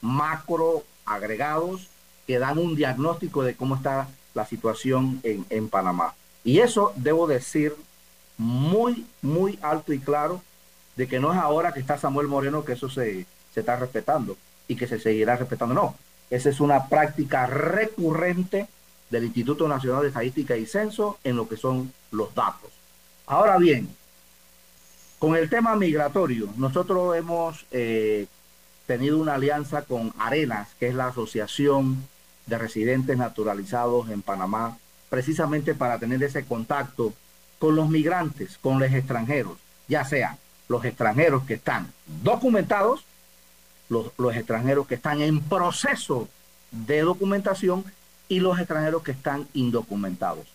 macro 0.00 0.84
agregados 1.06 1.88
que 2.26 2.38
dan 2.38 2.58
un 2.58 2.74
diagnóstico 2.76 3.42
de 3.42 3.54
cómo 3.54 3.76
está 3.76 4.08
la 4.34 4.44
situación 4.44 5.20
en, 5.22 5.46
en 5.48 5.68
Panamá. 5.68 6.14
Y 6.44 6.58
eso 6.58 6.92
debo 6.96 7.26
decir 7.26 7.74
muy, 8.36 9.06
muy 9.22 9.58
alto 9.62 9.92
y 9.92 9.98
claro 9.98 10.42
de 10.98 11.06
que 11.06 11.20
no 11.20 11.32
es 11.32 11.38
ahora 11.38 11.72
que 11.72 11.78
está 11.78 11.96
Samuel 11.96 12.26
Moreno 12.26 12.64
que 12.64 12.72
eso 12.72 12.90
se, 12.90 13.24
se 13.54 13.60
está 13.60 13.76
respetando 13.76 14.36
y 14.66 14.74
que 14.74 14.88
se 14.88 14.98
seguirá 14.98 15.36
respetando. 15.36 15.72
No, 15.72 15.94
esa 16.28 16.50
es 16.50 16.58
una 16.58 16.88
práctica 16.88 17.46
recurrente 17.46 18.66
del 19.08 19.24
Instituto 19.24 19.68
Nacional 19.68 20.02
de 20.02 20.08
Estadística 20.08 20.56
y 20.56 20.66
Censo 20.66 21.16
en 21.22 21.36
lo 21.36 21.48
que 21.48 21.56
son 21.56 21.92
los 22.10 22.34
datos. 22.34 22.72
Ahora 23.26 23.58
bien, 23.58 23.88
con 25.20 25.36
el 25.36 25.48
tema 25.48 25.76
migratorio, 25.76 26.48
nosotros 26.56 27.16
hemos 27.16 27.64
eh, 27.70 28.26
tenido 28.88 29.18
una 29.18 29.34
alianza 29.34 29.82
con 29.82 30.12
Arenas, 30.18 30.70
que 30.80 30.88
es 30.88 30.96
la 30.96 31.06
Asociación 31.06 32.08
de 32.46 32.58
Residentes 32.58 33.16
Naturalizados 33.16 34.10
en 34.10 34.22
Panamá, 34.22 34.76
precisamente 35.10 35.76
para 35.76 36.00
tener 36.00 36.20
ese 36.24 36.44
contacto 36.44 37.14
con 37.60 37.76
los 37.76 37.88
migrantes, 37.88 38.58
con 38.58 38.80
los 38.80 38.92
extranjeros, 38.92 39.58
ya 39.86 40.04
sea 40.04 40.38
los 40.68 40.84
extranjeros 40.84 41.44
que 41.44 41.54
están 41.54 41.92
documentados, 42.22 43.04
los, 43.88 44.12
extranjeros 44.36 44.86
que 44.86 44.96
están 44.96 45.22
en 45.22 45.40
proceso 45.40 46.28
de 46.70 47.00
documentación 47.00 47.84
y 48.28 48.40
los 48.40 48.58
extranjeros 48.58 49.02
que 49.02 49.12
están 49.12 49.48
indocumentados. 49.54 50.46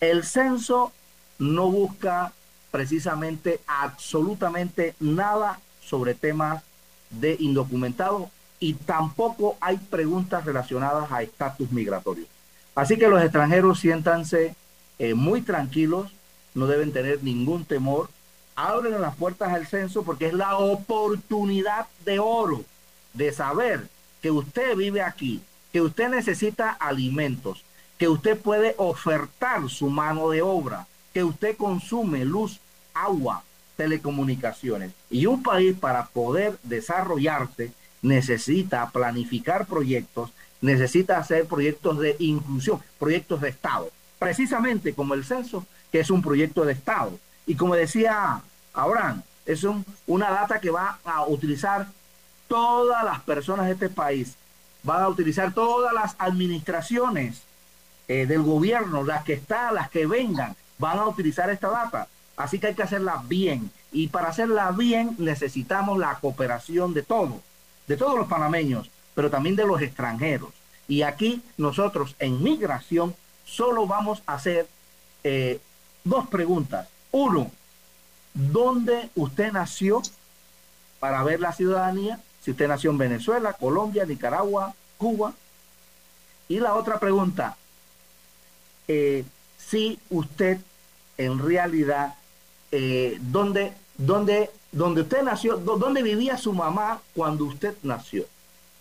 El 0.00 0.24
censo 0.24 0.92
no 1.38 1.68
busca 1.68 2.32
precisamente 2.70 3.60
absolutamente 3.66 4.94
nada 5.00 5.60
sobre 5.82 6.14
temas 6.14 6.62
de 7.10 7.36
indocumentados 7.40 8.28
y 8.60 8.74
tampoco 8.74 9.56
hay 9.60 9.76
preguntas 9.76 10.44
relacionadas 10.44 11.10
a 11.10 11.22
estatus 11.22 11.70
migratorio. 11.72 12.26
Así 12.74 12.96
que 12.96 13.08
los 13.08 13.22
extranjeros 13.22 13.80
siéntanse 13.80 14.54
eh, 14.98 15.14
muy 15.14 15.42
tranquilos, 15.42 16.12
no 16.54 16.66
deben 16.66 16.92
tener 16.92 17.22
ningún 17.22 17.64
temor 17.64 18.08
abren 18.56 19.00
las 19.00 19.14
puertas 19.14 19.52
al 19.52 19.66
censo 19.66 20.02
porque 20.02 20.26
es 20.26 20.32
la 20.32 20.56
oportunidad 20.56 21.86
de 22.04 22.18
oro 22.18 22.64
de 23.12 23.32
saber 23.32 23.88
que 24.22 24.30
usted 24.30 24.74
vive 24.74 25.02
aquí, 25.02 25.42
que 25.72 25.82
usted 25.82 26.08
necesita 26.08 26.70
alimentos, 26.70 27.62
que 27.98 28.08
usted 28.08 28.38
puede 28.38 28.74
ofertar 28.78 29.68
su 29.68 29.88
mano 29.88 30.30
de 30.30 30.42
obra, 30.42 30.86
que 31.12 31.22
usted 31.22 31.56
consume 31.56 32.24
luz, 32.24 32.60
agua, 32.94 33.44
telecomunicaciones. 33.76 34.92
Y 35.10 35.26
un 35.26 35.42
país 35.42 35.76
para 35.78 36.06
poder 36.06 36.58
desarrollarse 36.62 37.72
necesita 38.00 38.88
planificar 38.90 39.66
proyectos, 39.66 40.30
necesita 40.62 41.18
hacer 41.18 41.46
proyectos 41.46 41.98
de 41.98 42.16
inclusión, 42.18 42.80
proyectos 42.98 43.42
de 43.42 43.50
Estado, 43.50 43.90
precisamente 44.18 44.94
como 44.94 45.14
el 45.14 45.24
censo, 45.24 45.66
que 45.92 46.00
es 46.00 46.10
un 46.10 46.22
proyecto 46.22 46.64
de 46.64 46.72
Estado 46.72 47.18
y 47.46 47.54
como 47.54 47.74
decía 47.74 48.40
Abraham, 48.74 49.22
es 49.46 49.64
una 50.06 50.30
data 50.30 50.60
que 50.60 50.70
va 50.70 50.98
a 51.04 51.26
utilizar 51.26 51.86
todas 52.48 53.04
las 53.04 53.20
personas 53.20 53.66
de 53.66 53.72
este 53.72 53.88
país, 53.88 54.34
van 54.82 55.02
a 55.02 55.08
utilizar 55.08 55.52
todas 55.52 55.92
las 55.92 56.16
administraciones 56.18 57.42
eh, 58.08 58.26
del 58.26 58.42
gobierno, 58.42 59.04
las 59.04 59.24
que 59.24 59.34
están, 59.34 59.74
las 59.74 59.90
que 59.90 60.06
vengan, 60.06 60.56
van 60.78 60.98
a 60.98 61.08
utilizar 61.08 61.50
esta 61.50 61.68
data. 61.68 62.08
Así 62.36 62.58
que 62.58 62.68
hay 62.68 62.74
que 62.74 62.82
hacerla 62.82 63.22
bien. 63.26 63.70
Y 63.92 64.08
para 64.08 64.28
hacerla 64.28 64.70
bien 64.72 65.14
necesitamos 65.18 65.98
la 65.98 66.16
cooperación 66.16 66.92
de 66.92 67.02
todos, 67.02 67.40
de 67.86 67.96
todos 67.96 68.16
los 68.16 68.28
panameños, 68.28 68.90
pero 69.14 69.30
también 69.30 69.56
de 69.56 69.66
los 69.66 69.80
extranjeros. 69.80 70.50
Y 70.88 71.02
aquí 71.02 71.42
nosotros 71.56 72.14
en 72.18 72.42
migración 72.42 73.14
solo 73.44 73.86
vamos 73.86 74.22
a 74.26 74.34
hacer 74.34 74.68
eh, 75.24 75.60
dos 76.04 76.28
preguntas. 76.28 76.88
Uno, 77.16 77.50
¿dónde 78.34 79.08
usted 79.14 79.50
nació 79.50 80.02
para 81.00 81.22
ver 81.22 81.40
la 81.40 81.54
ciudadanía? 81.54 82.20
Si 82.42 82.50
usted 82.50 82.68
nació 82.68 82.90
en 82.90 82.98
Venezuela, 82.98 83.54
Colombia, 83.54 84.04
Nicaragua, 84.04 84.74
Cuba. 84.98 85.32
Y 86.46 86.60
la 86.60 86.74
otra 86.74 87.00
pregunta, 87.00 87.56
eh, 88.86 89.24
si 89.56 89.98
usted 90.10 90.58
en 91.16 91.38
realidad, 91.38 92.16
eh, 92.70 93.16
¿dónde, 93.22 93.72
dónde, 93.96 94.50
dónde 94.70 95.00
usted 95.00 95.22
nació, 95.22 95.56
dónde 95.56 96.02
vivía 96.02 96.36
su 96.36 96.52
mamá 96.52 97.00
cuando 97.14 97.46
usted 97.46 97.76
nació? 97.82 98.26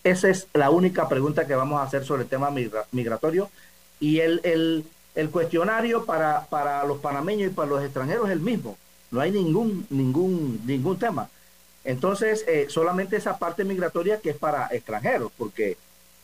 Esa 0.03 0.27
es 0.27 0.49
la 0.53 0.71
única 0.71 1.07
pregunta 1.07 1.47
que 1.47 1.55
vamos 1.55 1.79
a 1.79 1.83
hacer 1.83 2.03
sobre 2.03 2.23
el 2.23 2.29
tema 2.29 2.51
migratorio. 2.91 3.49
Y 4.01 4.19
el, 4.19 4.41
el, 4.43 4.83
el 5.15 5.29
cuestionario 5.29 6.05
para, 6.05 6.45
para 6.47 6.83
los 6.83 6.99
panameños 6.99 7.51
y 7.51 7.53
para 7.53 7.69
los 7.69 7.83
extranjeros 7.83 8.27
es 8.27 8.33
el 8.33 8.41
mismo. 8.41 8.77
No 9.11 9.21
hay 9.21 9.31
ningún, 9.31 9.85
ningún, 9.89 10.61
ningún 10.65 10.99
tema. 10.99 11.29
Entonces, 11.83 12.43
eh, 12.47 12.67
solamente 12.69 13.15
esa 13.15 13.37
parte 13.37 13.63
migratoria 13.63 14.19
que 14.19 14.31
es 14.31 14.37
para 14.37 14.67
extranjeros, 14.67 15.31
porque 15.37 15.77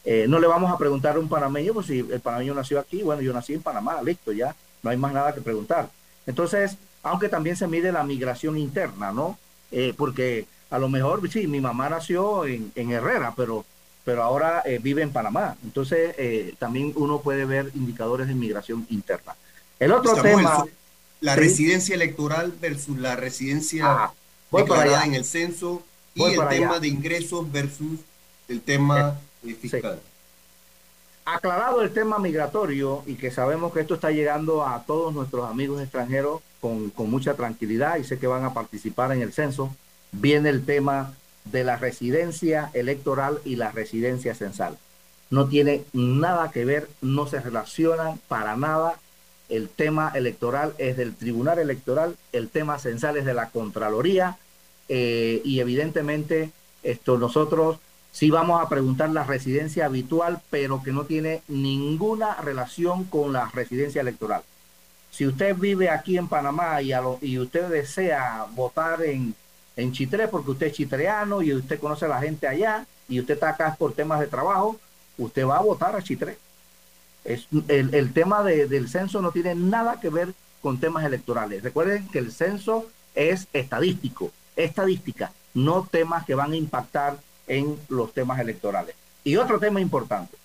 eh, 0.04 0.26
no 0.28 0.40
le 0.40 0.48
vamos 0.48 0.72
a 0.72 0.78
preguntar 0.78 1.16
a 1.16 1.20
un 1.20 1.30
panameño, 1.30 1.74
pues 1.74 1.88
si 1.88 2.00
el 2.00 2.20
panameño 2.20 2.56
nació 2.56 2.80
aquí, 2.80 3.04
bueno, 3.04 3.22
yo 3.22 3.32
nací 3.32 3.54
en 3.54 3.62
Panamá, 3.62 4.02
listo, 4.02 4.32
ya, 4.32 4.56
no 4.82 4.90
hay 4.90 4.98
más 4.98 5.14
nada 5.14 5.34
que 5.34 5.42
preguntar. 5.42 5.90
Entonces, 6.26 6.78
aunque 7.04 7.30
también 7.30 7.56
se 7.56 7.68
mide 7.68 7.92
la 7.92 8.04
migración 8.04 8.58
interna, 8.58 9.12
¿no? 9.12 9.38
Eh, 9.72 9.94
porque 9.96 10.48
a 10.72 10.80
lo 10.80 10.90
mejor, 10.90 11.28
sí, 11.30 11.48
mi 11.48 11.62
mamá 11.62 11.90
nació 11.90 12.46
en, 12.46 12.72
Herrera, 12.76 13.34
pero, 13.36 13.66
pero 14.04 14.24
ahora 14.24 14.64
vive 14.82 15.02
en 15.02 15.12
Panamá. 15.12 15.56
Entonces, 15.64 16.16
también 16.58 16.94
uno 16.96 17.22
puede 17.22 17.46
ver 17.46 17.72
indicadores 17.76 18.28
de 18.28 18.36
migración 18.36 18.86
interna. 18.90 19.36
El 19.80 19.92
otro 19.92 20.22
tema... 20.22 20.66
La 21.22 21.36
residencia 21.36 21.94
electoral 21.94 22.52
versus 22.60 22.98
la 22.98 23.16
residencia 23.16 24.12
declarada 24.52 25.06
en 25.06 25.14
el 25.14 25.24
censo 25.24 25.84
y 26.16 26.24
el 26.24 26.48
tema 26.50 26.80
de 26.80 26.88
ingresos 26.88 27.52
versus 27.52 28.00
el 28.48 28.60
tema 28.60 29.20
eh, 29.46 29.54
fiscal. 29.54 30.00
Aclarado 31.24 31.84
el 31.84 31.94
tema 31.94 32.18
migratorio 32.18 33.04
y 33.06 33.16
que 33.16 33.30
sabemos 33.30 33.72
que 33.72 33.82
esto 33.82 33.94
está 33.94 34.10
llegando 34.10 34.66
a 34.66 34.84
todos 34.84 35.14
nuestros 35.14 35.48
amigos 35.48 35.82
extranjeros 35.82 36.42
con, 36.60 36.90
con 36.90 37.10
mucha 37.10 37.36
tranquilidad 37.36 37.98
y 37.98 38.04
sé 38.04 38.18
que 38.18 38.26
van 38.28 38.44
a 38.44 38.54
participar 38.54 39.12
en 39.12 39.22
el 39.22 39.32
censo, 39.32 39.76
viene 40.12 40.50
el 40.50 40.66
tema 40.66 41.14
de 41.46 41.64
la 41.64 41.78
residencia 41.78 42.70
electoral 42.74 43.40
y 43.46 43.56
la 43.56 43.72
residencia 43.72 44.36
censal. 44.36 44.78
No 45.30 45.48
tiene 45.48 45.84
nada 45.94 46.52
que 46.52 46.66
ver, 46.66 46.90
no 47.02 47.28
se 47.28 47.40
relacionan 47.40 48.20
para 48.28 48.56
nada. 48.56 49.00
El 49.50 49.70
tema 49.70 50.12
electoral 50.14 50.74
es 50.78 50.98
del 50.98 51.16
Tribunal 51.16 51.60
Electoral, 51.60 52.18
el 52.32 52.50
tema 52.50 52.80
censal 52.80 53.18
es 53.18 53.26
de 53.26 53.34
la 53.34 53.50
Contraloría 53.50 54.38
eh, 54.88 55.42
y 55.46 55.60
evidentemente 55.60 56.52
esto 56.84 57.18
nosotros 57.18 57.80
sí 58.12 58.30
vamos 58.30 58.62
a 58.62 58.70
preguntar 58.70 59.10
la 59.10 59.24
residencia 59.24 59.86
habitual, 59.86 60.42
pero 60.50 60.84
que 60.84 60.92
no 60.92 61.06
tiene 61.06 61.42
ninguna 61.48 62.36
relación 62.36 63.06
con 63.06 63.34
la 63.34 63.50
residencia 63.54 64.02
electoral. 64.02 64.44
Si 65.12 65.28
usted 65.28 65.56
vive 65.56 65.90
aquí 65.90 66.18
en 66.18 66.28
Panamá 66.28 66.82
y, 66.82 66.92
y 67.22 67.40
usted 67.40 67.68
desea 67.68 68.46
votar 68.54 69.02
en, 69.04 69.36
en 69.76 69.92
Chitré 69.92 70.28
porque 70.28 70.52
usted 70.52 70.68
es 70.68 70.74
chitreano 70.74 71.42
y 71.42 71.54
usted 71.54 71.80
conoce 71.80 72.06
a 72.06 72.10
la 72.10 72.22
gente 72.22 72.48
allá 72.48 72.86
y 73.08 73.20
usted 73.20 73.36
está 73.36 73.50
acá 73.50 73.76
por 73.78 73.94
temas 73.94 74.20
de 74.20 74.28
trabajo, 74.28 74.80
usted 75.18 75.46
va 75.46 75.58
a 75.58 75.62
votar 75.62 75.96
a 75.96 76.02
Chitré. 76.02 76.38
Es, 77.24 77.48
el, 77.68 77.94
el 77.94 78.14
tema 78.14 78.44
del 78.44 78.90
censo 78.90 79.22
no 79.22 79.32
tiene 79.32 79.56
nada 79.56 80.00
que 80.00 80.10
ver 80.10 80.34
con 80.62 80.80
temas 80.80 81.06
electorales. 81.06 81.64
Recuerden 81.64 82.08
que 82.08 82.20
el 82.20 82.32
censo 82.32 82.88
es 83.14 83.48
estadístico 83.54 84.32
estadística, 84.56 85.32
no 85.54 85.88
temas 85.90 86.26
que 86.26 86.36
van 86.36 86.52
a 86.52 86.56
impactar 86.56 87.18
en 87.48 87.78
los 87.90 88.14
temas 88.14 88.40
electorales. 88.40 88.96
Y 89.24 89.36
otro 89.36 89.60
tema 89.60 89.82
importante, 89.82 90.38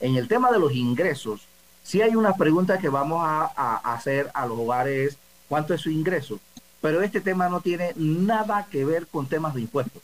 en 0.00 0.16
el 0.16 0.28
tema 0.28 0.50
de 0.50 0.58
los 0.58 0.72
ingresos, 0.72 1.42
si 1.82 2.02
hay 2.02 2.14
una 2.14 2.34
pregunta 2.34 2.78
que 2.78 2.88
vamos 2.88 3.22
a, 3.24 3.76
hacer 3.94 4.30
a 4.34 4.46
los 4.46 4.58
hogares, 4.58 5.16
¿cuánto 5.48 5.74
es 5.74 5.80
su 5.80 5.90
ingreso? 5.90 6.38
Pero 6.82 7.00
este 7.00 7.22
tema 7.22 7.48
no 7.48 7.62
tiene 7.62 7.92
nada 7.96 8.66
que 8.70 8.84
ver 8.84 9.06
con 9.06 9.26
temas 9.26 9.54
de 9.54 9.62
impuestos. 9.62 10.02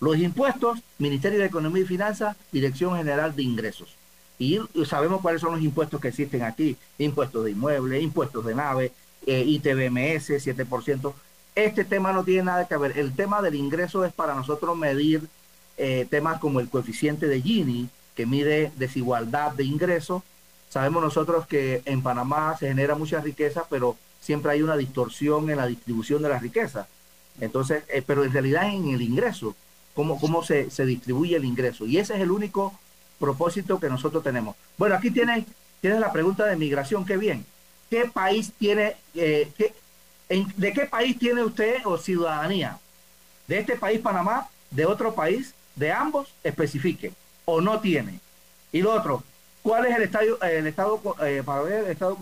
Los 0.00 0.18
impuestos, 0.18 0.80
Ministerio 0.98 1.38
de 1.38 1.46
Economía 1.46 1.84
y 1.84 1.86
Finanzas, 1.86 2.36
Dirección 2.52 2.96
General 2.96 3.34
de 3.34 3.42
Ingresos. 3.42 3.96
Y 4.38 4.60
sabemos 4.84 5.22
cuáles 5.22 5.40
son 5.40 5.52
los 5.52 5.62
impuestos 5.62 6.00
que 6.00 6.08
existen 6.08 6.42
aquí. 6.42 6.76
Impuestos 6.98 7.44
de 7.44 7.52
inmueble, 7.52 8.00
impuestos 8.00 8.44
de 8.44 8.54
nave, 8.54 8.92
eh, 9.24 9.44
ITBMS, 9.46 10.44
7%. 10.44 11.14
Este 11.54 11.84
tema 11.84 12.12
no 12.12 12.24
tiene 12.24 12.42
nada 12.42 12.66
que 12.66 12.76
ver. 12.76 12.98
El 12.98 13.14
tema 13.14 13.40
del 13.40 13.54
ingreso 13.54 14.04
es 14.04 14.12
para 14.12 14.34
nosotros 14.34 14.76
medir 14.76 15.26
eh, 15.78 16.06
temas 16.10 16.38
como 16.38 16.60
el 16.60 16.68
coeficiente 16.68 17.28
de 17.28 17.40
Gini, 17.40 17.88
que 18.14 18.26
mide 18.26 18.72
desigualdad 18.76 19.52
de 19.52 19.64
ingresos. 19.64 20.22
Sabemos 20.68 21.02
nosotros 21.02 21.46
que 21.46 21.82
en 21.86 22.02
Panamá 22.02 22.56
se 22.58 22.68
genera 22.68 22.94
mucha 22.96 23.20
riqueza, 23.20 23.64
pero 23.70 23.96
siempre 24.26 24.50
hay 24.50 24.60
una 24.60 24.76
distorsión 24.76 25.48
en 25.50 25.56
la 25.56 25.66
distribución 25.66 26.20
de 26.20 26.28
la 26.28 26.40
riqueza. 26.40 26.88
Entonces, 27.40 27.84
eh, 27.88 28.02
pero 28.04 28.24
en 28.24 28.32
realidad 28.32 28.68
en 28.68 28.88
el 28.88 29.00
ingreso, 29.00 29.54
cómo, 29.94 30.18
cómo 30.18 30.42
se, 30.42 30.68
se, 30.68 30.84
distribuye 30.84 31.36
el 31.36 31.44
ingreso. 31.44 31.86
Y 31.86 31.98
ese 31.98 32.16
es 32.16 32.20
el 32.20 32.32
único 32.32 32.76
propósito 33.20 33.78
que 33.78 33.88
nosotros 33.88 34.24
tenemos. 34.24 34.56
Bueno, 34.76 34.96
aquí 34.96 35.12
tienes, 35.12 35.44
tienes 35.80 36.00
la 36.00 36.12
pregunta 36.12 36.44
de 36.44 36.56
migración, 36.56 37.06
qué 37.06 37.16
bien. 37.16 37.46
¿Qué 37.88 38.06
país 38.06 38.50
tiene, 38.58 38.96
eh, 39.14 39.48
qué, 39.56 39.72
¿De 40.56 40.72
qué 40.72 40.86
país 40.86 41.16
tiene 41.16 41.44
usted 41.44 41.76
o 41.84 41.96
ciudadanía? 41.96 42.80
¿De 43.46 43.60
este 43.60 43.76
país, 43.76 44.00
Panamá? 44.00 44.48
¿De 44.72 44.86
otro 44.86 45.14
país? 45.14 45.54
¿De 45.76 45.92
ambos? 45.92 46.34
Especifique. 46.42 47.12
¿O 47.44 47.60
no 47.60 47.78
tiene? 47.78 48.18
Y 48.72 48.82
lo 48.82 48.92
otro, 48.92 49.22
¿cuál 49.66 49.84
es 49.86 49.96
el, 49.96 50.02
estadio, 50.04 50.40
el 50.42 50.64
estado, 50.68 51.00
eh, 51.24 51.42
para 51.44 51.62
ver 51.62 51.84
el 51.84 51.90
estado 51.90 52.16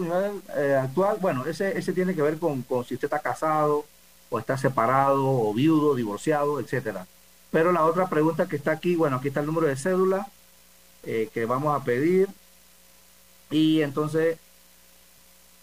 eh, 0.57 0.79
actual? 0.81 1.19
Bueno, 1.21 1.45
ese, 1.45 1.77
ese 1.77 1.93
tiene 1.93 2.15
que 2.15 2.23
ver 2.23 2.39
con, 2.39 2.65
si 2.89 2.95
usted 2.95 3.05
está 3.05 3.19
casado 3.19 3.85
o 4.31 4.39
está 4.39 4.57
separado 4.57 5.27
o 5.27 5.53
viudo, 5.53 5.95
divorciado, 5.95 6.59
etcétera. 6.59 7.07
Pero 7.51 7.71
la 7.71 7.85
otra 7.85 8.09
pregunta 8.09 8.47
que 8.47 8.57
está 8.57 8.73
aquí, 8.73 8.97
bueno, 8.97 9.17
aquí 9.17 9.29
está 9.29 9.41
el 9.41 9.47
número 9.47 9.67
de 9.67 9.77
cédula 9.77 10.27
eh, 11.03 11.29
que 11.35 11.45
vamos 11.45 11.79
a 11.79 11.85
pedir. 11.85 12.29
Y 13.51 13.83
entonces 13.83 14.39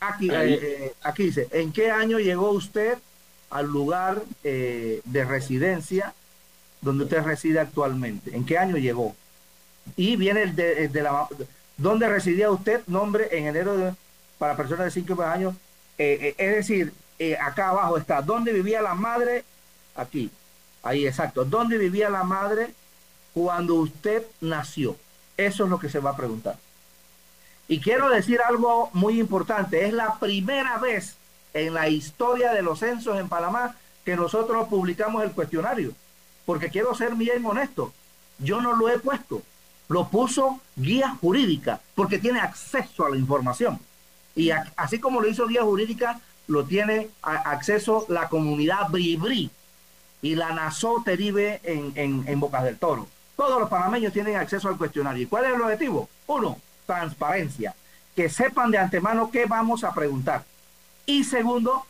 Aquí, 0.04 0.30
eh, 0.32 0.94
aquí 1.04 1.26
dice, 1.26 1.48
¿en 1.52 1.72
qué 1.72 1.92
año 1.92 2.18
llegó 2.18 2.50
usted 2.50 2.98
al 3.52 3.68
lugar 3.68 4.24
de 4.42 5.26
residencia 5.28 6.16
donde 6.82 7.04
usted 7.04 7.24
reside 7.24 7.60
actualmente? 7.60 8.36
¿En 8.36 8.44
qué 8.44 8.58
año 8.58 8.78
llegó? 8.78 9.16
Y 9.96 10.16
viene 10.16 10.42
el 10.42 10.56
de, 10.56 11.02
la... 11.04 11.28
¿Dónde 11.82 12.08
residía 12.08 12.52
usted? 12.52 12.82
Nombre 12.86 13.28
en 13.32 13.48
enero 13.48 13.76
de, 13.76 13.94
para 14.38 14.56
personas 14.56 14.86
de 14.86 14.92
5 14.92 15.24
años. 15.24 15.56
es 15.98 16.36
decir, 16.38 16.94
acá 17.42 17.70
abajo 17.70 17.98
está, 17.98 18.22
¿dónde 18.22 18.54
vivía 18.54 18.82
la 18.82 18.94
madre? 18.94 19.44
Aquí, 19.96 20.30
ahí 20.84 21.08
exacto. 21.08 21.44
¿Dónde 21.44 21.80
vivía 21.80 22.10
la 22.10 22.24
madre 22.24 22.74
cuando 23.34 23.76
usted 23.76 24.24
nació? 24.42 24.96
Eso 25.38 25.64
es 25.64 25.70
lo 25.70 25.80
que 25.80 25.90
se 25.90 26.00
va 26.00 26.12
a 26.12 26.16
preguntar. 26.16 26.58
Y 27.68 27.80
quiero 27.80 28.10
decir 28.10 28.40
algo 28.48 28.92
muy 28.94 29.20
importante, 29.20 29.86
es 29.86 29.94
la 29.94 30.20
primera 30.20 30.78
vez 30.78 31.16
en 31.54 31.74
la 31.74 31.88
historia 31.88 32.54
de 32.54 32.62
los 32.62 32.80
censos 32.80 33.18
en 33.18 33.28
Panamá 33.28 33.76
que 34.06 34.16
nosotros 34.16 34.68
publicamos 34.68 35.24
el 35.24 35.32
cuestionario, 35.32 35.94
porque 36.46 36.70
quiero 36.70 36.94
ser 36.94 37.16
bien 37.16 37.44
honesto, 37.46 37.92
yo 38.38 38.62
no 38.62 38.76
lo 38.76 38.90
he 38.90 39.00
puesto, 39.00 39.42
lo 39.92 40.08
puso 40.08 40.62
guía 40.78 41.18
jurídica, 41.20 41.82
porque 41.96 42.18
tiene 42.18 42.40
acceso 42.40 43.06
a 43.06 43.10
la 43.10 43.18
información. 43.18 43.78
Y 44.38 44.52
así 44.78 45.00
como 45.00 45.20
lo 45.20 45.28
hizo 45.28 45.48
guía 45.48 45.64
jurídica, 45.64 46.22
lo 46.48 46.64
tiene 46.64 47.10
acceso 47.22 48.06
la 48.08 48.30
comunidad 48.30 48.90
Bribri 48.90 49.52
y 50.22 50.36
la 50.36 50.54
Naso 50.54 51.02
Teribe 51.04 51.60
en, 51.64 51.92
en, 51.96 52.24
en 52.26 52.40
Bocas 52.40 52.64
del 52.64 52.78
Toro. 52.78 53.06
Todos 53.36 53.60
los 53.60 53.70
panameños 53.70 54.14
tienen 54.14 54.38
acceso 54.38 54.70
al 54.70 54.78
cuestionario. 54.78 55.24
¿Y 55.24 55.26
cuál 55.26 55.44
es 55.44 55.54
el 55.56 55.62
objetivo? 55.62 56.08
Uno, 56.28 56.58
transparencia, 56.86 57.76
que 58.16 58.30
sepan 58.30 58.72
de 58.72 58.78
antemano 58.78 59.30
qué 59.30 59.46
vamos 59.46 59.84
a 59.84 59.94
preguntar. 59.94 60.46
Y 61.06 61.26
segundo, 61.26 61.86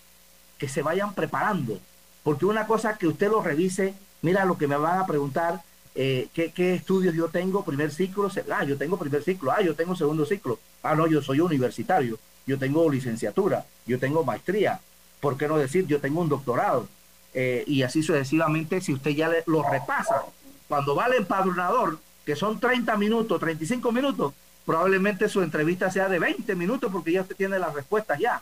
que 0.57 0.67
se 0.67 0.81
vayan 0.81 1.13
preparando, 1.13 1.77
porque 2.23 2.45
una 2.45 2.65
cosa 2.65 2.97
que 2.97 3.05
usted 3.05 3.29
lo 3.29 3.43
revise, 3.43 3.93
mira 4.23 4.45
lo 4.45 4.57
que 4.57 4.67
me 4.67 4.75
van 4.75 4.97
a 4.97 5.05
preguntar, 5.05 5.61
eh, 5.95 6.27
¿qué, 6.33 6.73
estudios 6.73 7.13
yo 7.13 7.27
tengo, 7.27 7.63
primer 7.63 7.91
ciclo, 7.91 8.29
ah, 8.51 8.63
yo 8.63 8.77
tengo 8.77 8.97
primer 8.97 9.23
ciclo, 9.23 9.51
ah, 9.51 9.61
yo 9.61 9.75
tengo 9.75 9.95
segundo 9.95 10.25
ciclo, 10.25 10.59
ah, 10.83 10.95
no, 10.95 11.07
yo 11.07 11.21
soy 11.21 11.39
universitario, 11.39 12.17
yo 12.45 12.57
tengo 12.57 12.89
licenciatura, 12.89 13.65
yo 13.85 13.99
tengo 13.99 14.23
maestría, 14.23 14.79
¿por 15.19 15.37
qué 15.37 15.47
no 15.47 15.57
decir 15.57 15.85
yo 15.87 15.99
tengo 15.99 16.21
un 16.21 16.29
doctorado? 16.29 16.87
Eh, 17.33 17.63
y 17.67 17.83
así 17.83 18.03
sucesivamente, 18.03 18.81
si 18.81 18.93
usted 18.93 19.11
ya 19.11 19.29
lo 19.45 19.63
repasa, 19.69 20.23
cuando 20.67 20.95
va 20.95 21.05
al 21.05 21.15
empadronador, 21.15 21.99
que 22.25 22.35
son 22.35 22.59
30 22.59 22.95
minutos, 22.97 23.39
35 23.39 23.91
minutos, 23.91 24.33
probablemente 24.65 25.27
su 25.27 25.41
entrevista 25.41 25.91
sea 25.91 26.07
de 26.07 26.19
20 26.19 26.55
minutos 26.55 26.91
porque 26.91 27.11
ya 27.11 27.21
usted 27.21 27.35
tiene 27.35 27.59
las 27.59 27.73
respuestas 27.73 28.19
ya. 28.19 28.41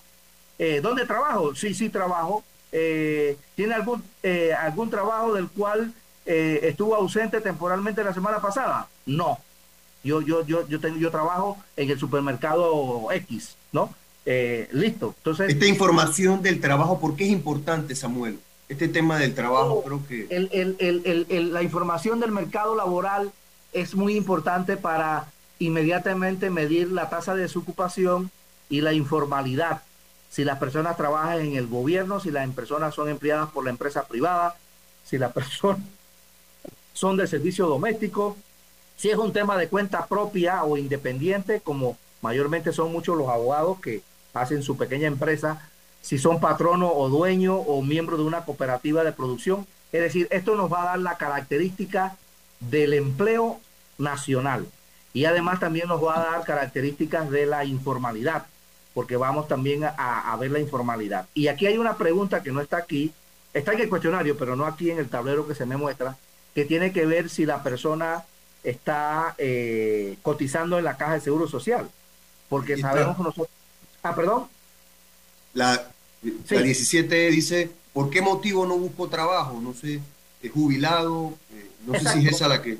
Eh, 0.57 0.81
¿Dónde 0.81 1.05
trabajo? 1.05 1.55
Sí, 1.55 1.73
sí 1.73 1.89
trabajo. 1.89 2.43
Eh, 2.71 3.37
¿Tiene 3.55 3.73
algún, 3.73 4.03
eh, 4.21 4.53
algún 4.53 4.89
trabajo 4.89 5.33
del 5.33 5.47
cual 5.47 5.93
estuvo 6.30 6.95
ausente 6.95 7.41
temporalmente 7.41 8.03
la 8.03 8.13
semana 8.13 8.39
pasada? 8.39 8.88
No. 9.05 9.39
Yo, 10.03 10.21
yo, 10.21 10.45
yo, 10.45 10.67
yo, 10.67 10.80
tengo, 10.80 10.97
yo 10.97 11.11
trabajo 11.11 11.57
en 11.75 11.89
el 11.89 11.99
supermercado 11.99 13.07
X, 13.11 13.55
¿no? 13.71 13.93
Eh, 14.25 14.69
listo. 14.71 15.15
Entonces, 15.17 15.49
Esta 15.49 15.65
información 15.65 16.41
del 16.41 16.61
trabajo, 16.61 16.99
¿por 16.99 17.15
qué 17.15 17.25
es 17.25 17.32
importante, 17.32 17.95
Samuel? 17.95 18.39
Este 18.67 18.88
tema 18.88 19.17
del 19.17 19.34
trabajo, 19.34 19.82
creo 19.84 20.05
que... 20.07 20.27
El, 20.30 20.49
el, 20.53 21.25
el, 21.30 21.53
la 21.53 21.63
información 21.63 22.19
del 22.19 22.32
mercado 22.32 22.75
laboral 22.75 23.32
es 23.73 23.95
muy 23.95 24.15
importante 24.15 24.77
para 24.77 25.25
inmediatamente 25.57 26.49
medir 26.49 26.91
la 26.91 27.09
tasa 27.09 27.34
de 27.34 27.41
desocupación 27.41 28.30
y 28.69 28.82
la 28.82 28.93
informalidad. 28.93 29.82
Si 30.30 30.43
las 30.43 30.59
personas 30.59 30.95
trabajan 30.95 31.39
en 31.39 31.55
el 31.55 31.65
gobierno, 31.65 32.19
si 32.19 32.30
las 32.30 32.47
personas 32.51 32.93
son 32.93 33.09
empleadas 33.09 33.49
por 33.49 33.63
la 33.63 33.71
empresa 33.71 34.07
privada, 34.07 34.55
si 35.03 35.17
las 35.17 35.34
personas 35.34 35.80
son 36.99 37.15
de 37.15 37.27
servicio 37.27 37.65
doméstico, 37.65 38.35
si 38.97 39.09
es 39.09 39.15
un 39.15 39.31
tema 39.31 39.57
de 39.57 39.69
cuenta 39.69 40.05
propia 40.07 40.65
o 40.65 40.75
independiente, 40.75 41.61
como 41.61 41.97
mayormente 42.21 42.73
son 42.73 42.91
muchos 42.91 43.17
los 43.17 43.29
abogados 43.29 43.79
que 43.79 44.01
hacen 44.33 44.63
su 44.63 44.75
pequeña 44.75 45.07
empresa, 45.07 45.69
si 46.01 46.17
son 46.17 46.41
patrono 46.41 46.91
o 46.91 47.07
dueño 47.07 47.55
o 47.55 47.81
miembro 47.81 48.17
de 48.17 48.23
una 48.23 48.43
cooperativa 48.43 49.05
de 49.05 49.13
producción. 49.13 49.65
Es 49.93 50.01
decir, 50.01 50.27
esto 50.29 50.55
nos 50.55 50.69
va 50.69 50.81
a 50.81 50.85
dar 50.87 50.99
la 50.99 51.15
característica 51.15 52.17
del 52.59 52.93
empleo 52.93 53.61
nacional 53.97 54.67
y 55.13 55.23
además 55.23 55.61
también 55.61 55.87
nos 55.87 56.03
va 56.03 56.17
a 56.17 56.31
dar 56.31 56.43
características 56.43 57.29
de 57.29 57.45
la 57.45 57.63
informalidad, 57.63 58.45
porque 58.93 59.15
vamos 59.15 59.47
también 59.47 59.85
a, 59.85 60.35
ver 60.37 60.51
la 60.51 60.59
informalidad. 60.59 61.29
Y 61.33 61.47
aquí 61.47 61.65
hay 61.65 61.77
una 61.77 61.95
pregunta 61.95 62.43
que 62.43 62.51
no 62.51 62.59
está 62.59 62.75
aquí, 62.75 63.13
está 63.53 63.71
en 63.71 63.79
el 63.79 63.89
cuestionario, 63.89 64.37
pero 64.37 64.57
no 64.57 64.65
aquí 64.65 64.91
en 64.91 64.97
el 64.97 65.07
tablero 65.07 65.47
que 65.47 65.55
se 65.55 65.65
me 65.65 65.77
muestra, 65.77 66.17
que 66.60 66.66
tiene 66.66 66.91
que 66.91 67.05
ver 67.05 67.30
si 67.30 67.45
la 67.45 67.64
persona 67.64 68.26
está 68.66 69.34
eh, 69.38 70.18
cotizando 70.22 70.78
en 70.78 70.84
la 70.84 70.97
caja 70.97 71.14
de 71.14 71.22
seguro 71.22 71.47
social, 71.47 71.89
porque 72.49 72.76
sabemos 72.76 73.18
nosotros... 73.18 73.47
Ah, 74.03 74.14
perdón. 74.14 74.47
La, 75.53 75.89
17 76.22 77.32
dice, 77.32 77.72
¿por 77.93 78.10
qué 78.10 78.22
motivo 78.22 78.66
no 78.66 78.78
busco 78.78 79.07
trabajo? 79.07 79.62
No 79.62 79.74
sé, 79.74 80.01
es 80.43 80.51
jubilado, 80.51 81.34
eh, 81.53 81.70
no 81.86 81.97
sé 81.97 82.10
si 82.10 82.28
es 82.28 82.36
esa 82.36 82.49
la 82.49 82.62
que... 82.62 82.78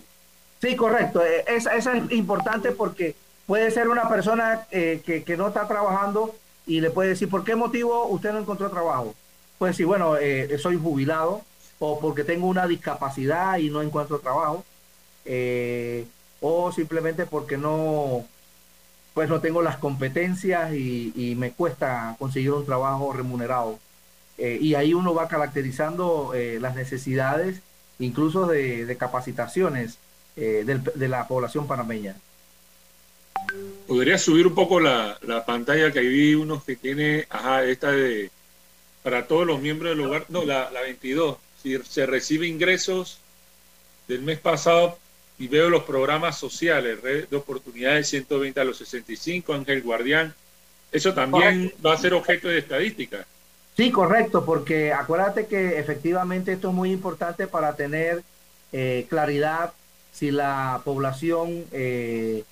Sí, 0.62 0.76
correcto. 0.76 1.24
Eh, 1.24 1.46
esa, 1.48 1.78
es 1.78 2.12
importante 2.12 2.72
porque 2.72 3.16
puede 3.46 3.72
ser 3.72 3.88
una 3.88 4.10
persona 4.10 4.68
eh, 4.72 5.02
que, 5.06 5.38
no 5.38 5.48
está 5.48 5.70
trabajando 5.70 6.36
y 6.68 6.82
le 6.82 6.90
puede 6.90 7.12
decir, 7.12 7.30
¿por 7.30 7.46
qué 7.46 7.56
motivo 7.56 8.08
usted 8.08 8.34
no 8.34 8.40
encontró 8.40 8.70
trabajo? 8.70 9.16
Pues 9.58 9.78
sí, 9.78 9.86
bueno, 9.86 10.16
soy 10.58 10.76
jubilado 10.76 11.46
o 11.80 12.00
porque 12.00 12.24
tengo 12.24 12.48
una 12.48 12.68
discapacidad 12.68 13.58
y 13.58 13.70
no 13.70 13.82
encuentro 13.82 14.20
trabajo, 14.20 14.64
o 16.42 16.72
simplemente 16.72 17.26
porque 17.26 17.58
no, 17.58 18.26
pues 19.14 19.28
no 19.30 19.42
tengo 19.42 19.62
las 19.62 19.78
competencias 19.78 20.74
y, 20.74 21.36
me 21.38 21.52
cuesta 21.52 22.16
conseguir 22.20 22.52
un 22.52 22.66
trabajo 22.66 23.12
remunerado. 23.14 23.80
Eh, 24.38 24.58
y 24.62 24.76
ahí 24.76 24.94
uno 24.94 25.14
va 25.14 25.28
caracterizando 25.28 26.34
eh, 26.34 26.58
las 26.62 26.74
necesidades 26.76 27.60
incluso 28.00 28.48
de, 28.48 28.96
capacitaciones 28.98 29.98
eh, 30.38 30.64
de 30.66 31.08
la 31.10 31.28
población 31.28 31.68
panameña. 31.68 32.16
¿Podría 33.88 34.18
subir 34.18 34.48
un 34.48 34.56
poco 34.56 34.80
la, 34.80 35.18
pantalla 35.46 35.92
que 35.92 36.00
ahí 36.00 36.08
vi 36.08 36.36
unos 36.36 36.64
que 36.64 36.78
tiene, 36.78 37.28
ajá, 37.30 37.66
esta 37.66 37.92
de, 37.92 38.32
para 39.04 39.28
todos 39.28 39.46
los 39.46 39.60
miembros 39.60 39.98
del 39.98 40.06
hogar, 40.06 40.28
no, 40.30 40.46
la, 40.46 40.72
la 40.72 40.82
22, 40.82 41.38
si 41.62 41.78
se 41.78 42.06
recibe 42.06 42.48
ingresos 42.48 43.20
del 44.08 44.22
mes 44.22 44.40
pasado 44.40 44.98
y 45.38 45.48
veo 45.48 45.70
los 45.70 45.84
programas 45.84 46.38
sociales, 46.38 47.02
Red 47.02 47.30
de 47.30 47.38
Oportunidades 47.38 48.10
120 48.10 48.60
a 48.60 48.64
los 48.64 48.78
65, 48.78 49.54
Ángel 49.54 49.82
Guardián. 49.82 50.34
Eso 50.92 51.14
también 51.14 51.72
va 51.86 51.94
a 51.94 51.98
ser 51.98 52.14
objeto 52.14 52.48
de 52.48 52.58
estadística. 52.58 53.26
Sí, 53.78 53.92
correcto, 53.92 54.44
porque 54.44 54.92
acuérdate 54.92 55.46
que 55.46 55.80
efectivamente 55.80 56.52
esto 56.52 56.70
es 56.70 56.74
muy 56.74 56.92
importante 56.92 57.48
para 57.48 57.76
tener 57.76 58.24
eh, 58.74 59.06
claridad 59.10 59.72
si 60.12 60.32
la 60.32 60.82
población 60.84 61.64
eh, 61.72 62.44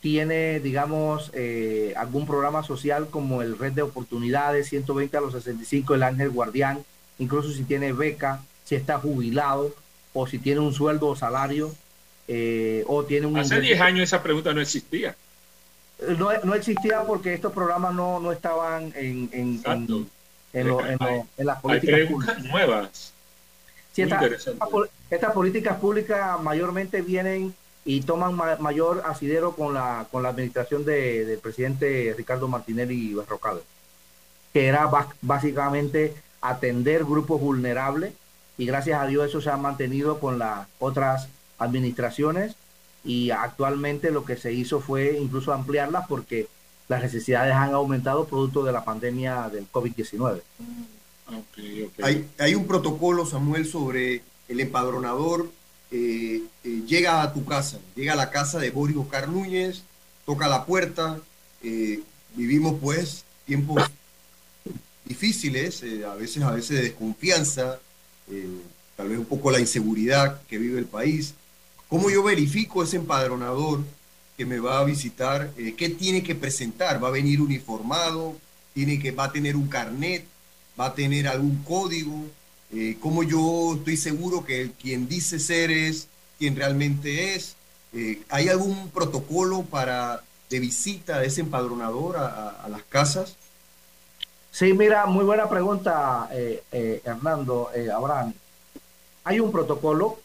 tiene, 0.00 0.60
digamos, 0.60 1.32
eh, 1.34 1.92
algún 1.96 2.26
programa 2.26 2.62
social 2.62 3.08
como 3.10 3.42
el 3.42 3.58
Red 3.58 3.72
de 3.72 3.82
Oportunidades 3.82 4.68
120 4.68 5.16
a 5.16 5.20
los 5.20 5.32
65, 5.32 5.94
el 5.94 6.04
Ángel 6.04 6.30
Guardián, 6.30 6.84
incluso 7.18 7.50
si 7.50 7.64
tiene 7.64 7.92
beca, 7.92 8.42
si 8.66 8.74
está 8.74 8.98
jubilado 8.98 9.72
o 10.12 10.26
si 10.26 10.38
tiene 10.38 10.60
un 10.60 10.74
sueldo 10.74 11.06
o 11.08 11.16
salario 11.16 11.72
eh, 12.28 12.84
o 12.88 13.04
tiene 13.04 13.26
un... 13.26 13.38
Hace 13.38 13.60
10 13.60 13.80
años 13.80 14.02
esa 14.02 14.22
pregunta 14.22 14.52
no 14.52 14.60
existía. 14.60 15.14
Eh, 16.00 16.16
no, 16.18 16.30
no, 16.42 16.54
existía 16.54 17.04
porque 17.04 17.32
estos 17.32 17.52
programas 17.52 17.94
no, 17.94 18.18
no 18.18 18.32
estaban 18.32 18.92
en, 18.96 19.30
en, 19.32 19.62
en, 19.64 20.08
en, 20.52 21.46
las 21.46 21.60
políticas 21.60 22.00
públicas. 22.10 22.44
nuevas. 22.44 23.12
estas 25.10 25.32
políticas 25.32 25.78
públicas 25.78 26.42
mayormente 26.42 27.02
vienen 27.02 27.54
y 27.84 28.00
toman 28.00 28.34
mayor 28.58 29.04
asidero 29.06 29.54
con 29.54 29.74
la, 29.74 30.08
con 30.10 30.24
la 30.24 30.30
administración 30.30 30.84
de, 30.84 31.24
del 31.24 31.38
presidente 31.38 32.12
Ricardo 32.18 32.48
Martinelli 32.48 33.14
Barrocado, 33.14 33.62
que 34.52 34.66
era 34.66 34.90
básicamente 35.22 36.14
atender 36.40 37.04
grupos 37.04 37.40
vulnerables 37.40 38.12
y 38.58 38.66
gracias 38.66 39.00
a 39.00 39.06
Dios 39.06 39.28
eso 39.28 39.40
se 39.40 39.50
ha 39.50 39.56
mantenido 39.56 40.20
con 40.20 40.38
las 40.38 40.66
otras 40.78 41.28
administraciones 41.58 42.56
y 43.04 43.30
actualmente 43.30 44.10
lo 44.10 44.24
que 44.24 44.36
se 44.36 44.52
hizo 44.52 44.80
fue 44.80 45.18
incluso 45.18 45.52
ampliarlas 45.52 46.06
porque 46.08 46.48
las 46.88 47.02
necesidades 47.02 47.54
han 47.54 47.72
aumentado 47.72 48.26
producto 48.26 48.64
de 48.64 48.72
la 48.72 48.84
pandemia 48.84 49.48
del 49.48 49.70
COVID-19. 49.70 50.40
Hay, 52.02 52.28
hay, 52.38 52.54
un 52.54 52.66
protocolo, 52.66 53.26
Samuel, 53.26 53.66
sobre 53.66 54.22
el 54.48 54.60
empadronador. 54.60 55.50
Eh, 55.90 56.42
eh, 56.64 56.82
llega 56.86 57.22
a 57.22 57.32
tu 57.32 57.44
casa, 57.44 57.78
llega 57.94 58.12
a 58.12 58.16
la 58.16 58.30
casa 58.30 58.58
de 58.58 58.70
Boris 58.70 58.96
Oscar 58.96 59.28
Núñez, 59.28 59.82
toca 60.24 60.48
la 60.48 60.64
puerta. 60.64 61.18
Eh, 61.62 62.00
vivimos 62.34 62.76
pues 62.80 63.24
tiempos 63.44 63.82
difíciles, 65.04 65.82
a 66.04 66.14
veces 66.14 66.42
a 66.42 66.50
veces 66.50 66.76
de 66.76 66.82
desconfianza, 66.84 67.78
tal 68.96 69.08
vez 69.08 69.18
un 69.18 69.26
poco 69.26 69.50
la 69.50 69.60
inseguridad 69.60 70.40
que 70.48 70.58
vive 70.58 70.78
el 70.78 70.86
país. 70.86 71.34
¿Cómo 71.88 72.10
yo 72.10 72.22
verifico 72.22 72.82
ese 72.82 72.96
empadronador 72.96 73.84
que 74.36 74.44
me 74.44 74.58
va 74.58 74.80
a 74.80 74.84
visitar? 74.84 75.52
Eh, 75.56 75.74
¿Qué 75.76 75.88
tiene 75.88 76.22
que 76.22 76.34
presentar? 76.34 77.02
¿Va 77.02 77.08
a 77.08 77.12
venir 77.12 77.40
uniformado? 77.40 78.36
¿Tiene 78.74 78.98
que, 78.98 79.12
¿Va 79.12 79.24
a 79.24 79.32
tener 79.32 79.54
un 79.54 79.68
carnet? 79.68 80.24
¿Va 80.78 80.86
a 80.86 80.94
tener 80.94 81.28
algún 81.28 81.62
código? 81.62 82.26
Eh, 82.72 82.96
¿Cómo 83.00 83.22
yo 83.22 83.74
estoy 83.76 83.96
seguro 83.96 84.44
que 84.44 84.72
quien 84.80 85.08
dice 85.08 85.38
ser 85.38 85.70
es 85.70 86.08
quien 86.38 86.56
realmente 86.56 87.34
es? 87.34 87.54
Eh, 87.92 88.22
¿Hay 88.28 88.48
algún 88.48 88.90
protocolo 88.90 89.62
para 89.62 90.22
de 90.50 90.60
visita 90.60 91.20
de 91.20 91.28
ese 91.28 91.40
empadronador 91.40 92.16
a, 92.16 92.66
las 92.68 92.82
casas? 92.84 93.36
Sí, 94.56 94.72
mira, 94.72 95.04
muy 95.04 95.22
buena 95.22 95.50
pregunta, 95.50 96.30
Hernando, 96.72 97.70
Abraham. 97.94 98.32
Hay 99.22 99.38
un 99.38 99.52
protocolo 99.52 100.18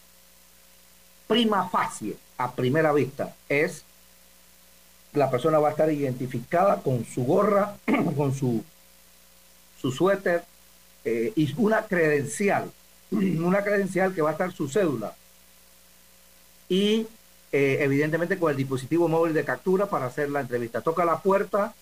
prima 1.26 1.68
facie, 1.68 2.16
a 2.38 2.50
primera 2.52 2.94
vista, 2.94 3.36
es 3.46 3.84
la 5.12 5.30
persona 5.30 5.58
va 5.58 5.68
a 5.68 5.70
estar 5.72 5.92
identificada 5.92 6.80
con 6.80 7.04
su 7.04 7.24
gorra, 7.26 7.76
con 8.16 8.34
su, 8.34 8.64
su 9.78 9.92
suéter 9.92 10.42
eh, 11.04 11.34
y 11.36 11.52
una 11.58 11.84
credencial, 11.84 12.72
una 13.10 13.62
credencial 13.62 14.14
que 14.14 14.22
va 14.22 14.30
a 14.30 14.32
estar 14.32 14.50
su 14.50 14.66
cédula 14.66 15.14
y 16.70 17.06
eh, 17.52 17.76
evidentemente 17.80 18.38
con 18.38 18.50
el 18.50 18.56
dispositivo 18.56 19.08
móvil 19.08 19.34
de 19.34 19.44
captura 19.44 19.90
para 19.90 20.06
hacer 20.06 20.30
la 20.30 20.40
entrevista. 20.40 20.80
Toca 20.80 21.04
la 21.04 21.20
puerta 21.20 21.74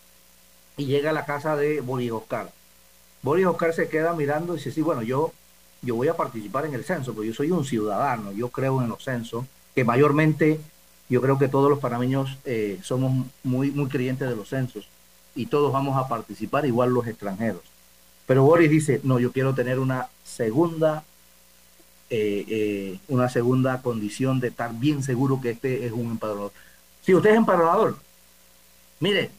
y 0.81 0.87
llega 0.87 1.11
a 1.11 1.13
la 1.13 1.27
casa 1.27 1.57
de 1.57 1.81
Boris 1.81 2.11
Oscar. 2.11 2.51
Boris 3.23 3.47
Oscar 3.47 3.75
se 3.75 3.89
queda 3.89 4.15
mirando 4.15 4.55
y 4.55 4.57
dice, 4.57 4.73
sí, 4.73 4.81
bueno, 4.81 5.03
yo 5.03 5.33
yo 5.83 5.95
voy 5.95 6.09
a 6.09 6.17
participar 6.17 6.67
en 6.67 6.75
el 6.75 6.85
censo, 6.85 7.15
porque 7.15 7.29
yo 7.29 7.35
soy 7.35 7.51
un 7.51 7.65
ciudadano, 7.65 8.33
yo 8.33 8.49
creo 8.49 8.83
en 8.83 8.89
los 8.89 9.03
censos, 9.03 9.47
que 9.75 9.85
mayormente 9.85 10.61
yo 11.09 11.21
creo 11.21 11.39
que 11.39 11.49
todos 11.49 11.71
los 11.71 11.79
panameños 11.79 12.39
eh, 12.45 12.79
somos 12.83 13.27
muy, 13.43 13.71
muy 13.71 13.89
creyentes 13.89 14.29
de 14.29 14.37
los 14.37 14.49
censos 14.49 14.89
y 15.35 15.47
todos 15.47 15.73
vamos 15.73 15.97
a 15.97 16.09
participar, 16.09 16.67
igual 16.67 16.91
los 16.91 17.07
extranjeros. 17.07 17.63
Pero 18.27 18.45
Boris 18.45 18.71
dice, 18.71 19.01
no, 19.05 19.19
yo 19.19 19.33
quiero 19.33 19.55
tener 19.55 19.79
una 19.79 20.09
segunda, 20.23 21.05
eh, 22.11 22.45
eh, 22.49 22.99
una 23.09 23.29
segunda 23.29 23.81
condición 23.83 24.39
de 24.39 24.49
estar 24.49 24.73
bien 24.75 25.03
seguro 25.03 25.41
que 25.41 25.51
este 25.51 25.87
es 25.87 25.93
un 25.93 26.13
empadronador. 26.13 26.53
Si 27.03 27.15
usted 27.15 27.31
es 27.31 27.37
empadronador, 27.37 27.97
mire, 29.01 29.31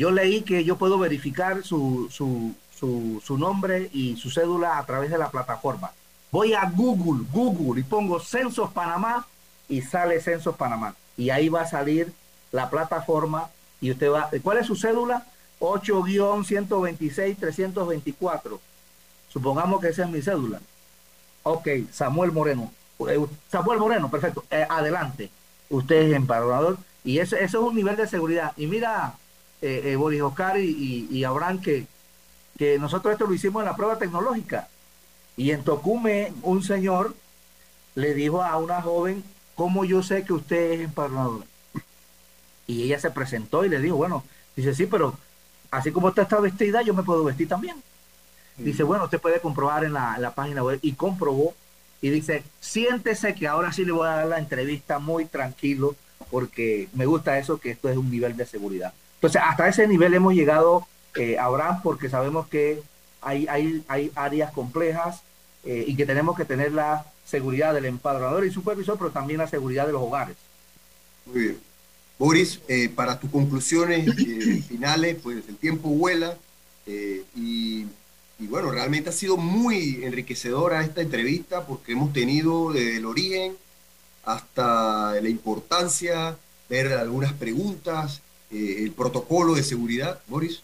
yo 0.00 0.10
leí 0.10 0.40
que 0.40 0.64
yo 0.64 0.76
puedo 0.76 0.98
verificar 0.98 1.62
su, 1.62 2.08
su, 2.10 2.54
su, 2.74 3.36
nombre 3.36 3.90
y 3.92 4.16
su 4.16 4.30
cédula 4.30 4.78
a 4.78 4.86
través 4.86 5.10
de 5.10 5.18
la 5.18 5.30
plataforma. 5.30 5.90
Voy 6.30 6.54
a 6.54 6.64
Google, 6.70 7.26
Google 7.30 7.82
y 7.82 7.84
pongo 7.84 8.18
Censos 8.18 8.72
Panamá 8.72 9.26
y 9.68 9.82
sale 9.82 10.18
Censos 10.22 10.56
Panamá. 10.56 10.94
y 11.18 11.28
ahí 11.28 11.50
va 11.50 11.60
a 11.60 11.66
salir 11.66 12.14
la 12.50 12.70
plataforma 12.70 13.50
y 13.82 13.90
usted 13.90 14.10
va, 14.10 14.30
¿cuál 14.42 14.56
es 14.56 14.68
su 14.68 14.74
cédula? 14.74 15.26
8-126-324. 15.58 18.58
Supongamos 19.28 19.82
que 19.82 19.88
esa 19.88 20.04
es 20.04 20.08
mi 20.08 20.22
cédula. 20.22 20.62
Ok, 21.42 21.68
Samuel 21.92 22.32
Moreno. 22.32 22.72
Eh, 23.06 23.22
Samuel 23.52 23.78
Moreno, 23.78 24.10
perfecto. 24.10 24.44
Eh, 24.50 24.64
adelante. 24.66 25.28
Usted 25.68 26.08
es 26.08 26.14
empadronador. 26.14 26.78
Y 27.04 27.18
eso, 27.18 27.36
eso, 27.36 27.58
es 27.58 27.64
un 27.64 27.74
nivel 27.74 27.96
de 27.96 28.08
seguridad. 28.08 28.54
Y 28.56 28.66
mira, 28.66 29.18
eh, 29.62 29.96
Boris 29.96 30.22
Oscar 30.22 30.58
y, 30.58 31.08
y, 31.10 31.24
Abraham, 31.24 31.60
que, 31.60 31.86
que 32.58 32.78
nosotros 32.78 33.12
esto 33.12 33.26
lo 33.26 33.34
hicimos 33.34 33.62
en 33.62 33.66
la 33.66 33.76
prueba 33.76 33.98
tecnológica. 33.98 34.68
Y 35.36 35.50
en 35.52 35.64
Tocume, 35.64 36.32
un 36.42 36.62
señor 36.62 37.14
le 37.94 38.14
dijo 38.14 38.42
a 38.42 38.56
una 38.58 38.82
joven, 38.82 39.24
¿cómo 39.54 39.84
yo 39.84 40.02
sé 40.02 40.24
que 40.24 40.32
usted 40.32 40.72
es 40.72 40.80
empadronador? 40.80 41.44
Y 42.66 42.84
ella 42.84 42.98
se 42.98 43.10
presentó 43.10 43.64
y 43.64 43.68
le 43.68 43.80
dijo, 43.80 43.96
bueno, 43.96 44.24
dice, 44.56 44.74
sí, 44.74 44.86
pero 44.86 45.18
así 45.70 45.90
como 45.90 46.08
usted 46.08 46.22
está 46.22 46.40
vestida, 46.40 46.82
yo 46.82 46.94
me 46.94 47.02
puedo 47.02 47.24
vestir 47.24 47.48
también. 47.48 47.76
Dice, 48.56 48.82
bueno, 48.82 49.04
usted 49.04 49.20
puede 49.20 49.40
comprobar 49.40 49.84
en 49.84 49.94
la, 49.94 50.32
página 50.34 50.62
web 50.62 50.78
y 50.82 50.92
comprobó 50.92 51.54
y 52.02 52.10
dice, 52.10 52.42
siéntese 52.60 53.34
que 53.34 53.48
ahora 53.48 53.72
sí 53.72 53.84
le 53.84 53.92
voy 53.92 54.06
a 54.06 54.16
dar 54.16 54.26
la 54.26 54.38
entrevista 54.38 54.98
muy 54.98 55.24
tranquilo 55.24 55.96
porque 56.30 56.88
me 56.92 57.06
gusta 57.06 57.38
eso, 57.38 57.58
que 57.58 57.70
esto 57.70 57.88
es 57.88 57.96
un 57.96 58.10
nivel 58.10 58.36
de 58.36 58.46
seguridad. 58.46 58.92
Entonces, 59.20 59.42
hasta 59.44 59.68
ese 59.68 59.86
nivel 59.86 60.14
hemos 60.14 60.34
llegado, 60.34 60.86
eh, 61.14 61.38
Abraham, 61.38 61.80
porque 61.82 62.08
sabemos 62.08 62.48
que 62.48 62.82
hay, 63.20 63.46
hay, 63.48 63.84
hay 63.88 64.10
áreas 64.14 64.52
complejas 64.52 65.22
eh, 65.64 65.84
y 65.86 65.94
que 65.94 66.06
tenemos 66.06 66.36
que 66.36 66.44
tener 66.44 66.72
la 66.72 67.04
seguridad 67.26 67.74
del 67.74 67.84
empadronador 67.84 68.44
y 68.46 68.50
supervisor, 68.50 68.98
pero 68.98 69.10
también 69.10 69.38
la 69.38 69.46
seguridad 69.46 69.86
de 69.86 69.92
los 69.92 70.02
hogares. 70.02 70.36
Muy 71.26 71.40
bien. 71.40 71.70
Boris, 72.20 72.60
eh, 72.68 72.90
para 72.94 73.18
tus 73.18 73.30
conclusiones 73.30 74.06
eh, 74.06 74.62
finales, 74.68 75.16
pues 75.22 75.42
el 75.48 75.56
tiempo 75.56 75.88
vuela 75.88 76.36
eh, 76.86 77.24
y, 77.34 77.86
bueno, 78.40 78.70
realmente 78.70 79.08
ha 79.08 79.12
sido 79.12 79.38
muy 79.38 80.04
enriquecedora 80.04 80.82
esta 80.82 81.00
entrevista 81.00 81.66
porque 81.66 81.92
hemos 81.92 82.12
tenido 82.12 82.72
desde 82.72 82.98
el 82.98 83.06
origen 83.06 83.56
hasta 84.24 85.18
la 85.18 85.28
importancia, 85.30 86.36
ver 86.68 86.92
algunas 86.92 87.32
preguntas, 87.32 88.20
el 88.50 88.92
protocolo 88.92 89.54
de 89.54 89.62
seguridad. 89.62 90.20
Boris. 90.26 90.62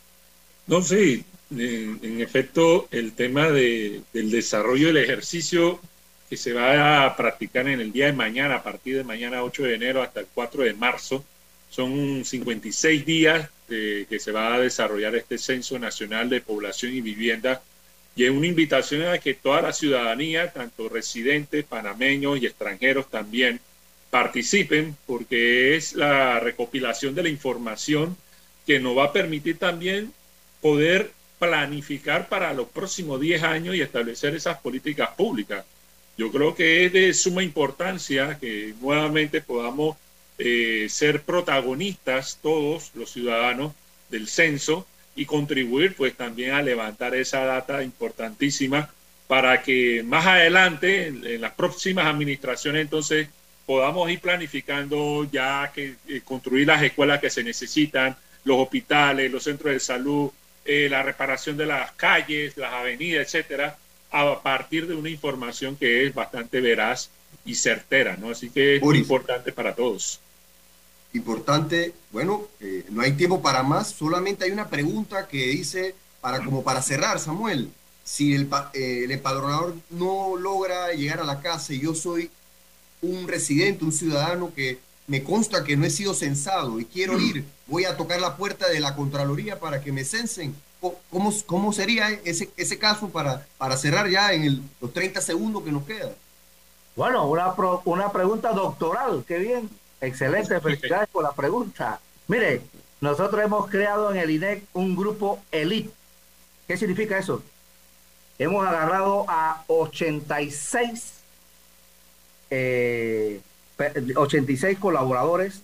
No, 0.66 0.82
sí, 0.82 1.24
en 1.50 2.20
efecto, 2.20 2.88
el 2.90 3.12
tema 3.12 3.50
de, 3.50 4.02
del 4.12 4.30
desarrollo 4.30 4.88
del 4.88 4.96
ejercicio 4.98 5.80
que 6.28 6.36
se 6.36 6.52
va 6.52 7.04
a 7.04 7.16
practicar 7.16 7.68
en 7.68 7.80
el 7.80 7.92
día 7.92 8.06
de 8.06 8.12
mañana, 8.12 8.56
a 8.56 8.62
partir 8.62 8.96
de 8.96 9.04
mañana 9.04 9.44
8 9.44 9.62
de 9.62 9.74
enero 9.74 10.02
hasta 10.02 10.20
el 10.20 10.26
4 10.34 10.64
de 10.64 10.74
marzo, 10.74 11.24
son 11.70 12.24
56 12.24 13.06
días 13.06 13.48
que 13.68 14.18
se 14.18 14.32
va 14.32 14.54
a 14.54 14.60
desarrollar 14.60 15.14
este 15.14 15.38
Censo 15.38 15.78
Nacional 15.78 16.28
de 16.28 16.40
Población 16.40 16.94
y 16.94 17.00
Vivienda 17.00 17.62
y 18.16 18.24
es 18.24 18.30
una 18.30 18.46
invitación 18.46 19.06
a 19.06 19.18
que 19.18 19.34
toda 19.34 19.60
la 19.60 19.74
ciudadanía, 19.74 20.50
tanto 20.50 20.88
residentes, 20.88 21.66
panameños 21.66 22.40
y 22.40 22.46
extranjeros 22.46 23.10
también, 23.10 23.60
participen 24.10 24.96
porque 25.06 25.76
es 25.76 25.94
la 25.94 26.40
recopilación 26.40 27.14
de 27.14 27.22
la 27.24 27.28
información 27.28 28.16
que 28.66 28.80
nos 28.80 28.96
va 28.96 29.04
a 29.04 29.12
permitir 29.12 29.58
también 29.58 30.12
poder 30.60 31.12
planificar 31.38 32.28
para 32.28 32.52
los 32.54 32.68
próximos 32.68 33.20
10 33.20 33.42
años 33.42 33.74
y 33.74 33.80
establecer 33.80 34.34
esas 34.34 34.58
políticas 34.58 35.10
públicas. 35.10 35.64
Yo 36.16 36.32
creo 36.32 36.54
que 36.54 36.86
es 36.86 36.92
de 36.92 37.12
suma 37.12 37.42
importancia 37.42 38.38
que 38.38 38.74
nuevamente 38.80 39.42
podamos 39.42 39.96
eh, 40.38 40.86
ser 40.88 41.22
protagonistas 41.22 42.38
todos 42.42 42.90
los 42.94 43.10
ciudadanos 43.10 43.72
del 44.10 44.28
censo 44.28 44.86
y 45.14 45.26
contribuir 45.26 45.94
pues 45.94 46.14
también 46.14 46.52
a 46.52 46.62
levantar 46.62 47.14
esa 47.14 47.44
data 47.44 47.82
importantísima 47.82 48.90
para 49.26 49.62
que 49.62 50.02
más 50.04 50.26
adelante 50.26 51.06
en, 51.06 51.40
las 51.40 51.52
próximas 51.52 52.06
administraciones 52.06 52.82
entonces 52.82 53.28
podamos 53.66 54.10
ir 54.10 54.20
planificando 54.20 55.24
ya 55.30 55.70
que 55.74 55.96
eh, 56.08 56.22
construir 56.24 56.66
las 56.66 56.82
escuelas 56.82 57.20
que 57.20 57.30
se 57.30 57.42
necesitan, 57.42 58.16
los 58.44 58.58
hospitales, 58.58 59.30
los 59.30 59.44
centros 59.44 59.74
de 59.74 59.80
salud, 59.80 60.30
eh, 60.64 60.88
la 60.88 61.02
reparación 61.02 61.56
de 61.56 61.66
las 61.66 61.92
calles, 61.92 62.56
las 62.56 62.72
avenidas, 62.72 63.26
etcétera, 63.26 63.76
a 64.10 64.40
partir 64.40 64.86
de 64.86 64.94
una 64.94 65.10
información 65.10 65.76
que 65.76 66.06
es 66.06 66.14
bastante 66.14 66.60
veraz 66.60 67.10
y 67.44 67.54
certera, 67.54 68.16
¿no? 68.16 68.30
Así 68.30 68.50
que 68.50 68.76
es 68.76 68.82
muy 68.82 68.98
importante 68.98 69.52
para 69.52 69.74
todos 69.74 70.20
importante, 71.16 71.94
bueno, 72.12 72.46
eh, 72.60 72.84
no 72.90 73.02
hay 73.02 73.12
tiempo 73.12 73.42
para 73.42 73.62
más, 73.62 73.88
solamente 73.88 74.44
hay 74.44 74.50
una 74.50 74.68
pregunta 74.68 75.26
que 75.26 75.46
dice, 75.46 75.94
para 76.20 76.44
como 76.44 76.62
para 76.62 76.82
cerrar, 76.82 77.18
Samuel, 77.18 77.70
si 78.04 78.34
el, 78.34 78.48
eh, 78.74 79.02
el 79.04 79.10
empadronador 79.10 79.74
no 79.90 80.36
logra 80.36 80.92
llegar 80.92 81.20
a 81.20 81.24
la 81.24 81.40
casa 81.40 81.72
y 81.72 81.80
yo 81.80 81.94
soy 81.94 82.30
un 83.06 83.28
residente, 83.28 83.84
un 83.84 83.92
ciudadano 83.92 84.52
que 84.54 84.78
me 85.06 85.22
consta 85.22 85.64
que 85.64 85.76
no 85.76 85.84
he 85.86 85.90
sido 85.90 86.14
censado 86.14 86.80
y 86.80 86.84
quiero 86.84 87.18
ir, 87.18 87.44
voy 87.66 87.84
a 87.84 87.96
tocar 87.96 88.20
la 88.20 88.36
puerta 88.36 88.68
de 88.68 88.80
la 88.80 88.94
Contraloría 88.96 89.60
para 89.60 89.80
que 89.80 89.92
me 89.92 90.04
censen. 90.04 90.54
¿Cómo, 91.10 91.32
cómo 91.46 91.72
sería 91.72 92.10
ese, 92.24 92.50
ese 92.56 92.78
caso 92.78 93.08
para, 93.08 93.46
para 93.58 93.76
cerrar 93.76 94.08
ya 94.08 94.32
en 94.32 94.68
los 94.80 94.92
30 94.92 95.20
segundos 95.20 95.62
que 95.64 95.72
nos 95.72 95.84
quedan? 95.84 96.12
Bueno, 96.94 97.26
una, 97.26 97.54
una 97.84 98.12
pregunta 98.12 98.52
doctoral, 98.52 99.24
qué 99.26 99.38
bien. 99.38 99.70
Excelente, 100.00 100.60
felicidades 100.62 101.08
por 101.08 101.22
la 101.22 101.32
pregunta. 101.32 102.00
Mire, 102.28 102.62
nosotros 103.00 103.42
hemos 103.44 103.68
creado 103.68 104.10
en 104.10 104.18
el 104.18 104.30
INEC 104.30 104.64
un 104.72 104.96
grupo 104.96 105.40
elite. 105.50 105.90
¿Qué 106.66 106.76
significa 106.76 107.18
eso? 107.18 107.42
Hemos 108.38 108.66
agarrado 108.66 109.24
a 109.28 109.64
86, 109.68 111.15
86 112.50 113.40
eh, 114.64 114.80
colaboradores 114.80 115.62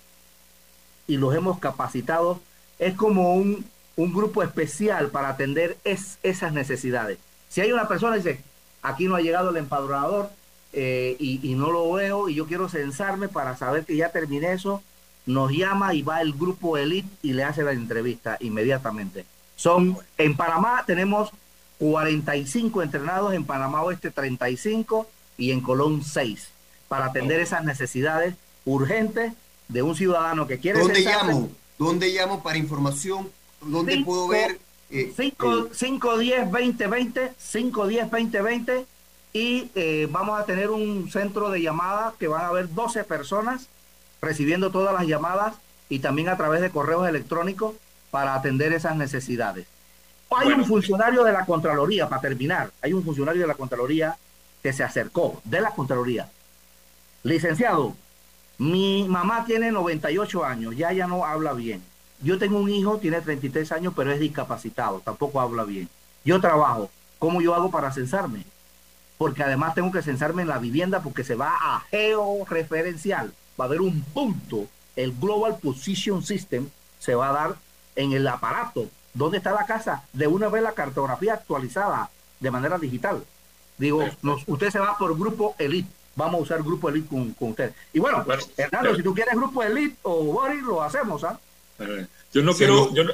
y 1.06 1.16
los 1.16 1.34
hemos 1.34 1.58
capacitado. 1.58 2.40
Es 2.78 2.94
como 2.94 3.34
un, 3.34 3.64
un 3.96 4.12
grupo 4.12 4.42
especial 4.42 5.10
para 5.10 5.30
atender 5.30 5.76
esas 5.84 6.52
necesidades. 6.52 7.18
Si 7.48 7.60
hay 7.60 7.72
una 7.72 7.88
persona 7.88 8.16
que 8.16 8.22
dice, 8.22 8.40
aquí 8.82 9.06
no 9.06 9.16
ha 9.16 9.20
llegado 9.20 9.50
el 9.50 9.56
empadronador, 9.56 10.30
eh, 10.74 11.16
y, 11.18 11.54
no 11.54 11.70
lo 11.70 11.92
veo 11.92 12.30
y 12.30 12.34
yo 12.34 12.46
quiero 12.46 12.66
censarme 12.66 13.28
para 13.28 13.58
saber 13.58 13.84
que 13.84 13.94
ya 13.94 14.08
terminé 14.10 14.52
eso, 14.52 14.82
nos 15.26 15.52
llama 15.52 15.92
y 15.92 16.00
va 16.00 16.22
el 16.22 16.32
grupo 16.32 16.78
Elite 16.78 17.08
y 17.22 17.34
le 17.34 17.44
hace 17.44 17.62
la 17.62 17.72
entrevista 17.72 18.38
inmediatamente. 18.40 19.26
Son, 19.54 19.98
en 20.16 20.34
Panamá 20.34 20.82
tenemos 20.86 21.30
45 21.78 22.82
entrenados, 22.82 23.34
en 23.34 23.44
Panamá 23.44 23.82
Oeste 23.82 24.10
35 24.10 25.06
y 25.36 25.50
en 25.50 25.60
Colón 25.60 26.02
6 26.02 26.51
para 26.92 27.06
atender 27.06 27.40
esas 27.40 27.64
necesidades 27.64 28.34
urgentes 28.66 29.32
de 29.68 29.80
un 29.80 29.96
ciudadano 29.96 30.46
que 30.46 30.58
quiere 30.58 30.78
¿Dónde 30.78 31.00
llamo? 31.00 31.50
¿Dónde 31.78 32.08
llamo 32.10 32.42
para 32.42 32.58
información? 32.58 33.30
¿Dónde 33.62 34.02
puedo 34.04 34.28
ver? 34.28 34.60
5, 34.90 35.68
5, 35.72 36.18
10, 36.18 36.50
20, 36.50 36.86
20, 36.86 37.32
5, 37.38 37.86
10, 37.86 38.10
20, 38.10 38.42
20 38.42 38.86
y 39.32 39.70
eh, 39.74 40.06
vamos 40.10 40.38
a 40.38 40.44
tener 40.44 40.68
un 40.68 41.10
centro 41.10 41.48
de 41.48 41.62
llamadas 41.62 42.12
que 42.18 42.28
van 42.28 42.42
a 42.42 42.48
haber 42.48 42.74
12 42.74 43.04
personas 43.04 43.68
recibiendo 44.20 44.70
todas 44.70 44.92
las 44.92 45.06
llamadas 45.06 45.54
y 45.88 46.00
también 46.00 46.28
a 46.28 46.36
través 46.36 46.60
de 46.60 46.68
correos 46.68 47.08
electrónicos 47.08 47.74
para 48.10 48.34
atender 48.34 48.70
esas 48.74 48.96
necesidades. 48.96 49.66
Hay 50.36 50.48
un 50.48 50.66
funcionario 50.66 51.24
de 51.24 51.32
la 51.32 51.46
Contraloría, 51.46 52.10
para 52.10 52.20
terminar, 52.20 52.70
hay 52.82 52.92
un 52.92 53.02
funcionario 53.02 53.40
de 53.40 53.48
la 53.48 53.54
Contraloría 53.54 54.14
que 54.62 54.74
se 54.74 54.84
acercó, 54.84 55.40
de 55.44 55.62
la 55.62 55.70
Contraloría. 55.70 56.28
Licenciado, 57.22 57.94
mi 58.58 59.06
mamá 59.08 59.44
tiene 59.44 59.70
98 59.70 60.44
años, 60.44 60.76
ya 60.76 60.92
ya 60.92 61.06
no 61.06 61.24
habla 61.24 61.52
bien. 61.52 61.82
Yo 62.20 62.38
tengo 62.38 62.58
un 62.58 62.70
hijo, 62.70 62.98
tiene 62.98 63.20
33 63.20 63.72
años, 63.72 63.92
pero 63.96 64.12
es 64.12 64.20
discapacitado, 64.20 65.00
tampoco 65.00 65.40
habla 65.40 65.64
bien. 65.64 65.88
Yo 66.24 66.40
trabajo, 66.40 66.90
¿cómo 67.18 67.40
yo 67.40 67.54
hago 67.54 67.70
para 67.70 67.92
censarme? 67.92 68.44
porque 69.22 69.44
además 69.44 69.76
tengo 69.76 69.92
que 69.92 70.02
censarme 70.02 70.42
en 70.42 70.48
la 70.48 70.58
vivienda 70.58 71.00
porque 71.00 71.22
se 71.22 71.36
va 71.36 71.56
a 71.60 71.84
georreferencial. 71.92 73.32
Va 73.58 73.66
a 73.66 73.68
haber 73.68 73.80
un 73.80 74.02
punto, 74.02 74.66
el 74.96 75.16
Global 75.16 75.58
Position 75.62 76.24
System 76.24 76.68
se 76.98 77.14
va 77.14 77.28
a 77.28 77.32
dar 77.32 77.56
en 77.94 78.10
el 78.10 78.26
aparato. 78.26 78.88
¿Dónde 79.14 79.38
está 79.38 79.52
la 79.52 79.64
casa? 79.64 80.02
De 80.12 80.26
una 80.26 80.48
vez 80.48 80.64
la 80.64 80.72
cartografía 80.72 81.34
actualizada 81.34 82.10
de 82.40 82.50
manera 82.50 82.78
digital. 82.78 83.22
Digo, 83.78 84.04
usted 84.48 84.70
se 84.70 84.80
va 84.80 84.98
por 84.98 85.16
grupo 85.16 85.54
elite. 85.56 85.88
Vamos 86.14 86.40
a 86.40 86.42
usar 86.42 86.62
grupo 86.62 86.88
elite 86.88 87.08
con, 87.08 87.34
usted. 87.38 87.72
Y 87.92 87.98
bueno, 87.98 88.24
Hernando, 88.56 88.94
si 88.96 89.02
tú 89.02 89.14
quieres 89.14 89.34
grupo 89.34 89.62
elite 89.62 89.96
o 90.02 90.24
Boris, 90.24 90.62
lo 90.62 90.82
hacemos, 90.82 91.24
¿ah? 91.24 91.38
Yo 92.32 92.42
no 92.42 92.54
quiero, 92.54 92.92
yo 92.94 93.04
no, 93.04 93.12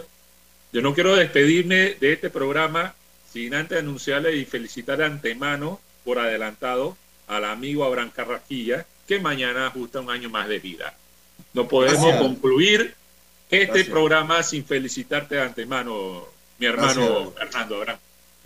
yo 0.73 0.83
no 0.83 0.95
quiero 0.95 1.17
despedirme 1.17 1.97
de 2.01 2.13
este 2.13 2.29
programa 2.29 2.95
sin 3.33 3.55
antes 3.55 3.79
anunciarle 3.79 4.37
y 4.37 4.45
felicitar 4.45 4.99
de 4.99 5.05
antemano 5.05 5.81
por 6.05 6.19
adelantado 6.19 6.97
al 7.27 7.45
amigo 7.45 7.85
Abraham 7.85 8.11
Carrasquilla, 8.15 8.87
que 9.07 9.21
mañana 9.21 9.67
ajusta 9.67 10.01
un 10.01 10.11
año 10.11 10.31
más 10.31 10.49
de 10.49 10.59
vida. 10.59 10.95
No 11.53 11.69
podemos 11.69 12.17
concluir 12.17 12.95
este 13.51 13.85
programa 13.85 14.43
sin 14.43 14.65
felicitarte 14.65 15.37
de 15.37 15.43
antemano, 15.43 16.25
mi 16.59 16.67
hermano 16.67 17.33
Fernando 17.33 17.77
Abraham. 17.77 17.99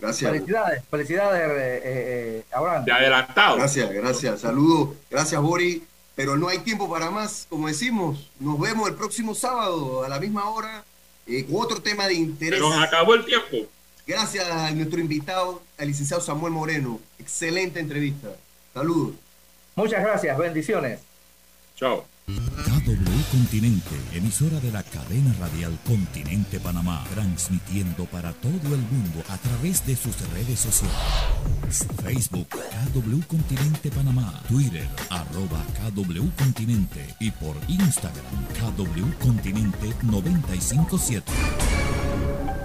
Gracias. 0.03 0.31
Felicidades, 0.33 0.83
felicidades, 0.91 1.41
eh, 1.41 1.53
eh, 1.55 1.81
eh, 1.85 2.43
Abraham. 2.51 2.83
De 2.83 2.91
adelantado. 2.91 3.55
Gracias, 3.55 3.89
gracias. 3.89 4.41
Saludos. 4.41 4.97
Gracias, 5.09 5.41
Bori. 5.41 5.81
Pero 6.13 6.35
no 6.35 6.49
hay 6.49 6.59
tiempo 6.59 6.89
para 6.89 7.09
más, 7.09 7.47
como 7.49 7.69
decimos. 7.69 8.29
Nos 8.37 8.59
vemos 8.59 8.89
el 8.89 8.95
próximo 8.95 9.33
sábado 9.33 10.03
a 10.03 10.09
la 10.09 10.19
misma 10.19 10.49
hora 10.49 10.83
con 11.25 11.61
otro 11.61 11.81
tema 11.81 12.05
de 12.07 12.15
interés. 12.15 12.59
Pero 12.59 12.73
acabó 12.73 13.15
el 13.15 13.23
tiempo. 13.23 13.69
Gracias 14.05 14.45
a 14.45 14.71
nuestro 14.71 14.99
invitado, 14.99 15.63
el 15.77 15.87
licenciado 15.87 16.21
Samuel 16.21 16.51
Moreno. 16.51 16.99
Excelente 17.17 17.79
entrevista. 17.79 18.27
Saludos. 18.73 19.15
Muchas 19.73 20.03
gracias. 20.03 20.37
Bendiciones. 20.37 20.99
Chao. 21.77 22.05
KW 22.25 23.31
Continente, 23.31 23.95
emisora 24.13 24.59
de 24.61 24.71
la 24.71 24.81
cadena 24.81 25.33
radial 25.39 25.77
Continente 25.85 26.59
Panamá, 26.59 27.03
transmitiendo 27.13 28.05
para 28.05 28.31
todo 28.33 28.73
el 28.73 28.81
mundo 28.81 29.23
a 29.27 29.37
través 29.37 29.85
de 29.85 29.95
sus 29.95 30.17
redes 30.29 30.59
sociales. 30.59 30.95
Facebook 32.01 32.47
KW 32.47 33.19
Continente 33.27 33.91
Panamá, 33.91 34.41
Twitter 34.47 34.87
arroba 35.09 35.63
KW 35.79 36.29
Continente 36.37 37.05
y 37.19 37.29
por 37.31 37.57
Instagram 37.67 38.45
KW 38.57 39.11
Continente 39.21 39.93
957. 40.03 42.62